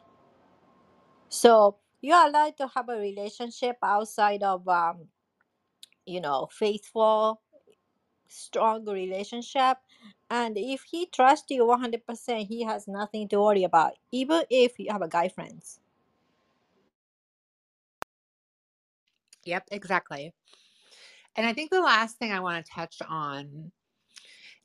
So 1.28 1.76
you're 2.01 2.26
allowed 2.26 2.57
to 2.59 2.68
have 2.74 2.88
a 2.88 2.99
relationship 2.99 3.76
outside 3.82 4.43
of 4.43 4.66
um, 4.68 5.09
you 6.07 6.20
know, 6.20 6.49
faithful, 6.51 7.41
strong 8.28 8.84
relationship. 8.84 9.78
And 10.30 10.57
if 10.57 10.82
he 10.82 11.07
trusts 11.07 11.51
you 11.51 11.64
100%, 11.64 12.47
he 12.47 12.64
has 12.64 12.86
nothing 12.86 13.28
to 13.28 13.41
worry 13.41 13.64
about, 13.64 13.95
even 14.12 14.43
if 14.51 14.78
you 14.78 14.93
have 14.93 15.03
a 15.03 15.09
guy 15.09 15.28
friends. 15.28 15.80
Yep, 19.51 19.64
exactly. 19.72 20.32
And 21.34 21.44
I 21.44 21.53
think 21.53 21.70
the 21.70 21.80
last 21.80 22.18
thing 22.18 22.30
I 22.30 22.38
want 22.38 22.64
to 22.64 22.72
touch 22.72 22.96
on 23.09 23.72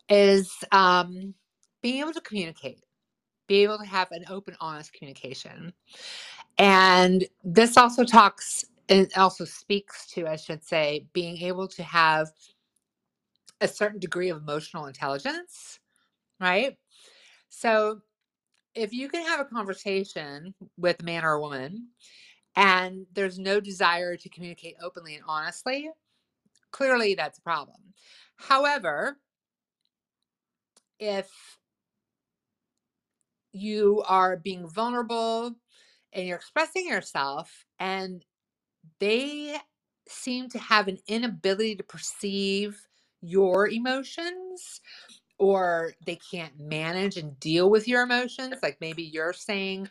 is 0.09 0.53
um, 0.71 1.33
being 1.81 2.01
able 2.01 2.13
to 2.13 2.21
communicate, 2.21 2.81
be 3.47 3.63
able 3.63 3.79
to 3.79 3.85
have 3.85 4.11
an 4.11 4.25
open, 4.29 4.55
honest 4.59 4.93
communication. 4.93 5.73
And 6.59 7.25
this 7.43 7.77
also 7.77 8.03
talks, 8.03 8.63
it 8.87 9.17
also 9.17 9.43
speaks 9.45 10.05
to, 10.11 10.27
I 10.27 10.35
should 10.35 10.63
say, 10.63 11.07
being 11.13 11.37
able 11.37 11.67
to 11.69 11.83
have 11.83 12.27
a 13.61 13.67
certain 13.67 13.99
degree 13.99 14.29
of 14.29 14.37
emotional 14.37 14.85
intelligence, 14.85 15.79
right? 16.39 16.77
So 17.49 18.01
if 18.75 18.93
you 18.93 19.09
can 19.09 19.25
have 19.25 19.39
a 19.39 19.45
conversation 19.45 20.53
with 20.77 21.01
a 21.01 21.05
man 21.05 21.23
or 21.25 21.33
a 21.33 21.41
woman 21.41 21.87
and 22.55 23.05
there's 23.13 23.39
no 23.39 23.59
desire 23.59 24.15
to 24.17 24.29
communicate 24.29 24.75
openly 24.81 25.15
and 25.15 25.23
honestly, 25.27 25.89
clearly 26.71 27.15
that's 27.15 27.39
a 27.39 27.41
problem. 27.43 27.77
However, 28.37 29.17
if 30.99 31.29
you 33.51 34.03
are 34.07 34.37
being 34.37 34.67
vulnerable 34.67 35.55
and 36.13 36.27
you're 36.27 36.37
expressing 36.37 36.87
yourself 36.87 37.65
and 37.79 38.25
they 38.99 39.57
seem 40.07 40.49
to 40.49 40.59
have 40.59 40.87
an 40.87 40.99
inability 41.07 41.75
to 41.75 41.83
perceive 41.83 42.79
your 43.21 43.67
emotions 43.69 44.81
or 45.39 45.93
they 46.05 46.17
can't 46.31 46.59
manage 46.59 47.17
and 47.17 47.39
deal 47.39 47.69
with 47.69 47.87
your 47.87 48.03
emotions 48.03 48.55
like 48.63 48.77
maybe 48.79 49.03
you're 49.03 49.33
saying 49.33 49.89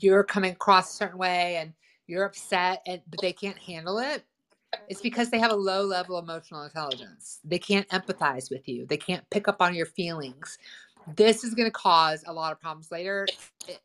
you're 0.00 0.24
coming 0.24 0.52
across 0.52 0.92
a 0.92 0.96
certain 0.96 1.18
way 1.18 1.56
and 1.56 1.72
you're 2.06 2.24
upset 2.24 2.82
and 2.86 3.00
but 3.08 3.20
they 3.20 3.32
can't 3.32 3.58
handle 3.58 3.98
it 3.98 4.24
it's 4.88 5.00
because 5.00 5.30
they 5.30 5.38
have 5.38 5.50
a 5.50 5.56
low 5.56 5.82
level 5.82 6.16
of 6.16 6.24
emotional 6.24 6.62
intelligence. 6.62 7.40
They 7.44 7.58
can't 7.58 7.88
empathize 7.88 8.50
with 8.50 8.68
you. 8.68 8.86
They 8.86 8.96
can't 8.96 9.28
pick 9.30 9.48
up 9.48 9.60
on 9.60 9.74
your 9.74 9.86
feelings. 9.86 10.58
This 11.14 11.44
is 11.44 11.54
going 11.54 11.68
to 11.68 11.72
cause 11.72 12.24
a 12.26 12.32
lot 12.32 12.52
of 12.52 12.60
problems 12.60 12.90
later 12.90 13.26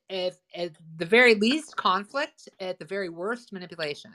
if 0.09 0.37
at 0.55 0.71
the 0.97 1.05
very 1.05 1.35
least 1.35 1.75
conflict 1.75 2.49
at 2.59 2.79
the 2.79 2.85
very 2.85 3.09
worst 3.09 3.53
manipulation. 3.53 4.11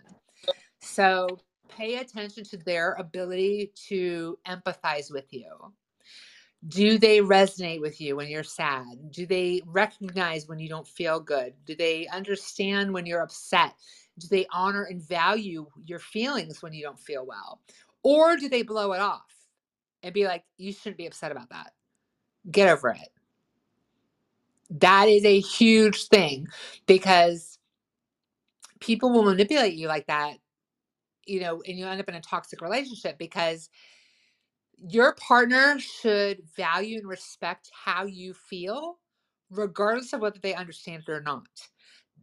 So 0.80 1.38
pay 1.68 1.96
attention 1.96 2.44
to 2.44 2.56
their 2.56 2.94
ability 2.94 3.72
to 3.88 4.38
empathize 4.46 5.12
with 5.12 5.32
you 5.32 5.46
do 6.68 6.98
they 6.98 7.20
resonate 7.20 7.80
with 7.80 8.00
you 8.00 8.16
when 8.16 8.28
you're 8.28 8.42
sad? 8.42 9.10
Do 9.10 9.26
they 9.26 9.62
recognize 9.66 10.48
when 10.48 10.58
you 10.58 10.68
don't 10.68 10.88
feel 10.88 11.20
good? 11.20 11.54
Do 11.64 11.76
they 11.76 12.06
understand 12.08 12.92
when 12.92 13.06
you're 13.06 13.22
upset? 13.22 13.74
Do 14.18 14.26
they 14.28 14.46
honor 14.52 14.84
and 14.84 15.02
value 15.02 15.66
your 15.84 15.98
feelings 15.98 16.62
when 16.62 16.72
you 16.72 16.82
don't 16.82 16.98
feel 16.98 17.26
well? 17.26 17.60
Or 18.02 18.36
do 18.36 18.48
they 18.48 18.62
blow 18.62 18.92
it 18.92 19.00
off 19.00 19.26
and 20.02 20.14
be 20.14 20.26
like 20.26 20.44
you 20.56 20.72
shouldn't 20.72 20.96
be 20.96 21.06
upset 21.06 21.32
about 21.32 21.50
that. 21.50 21.72
Get 22.50 22.68
over 22.68 22.90
it. 22.90 23.08
That 24.70 25.08
is 25.08 25.24
a 25.24 25.40
huge 25.40 26.08
thing 26.08 26.48
because 26.86 27.58
people 28.80 29.10
will 29.10 29.24
manipulate 29.24 29.74
you 29.74 29.88
like 29.88 30.06
that 30.06 30.36
you 31.26 31.40
know 31.40 31.62
and 31.66 31.78
you 31.78 31.86
end 31.86 32.00
up 32.00 32.08
in 32.08 32.14
a 32.14 32.20
toxic 32.20 32.60
relationship 32.60 33.18
because 33.18 33.68
your 34.78 35.14
partner 35.14 35.78
should 35.78 36.42
value 36.56 36.98
and 36.98 37.08
respect 37.08 37.70
how 37.72 38.04
you 38.04 38.34
feel 38.34 38.98
regardless 39.50 40.12
of 40.12 40.20
whether 40.20 40.38
they 40.40 40.54
understand 40.54 41.04
it 41.06 41.12
or 41.12 41.20
not. 41.20 41.48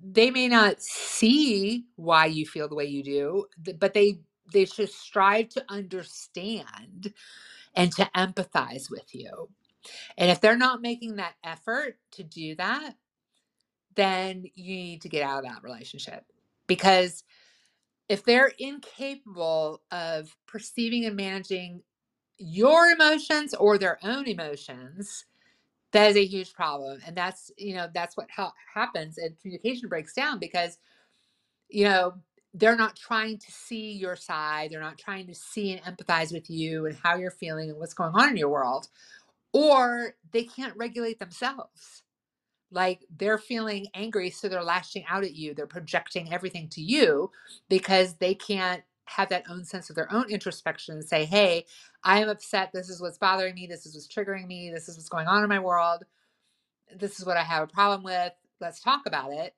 They 0.02 0.32
may 0.32 0.48
not 0.48 0.82
see 0.82 1.86
why 1.96 2.26
you 2.28 2.46
feel 2.46 2.68
the 2.68 2.76
way 2.76 2.86
you 2.86 3.04
do 3.04 3.46
but 3.80 3.94
they 3.94 4.20
they 4.52 4.66
should 4.66 4.90
strive 4.90 5.50
to 5.50 5.66
understand 5.70 7.14
and 7.76 7.92
to 7.94 8.10
empathize 8.16 8.90
with 8.92 9.16
you. 9.16 9.50
And 10.18 10.30
if 10.32 10.42
they're 10.42 10.58
not 10.58 10.82
making 10.82 11.18
that 11.18 11.36
effort 11.44 11.98
to 12.12 12.24
do 12.24 12.56
that 12.56 12.96
then 13.96 14.46
you 14.56 14.76
need 14.76 15.02
to 15.02 15.10
get 15.10 15.24
out 15.24 15.46
of 15.46 15.52
that 15.52 15.64
relationship. 15.64 16.26
Because 16.68 17.24
if 18.10 18.24
they're 18.24 18.52
incapable 18.60 19.82
of 19.92 20.36
perceiving 20.48 21.06
and 21.06 21.16
managing 21.16 21.82
your 22.44 22.88
emotions 22.92 23.54
or 23.56 23.78
their 23.78 24.00
own 24.04 24.28
emotions 24.28 25.26
that 25.94 26.12
is 26.12 26.18
a 26.18 26.26
huge 26.26 26.54
problem 26.54 27.00
and 27.08 27.18
that's 27.18 27.52
you 27.58 27.76
know 27.76 27.88
that's 27.94 28.18
what 28.18 28.30
ha- 28.32 28.54
happens 28.74 29.18
and 29.18 29.40
communication 29.42 29.90
breaks 29.90 30.14
down 30.14 30.40
because 30.40 30.78
you 31.70 31.86
know 31.86 32.14
they're 32.56 32.78
not 32.78 32.96
trying 32.96 33.38
to 33.38 33.52
see 33.52 33.94
your 33.94 34.16
side 34.16 34.72
they're 34.72 34.82
not 34.82 34.98
trying 34.98 35.28
to 35.28 35.36
see 35.36 35.74
and 35.74 35.98
empathize 35.98 36.34
with 36.34 36.50
you 36.50 36.86
and 36.88 36.98
how 37.04 37.16
you're 37.18 37.32
feeling 37.32 37.70
and 37.70 37.80
what's 37.80 37.94
going 37.96 38.14
on 38.16 38.30
in 38.30 38.38
your 38.38 38.50
world 38.50 38.88
or 39.54 40.16
they 40.32 40.44
can't 40.44 40.76
regulate 40.78 41.20
themselves. 41.20 42.04
Like 42.72 43.06
they're 43.16 43.40
feeling 43.40 43.88
angry 43.96 44.30
so 44.32 44.50
they're 44.50 44.64
lashing 44.64 45.06
out 45.10 45.24
at 45.24 45.36
you 45.36 45.54
they're 45.56 45.68
projecting 45.68 46.34
everything 46.34 46.70
to 46.70 46.82
you 46.82 47.32
because 47.70 48.16
they 48.16 48.36
can't 48.36 48.84
have 49.06 49.30
that 49.30 49.46
own 49.50 49.64
sense 49.66 49.90
of 49.90 49.96
their 49.96 50.12
own 50.14 50.30
introspection 50.30 50.96
and 50.96 51.04
say 51.06 51.26
hey 51.26 51.66
i 52.04 52.20
am 52.22 52.30
upset. 52.30 52.72
This 52.74 52.90
is 52.90 53.02
what's 53.02 53.18
bothering 53.18 53.56
me. 53.56 53.68
This 53.68 53.86
is 53.86 53.96
what's 53.96 54.08
triggering 54.08 54.48
me. 54.48 54.72
This 54.74 54.90
is 54.90 54.98
what's 54.98 55.10
going 55.10 55.28
on 55.28 55.44
in 55.44 55.50
my 55.50 55.60
world. 55.60 56.04
This 56.96 57.20
is 57.20 57.26
what 57.26 57.38
i 57.38 57.44
have 57.44 57.64
a 57.64 57.68
problem 57.68 58.04
with. 58.04 58.34
Let's 58.62 58.82
talk 58.82 59.04
about 59.06 59.34
it. 59.34 59.56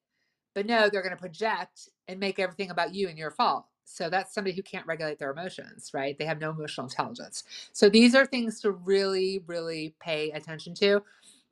But 0.55 0.65
no 0.65 0.89
they're 0.89 1.03
going 1.03 1.15
to 1.15 1.21
project 1.21 1.89
and 2.07 2.19
make 2.19 2.39
everything 2.39 2.71
about 2.71 2.95
you 2.95 3.09
and 3.09 3.17
your 3.17 3.31
fault. 3.31 3.65
So 3.85 4.09
that's 4.09 4.33
somebody 4.33 4.55
who 4.55 4.63
can't 4.63 4.87
regulate 4.87 5.19
their 5.19 5.31
emotions 5.31 5.91
right? 5.93 6.17
They 6.17 6.25
have 6.25 6.39
no 6.41 6.51
emotional 6.51 6.87
intelligence. 6.87 7.43
So 7.73 7.89
these 7.89 8.15
are 8.15 8.25
things 8.25 8.61
to 8.61 8.71
really 8.71 9.43
really 9.47 9.95
pay 9.99 10.31
attention 10.31 10.73
to 10.75 11.03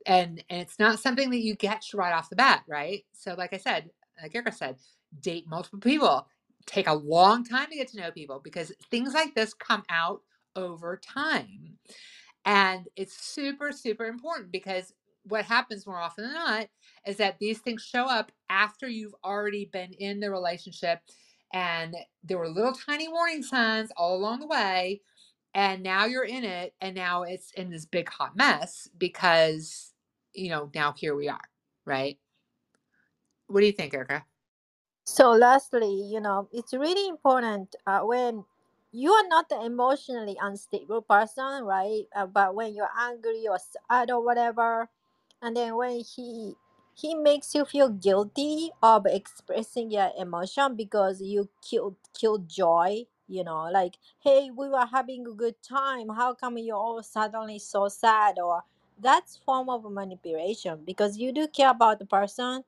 and 0.06 0.42
and 0.50 0.60
it's 0.62 0.78
not 0.78 1.00
something 1.00 1.30
that 1.30 1.40
you 1.42 1.54
get 1.56 1.84
right 1.94 2.12
off 2.14 2.30
the 2.30 2.36
bat 2.36 2.64
right? 2.68 3.04
So 3.12 3.34
like 3.38 3.54
i 3.54 3.58
said 3.58 3.90
like 4.22 4.34
erica 4.34 4.52
said 4.52 4.76
date 5.22 5.46
multiple 5.48 5.80
people 5.80 6.26
take 6.66 6.86
a 6.86 6.94
long 6.94 7.44
time 7.44 7.68
to 7.70 7.76
get 7.76 7.88
to 7.88 8.00
know 8.00 8.10
people 8.10 8.40
because 8.42 8.72
things 8.90 9.14
like 9.14 9.34
this 9.34 9.54
come 9.54 9.82
out 9.88 10.22
over 10.56 10.96
time. 10.96 11.78
And 12.44 12.88
it's 12.96 13.16
super 13.16 13.72
super 13.72 14.06
important 14.06 14.52
because 14.52 14.92
what 15.24 15.44
happens 15.44 15.86
more 15.86 15.98
often 15.98 16.24
than 16.24 16.34
not 16.34 16.68
is 17.06 17.16
that 17.16 17.38
these 17.38 17.58
things 17.58 17.82
show 17.82 18.04
up 18.04 18.30
after 18.50 18.88
you've 18.88 19.14
already 19.24 19.64
been 19.72 19.92
in 19.94 20.20
the 20.20 20.30
relationship 20.30 21.00
and 21.52 21.96
there 22.22 22.38
were 22.38 22.48
little 22.48 22.72
tiny 22.72 23.08
warning 23.08 23.42
signs 23.42 23.90
all 23.96 24.16
along 24.16 24.40
the 24.40 24.46
way 24.46 25.00
and 25.54 25.82
now 25.82 26.04
you're 26.04 26.24
in 26.24 26.44
it 26.44 26.74
and 26.80 26.94
now 26.94 27.22
it's 27.22 27.52
in 27.52 27.70
this 27.70 27.86
big 27.86 28.08
hot 28.08 28.36
mess 28.36 28.88
because 28.98 29.92
you 30.34 30.50
know 30.50 30.70
now 30.74 30.92
here 30.92 31.14
we 31.14 31.28
are 31.28 31.40
right? 31.86 32.18
What 33.46 33.60
do 33.60 33.66
you 33.66 33.72
think 33.72 33.94
erica 33.94 34.24
So, 35.04 35.30
lastly, 35.32 35.92
you 35.92 36.20
know, 36.20 36.48
it's 36.52 36.72
really 36.72 37.08
important 37.08 37.76
uh, 37.86 38.00
when 38.00 38.44
you 38.92 39.12
are 39.12 39.26
not 39.28 39.48
the 39.48 39.60
emotionally 39.60 40.36
unstable 40.40 41.02
person, 41.02 41.64
right? 41.64 42.04
Uh, 42.14 42.26
but 42.26 42.54
when 42.54 42.74
you're 42.74 42.90
angry 42.98 43.46
or 43.48 43.58
sad 43.58 44.10
or 44.10 44.22
whatever, 44.24 44.88
and 45.42 45.56
then 45.56 45.76
when 45.76 46.00
he 46.00 46.54
he 46.94 47.14
makes 47.14 47.54
you 47.54 47.64
feel 47.66 47.90
guilty 47.90 48.70
of 48.82 49.04
expressing 49.06 49.90
your 49.90 50.10
emotion 50.18 50.76
because 50.76 51.20
you 51.22 51.48
killed 51.60 51.96
killed 52.18 52.48
joy 52.48 53.04
you 53.28 53.44
know 53.44 53.64
like 53.70 53.96
hey 54.20 54.50
we 54.50 54.68
were 54.68 54.86
having 54.86 55.26
a 55.26 55.32
good 55.32 55.56
time 55.62 56.08
how 56.10 56.32
come 56.34 56.56
you're 56.58 56.76
all 56.76 57.02
suddenly 57.02 57.58
so 57.58 57.88
sad 57.88 58.38
or 58.38 58.62
that's 59.00 59.36
form 59.44 59.68
of 59.68 59.84
manipulation 59.92 60.80
because 60.86 61.18
you 61.18 61.32
do 61.32 61.48
care 61.48 61.70
about 61.70 61.98
the 61.98 62.06
person 62.06 62.64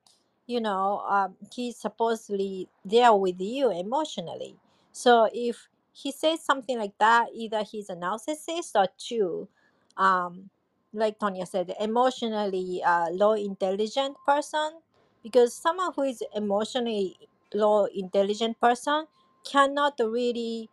you 0.47 0.61
know 0.61 1.03
um, 1.09 1.35
he's 1.53 1.77
supposedly 1.77 2.69
there 2.85 3.15
with 3.15 3.41
you 3.41 3.71
emotionally. 3.71 4.57
So 4.93 5.29
if 5.33 5.69
he 5.93 6.13
says 6.13 6.43
something 6.43 6.79
like 6.79 6.97
that 6.99 7.29
either 7.35 7.63
he's 7.63 7.91
a 7.91 7.97
narcissist 7.97 8.73
or 8.75 8.89
two 8.99 9.49
um, 9.97 10.51
like 10.93 11.19
Tonya 11.19 11.47
said, 11.47 11.75
emotionally 11.81 12.83
uh, 12.85 13.09
low 13.11 13.33
intelligent 13.33 14.17
person, 14.27 14.81
because 15.23 15.55
someone 15.55 15.93
who 15.95 16.03
is 16.03 16.23
emotionally 16.35 17.17
low 17.55 17.87
intelligent 17.87 18.61
person 18.61 19.07
cannot 19.45 19.95
really 20.01 20.69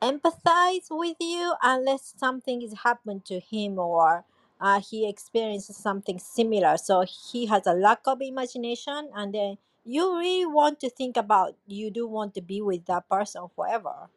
empathize 0.00 0.86
with 0.90 1.16
you 1.20 1.54
unless 1.62 2.14
something 2.16 2.62
is 2.62 2.74
happened 2.84 3.24
to 3.26 3.38
him 3.38 3.78
or 3.78 4.24
uh, 4.60 4.80
he 4.80 5.08
experiences 5.08 5.76
something 5.76 6.18
similar. 6.18 6.76
So 6.78 7.04
he 7.32 7.46
has 7.46 7.66
a 7.66 7.74
lack 7.74 8.00
of 8.06 8.22
imagination, 8.22 9.10
and 9.14 9.34
then 9.34 9.58
you 9.84 10.18
really 10.18 10.46
want 10.46 10.80
to 10.80 10.90
think 10.90 11.16
about 11.16 11.56
you 11.66 11.90
do 11.90 12.06
want 12.06 12.34
to 12.34 12.42
be 12.42 12.62
with 12.62 12.86
that 12.86 13.08
person 13.08 13.46
forever 13.56 14.08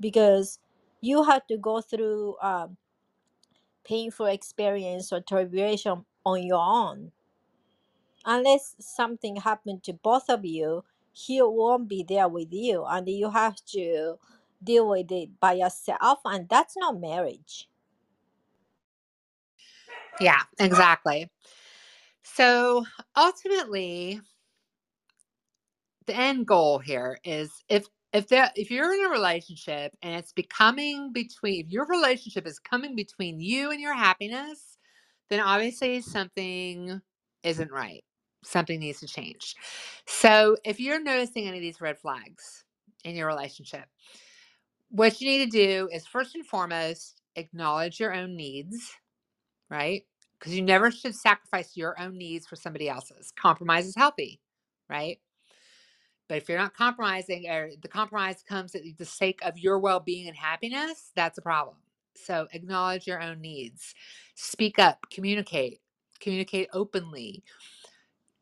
because 0.00 0.58
you 1.00 1.24
have 1.24 1.46
to 1.48 1.56
go 1.58 1.80
through 1.80 2.36
um, 2.42 2.76
painful 3.84 4.26
experience 4.26 5.12
or 5.12 5.20
tribulation 5.20 6.04
on 6.24 6.42
your 6.44 6.60
own. 6.62 7.12
Unless 8.24 8.76
something 8.80 9.36
happened 9.36 9.82
to 9.84 9.92
both 9.94 10.30
of 10.30 10.44
you, 10.44 10.84
he 11.12 11.42
won't 11.42 11.88
be 11.88 12.04
there 12.04 12.28
with 12.28 12.52
you, 12.52 12.84
and 12.84 13.08
you 13.08 13.30
have 13.30 13.56
to 13.72 14.16
deal 14.62 14.88
with 14.88 15.10
it 15.12 15.40
by 15.40 15.54
yourself, 15.54 16.20
and 16.24 16.48
that's 16.48 16.76
not 16.76 17.00
marriage. 17.00 17.67
Yeah, 20.20 20.42
exactly. 20.58 21.30
So 22.24 22.84
ultimately, 23.16 24.20
the 26.06 26.16
end 26.16 26.46
goal 26.46 26.78
here 26.78 27.18
is 27.24 27.52
if 27.68 27.86
if 28.12 28.28
that 28.28 28.52
if 28.56 28.70
you're 28.70 28.92
in 28.94 29.06
a 29.06 29.10
relationship 29.10 29.92
and 30.02 30.14
it's 30.14 30.32
becoming 30.32 31.12
between 31.12 31.66
if 31.66 31.70
your 31.70 31.86
relationship 31.86 32.46
is 32.46 32.58
coming 32.58 32.96
between 32.96 33.40
you 33.40 33.70
and 33.70 33.80
your 33.80 33.94
happiness, 33.94 34.78
then 35.30 35.40
obviously 35.40 36.00
something 36.00 37.00
isn't 37.42 37.70
right. 37.70 38.04
Something 38.44 38.80
needs 38.80 39.00
to 39.00 39.06
change. 39.06 39.54
So 40.06 40.56
if 40.64 40.80
you're 40.80 41.02
noticing 41.02 41.48
any 41.48 41.58
of 41.58 41.62
these 41.62 41.80
red 41.80 41.98
flags 41.98 42.64
in 43.04 43.14
your 43.16 43.26
relationship, 43.26 43.84
what 44.90 45.20
you 45.20 45.28
need 45.28 45.50
to 45.50 45.50
do 45.50 45.88
is 45.92 46.06
first 46.06 46.34
and 46.34 46.46
foremost 46.46 47.20
acknowledge 47.36 48.00
your 48.00 48.14
own 48.14 48.36
needs, 48.36 48.92
right? 49.70 50.04
Because 50.38 50.54
you 50.54 50.62
never 50.62 50.90
should 50.90 51.14
sacrifice 51.14 51.76
your 51.76 52.00
own 52.00 52.18
needs 52.18 52.46
for 52.46 52.56
somebody 52.56 52.88
else's. 52.88 53.32
Compromise 53.36 53.86
is 53.86 53.96
healthy, 53.96 54.40
right? 54.88 55.18
But 56.28 56.38
if 56.38 56.48
you're 56.48 56.58
not 56.58 56.74
compromising, 56.74 57.48
or 57.48 57.70
the 57.80 57.88
compromise 57.88 58.42
comes 58.42 58.74
at 58.74 58.82
the 58.98 59.04
sake 59.04 59.40
of 59.42 59.58
your 59.58 59.78
well 59.78 60.00
being 60.00 60.28
and 60.28 60.36
happiness, 60.36 61.10
that's 61.14 61.38
a 61.38 61.42
problem. 61.42 61.76
So 62.16 62.48
acknowledge 62.52 63.06
your 63.06 63.20
own 63.22 63.40
needs, 63.40 63.94
speak 64.34 64.78
up, 64.78 64.98
communicate, 65.12 65.80
communicate 66.20 66.68
openly. 66.72 67.44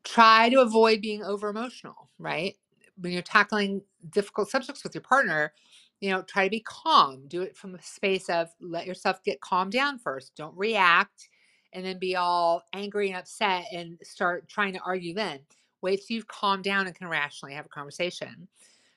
Try 0.03 0.49
to 0.49 0.61
avoid 0.61 1.01
being 1.01 1.23
over 1.23 1.49
emotional, 1.49 2.09
right? 2.19 2.55
When 2.97 3.13
you're 3.13 3.21
tackling 3.21 3.83
difficult 4.09 4.49
subjects 4.49 4.83
with 4.83 4.95
your 4.95 5.03
partner, 5.03 5.53
you 5.99 6.11
know, 6.11 6.21
try 6.21 6.43
to 6.43 6.49
be 6.49 6.59
calm. 6.61 7.23
Do 7.27 7.41
it 7.41 7.55
from 7.57 7.75
a 7.75 7.81
space 7.81 8.29
of 8.29 8.49
let 8.59 8.85
yourself 8.85 9.23
get 9.23 9.41
calmed 9.41 9.71
down 9.71 9.97
first. 9.99 10.35
Don't 10.35 10.55
react 10.55 11.29
and 11.73 11.83
then 11.85 11.99
be 11.99 12.15
all 12.15 12.63
angry 12.73 13.09
and 13.09 13.17
upset 13.17 13.65
and 13.71 13.97
start 14.03 14.47
trying 14.47 14.73
to 14.73 14.79
argue 14.85 15.13
then. 15.13 15.39
Wait 15.81 16.01
till 16.05 16.15
you've 16.15 16.27
calmed 16.27 16.63
down 16.63 16.87
and 16.87 16.95
can 16.95 17.07
rationally 17.07 17.53
have 17.53 17.65
a 17.65 17.69
conversation. 17.69 18.47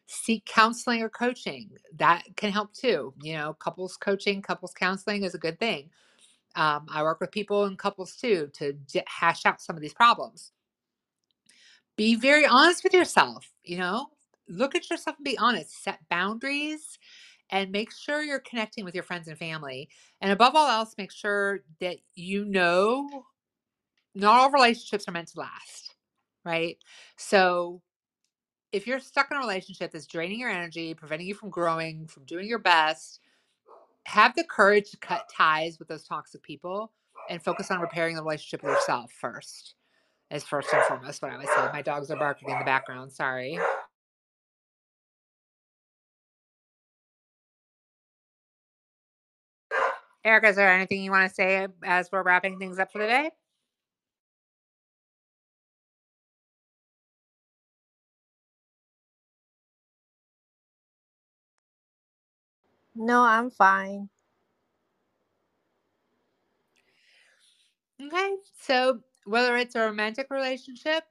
Seek 0.07 0.45
counseling 0.45 1.03
or 1.03 1.09
coaching. 1.09 1.71
That 1.97 2.25
can 2.37 2.51
help 2.51 2.73
too. 2.75 3.15
You 3.23 3.35
know, 3.35 3.55
couples 3.55 3.97
coaching, 3.97 4.43
couples 4.43 4.73
counseling 4.75 5.25
is 5.25 5.35
a 5.35 5.39
good 5.39 5.59
thing. 5.59 5.91
Um, 6.57 6.87
I 6.91 7.03
work 7.03 7.21
with 7.21 7.31
people 7.31 7.65
and 7.65 7.79
couples 7.79 8.17
too 8.17 8.51
to 8.55 8.75
hash 9.07 9.47
out 9.47 9.61
some 9.61 9.77
of 9.77 9.83
these 9.83 9.95
problems. 9.95 10.53
Be 11.97 12.17
very 12.17 12.47
honest 12.47 12.83
with 12.83 12.93
yourself. 12.93 13.51
You 13.63 13.79
know, 13.79 14.07
look 14.51 14.75
at 14.75 14.91
yourself 14.91 15.17
and 15.17 15.25
be 15.25 15.39
honest. 15.39 15.83
Set 15.83 16.01
boundaries 16.09 16.99
and 17.51 17.71
make 17.71 17.93
sure 17.93 18.23
you're 18.23 18.41
connecting 18.41 18.85
with 18.85 18.95
your 18.95 19.05
friends 19.05 19.29
and 19.29 19.39
family. 19.39 19.89
And 20.21 20.33
above 20.33 20.55
all 20.55 20.69
else, 20.69 20.95
make 20.99 21.13
sure 21.13 21.61
that 21.81 21.97
you 22.15 22.45
know 22.45 23.09
not 24.15 24.41
all 24.41 24.51
relationships 24.51 25.07
are 25.09 25.13
meant 25.13 25.29
to 25.29 25.41
last, 25.41 25.95
right? 26.45 26.77
So 27.17 27.81
if 28.73 28.87
you're 28.87 29.01
stuck 29.01 29.31
in 29.31 29.37
a 29.37 29.41
relationship 29.41 29.93
that's 29.93 30.07
draining 30.07 30.41
your 30.41 30.51
energy, 30.51 30.95
preventing 30.95 31.27
you 31.27 31.35
from 31.35 31.51
growing, 31.51 32.07
from 32.07 32.25
doing 32.25 32.47
your 32.47 32.59
best, 32.59 33.21
have 34.05 34.35
the 34.35 34.45
courage 34.45 34.91
to 34.91 34.97
cut 34.99 35.29
ties 35.35 35.79
with 35.79 35.89
those 35.89 36.05
toxic 36.05 36.43
people 36.43 36.93
and 37.29 37.43
focus 37.43 37.71
on 37.71 37.81
repairing 37.81 38.17
the 38.17 38.23
relationship 38.23 38.63
with 38.63 38.73
yourself 38.73 39.13
first. 39.13 39.75
Is 40.31 40.45
first 40.45 40.69
and 40.73 40.81
foremost 40.85 41.21
what 41.23 41.33
I 41.33 41.39
would 41.39 41.49
say. 41.49 41.69
My 41.73 41.83
dogs 41.83 42.09
are 42.09 42.17
barking 42.17 42.51
in 42.51 42.59
the 42.61 42.65
background. 42.65 43.11
Sorry. 43.11 43.59
Erica, 50.25 50.49
is 50.49 50.57
there 50.57 50.71
anything 50.71 51.03
you 51.03 51.11
want 51.11 51.29
to 51.29 51.35
say 51.35 51.66
as 51.85 52.11
we're 52.12 52.23
wrapping 52.23 52.59
things 52.59 52.79
up 52.79 52.93
for 52.93 52.99
the 52.99 53.07
day? 53.07 53.31
No, 62.95 63.23
I'm 63.25 63.51
fine. 63.51 64.09
Okay. 68.03 68.37
So, 68.61 69.01
whether 69.25 69.57
it's 69.57 69.75
a 69.75 69.81
romantic 69.81 70.29
relationship 70.31 71.05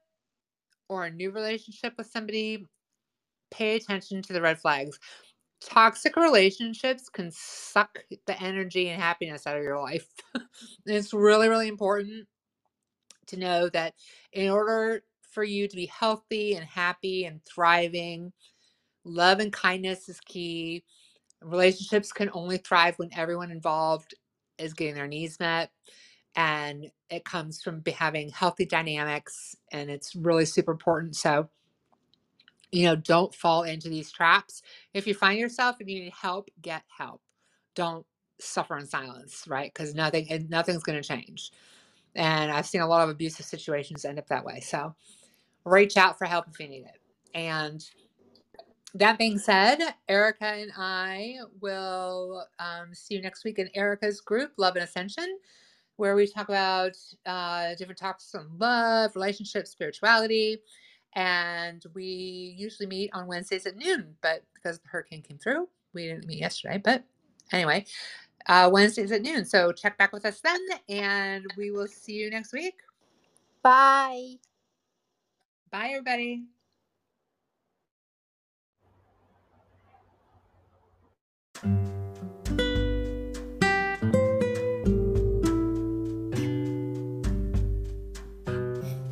or 0.89 1.05
a 1.05 1.11
new 1.11 1.31
relationship 1.31 1.93
with 1.97 2.07
somebody, 2.07 2.67
pay 3.51 3.75
attention 3.77 4.21
to 4.23 4.33
the 4.33 4.41
red 4.41 4.59
flags. 4.59 4.99
Toxic 5.61 6.15
relationships 6.15 7.09
can 7.09 7.31
suck 7.31 7.99
the 8.27 8.41
energy 8.41 8.89
and 8.89 9.01
happiness 9.01 9.45
out 9.45 9.57
of 9.57 9.63
your 9.63 9.79
life. 9.81 10.07
it's 10.85 11.13
really, 11.13 11.49
really 11.49 11.67
important 11.67 12.27
to 13.27 13.37
know 13.37 13.69
that 13.69 13.93
in 14.33 14.49
order 14.49 15.03
for 15.31 15.43
you 15.43 15.67
to 15.67 15.75
be 15.75 15.85
healthy 15.87 16.55
and 16.55 16.65
happy 16.65 17.25
and 17.25 17.41
thriving, 17.45 18.33
love 19.03 19.39
and 19.39 19.53
kindness 19.53 20.09
is 20.09 20.19
key. 20.21 20.83
Relationships 21.41 22.11
can 22.11 22.29
only 22.33 22.57
thrive 22.57 22.97
when 22.97 23.09
everyone 23.13 23.51
involved 23.51 24.15
is 24.57 24.73
getting 24.73 24.95
their 24.95 25.07
needs 25.07 25.39
met. 25.39 25.71
And 26.35 26.87
it 27.09 27.25
comes 27.25 27.61
from 27.61 27.83
having 27.97 28.29
healthy 28.29 28.65
dynamics, 28.65 29.55
and 29.71 29.89
it's 29.89 30.15
really 30.15 30.45
super 30.45 30.71
important. 30.71 31.15
So, 31.15 31.49
you 32.71 32.85
know, 32.85 32.95
don't 32.95 33.33
fall 33.33 33.63
into 33.63 33.89
these 33.89 34.11
traps. 34.11 34.61
If 34.93 35.07
you 35.07 35.13
find 35.13 35.39
yourself 35.39 35.77
and 35.79 35.89
you 35.89 36.03
need 36.03 36.13
help, 36.13 36.49
get 36.61 36.83
help. 36.95 37.21
Don't 37.75 38.05
suffer 38.39 38.77
in 38.77 38.85
silence, 38.85 39.45
right? 39.47 39.71
Because 39.73 39.95
nothing 39.95 40.27
and 40.29 40.49
nothing's 40.49 40.83
going 40.83 41.01
to 41.01 41.07
change. 41.07 41.51
And 42.15 42.51
I've 42.51 42.65
seen 42.67 42.81
a 42.81 42.87
lot 42.87 43.03
of 43.03 43.09
abusive 43.09 43.45
situations 43.45 44.05
end 44.05 44.19
up 44.19 44.27
that 44.27 44.45
way. 44.45 44.59
So 44.59 44.95
reach 45.65 45.97
out 45.97 46.17
for 46.17 46.25
help 46.25 46.47
if 46.49 46.59
you 46.59 46.67
need 46.67 46.85
it. 46.85 46.99
And 47.35 47.83
that 48.95 49.17
being 49.19 49.39
said, 49.39 49.77
Erica 50.07 50.45
and 50.45 50.71
I 50.77 51.37
will 51.61 52.45
um, 52.59 52.93
see 52.93 53.15
you 53.15 53.21
next 53.21 53.45
week 53.45 53.59
in 53.59 53.69
Erica's 53.75 54.21
group, 54.21 54.53
Love 54.57 54.75
and 54.75 54.83
Ascension, 54.83 55.37
where 55.97 56.15
we 56.15 56.27
talk 56.27 56.49
about 56.49 56.97
uh, 57.25 57.75
different 57.75 57.99
topics 57.99 58.33
on 58.35 58.49
love, 58.57 59.15
relationships, 59.15 59.71
spirituality. 59.71 60.57
And 61.15 61.83
we 61.93 62.55
usually 62.57 62.87
meet 62.87 63.09
on 63.13 63.27
Wednesdays 63.27 63.65
at 63.65 63.75
noon, 63.75 64.15
but 64.21 64.43
because 64.53 64.79
the 64.79 64.87
hurricane 64.87 65.21
came 65.21 65.37
through, 65.37 65.67
we 65.93 66.07
didn't 66.07 66.27
meet 66.27 66.39
yesterday. 66.39 66.79
But 66.83 67.03
anyway, 67.51 67.85
uh, 68.47 68.69
Wednesdays 68.71 69.11
at 69.11 69.21
noon. 69.21 69.45
So 69.45 69.71
check 69.71 69.97
back 69.97 70.13
with 70.13 70.25
us 70.25 70.41
then, 70.41 70.59
and 70.87 71.45
we 71.57 71.71
will 71.71 71.87
see 71.87 72.13
you 72.13 72.29
next 72.29 72.53
week. 72.53 72.75
Bye. 73.63 74.35
Bye, 75.71 75.89
everybody. 75.89 76.45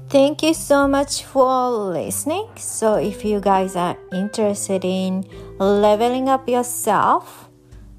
Thank 0.10 0.42
you 0.42 0.54
so 0.54 0.88
much 0.88 1.24
for 1.24 1.70
listening. 1.70 2.48
So, 2.56 2.96
if 2.96 3.26
you 3.26 3.42
guys 3.42 3.76
are 3.76 3.98
interested 4.14 4.86
in 4.86 5.26
leveling 5.60 6.30
up 6.30 6.48
yourself, 6.48 7.50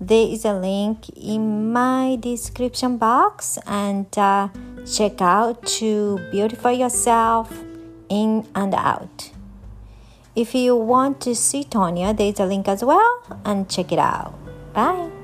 there 0.00 0.26
is 0.26 0.46
a 0.46 0.54
link 0.54 1.10
in 1.10 1.70
my 1.70 2.16
description 2.16 2.96
box 2.96 3.58
and 3.66 4.06
uh, 4.16 4.48
check 4.90 5.20
out 5.20 5.66
to 5.66 6.18
beautify 6.30 6.72
yourself 6.72 7.52
in 8.08 8.46
and 8.54 8.74
out. 8.74 9.30
If 10.34 10.54
you 10.54 10.76
want 10.76 11.20
to 11.22 11.34
see 11.34 11.64
Tonya, 11.64 12.16
there's 12.16 12.40
a 12.40 12.46
link 12.46 12.68
as 12.68 12.82
well 12.82 13.40
and 13.44 13.68
check 13.68 13.92
it 13.92 13.98
out. 13.98 14.32
Bye. 14.72 15.17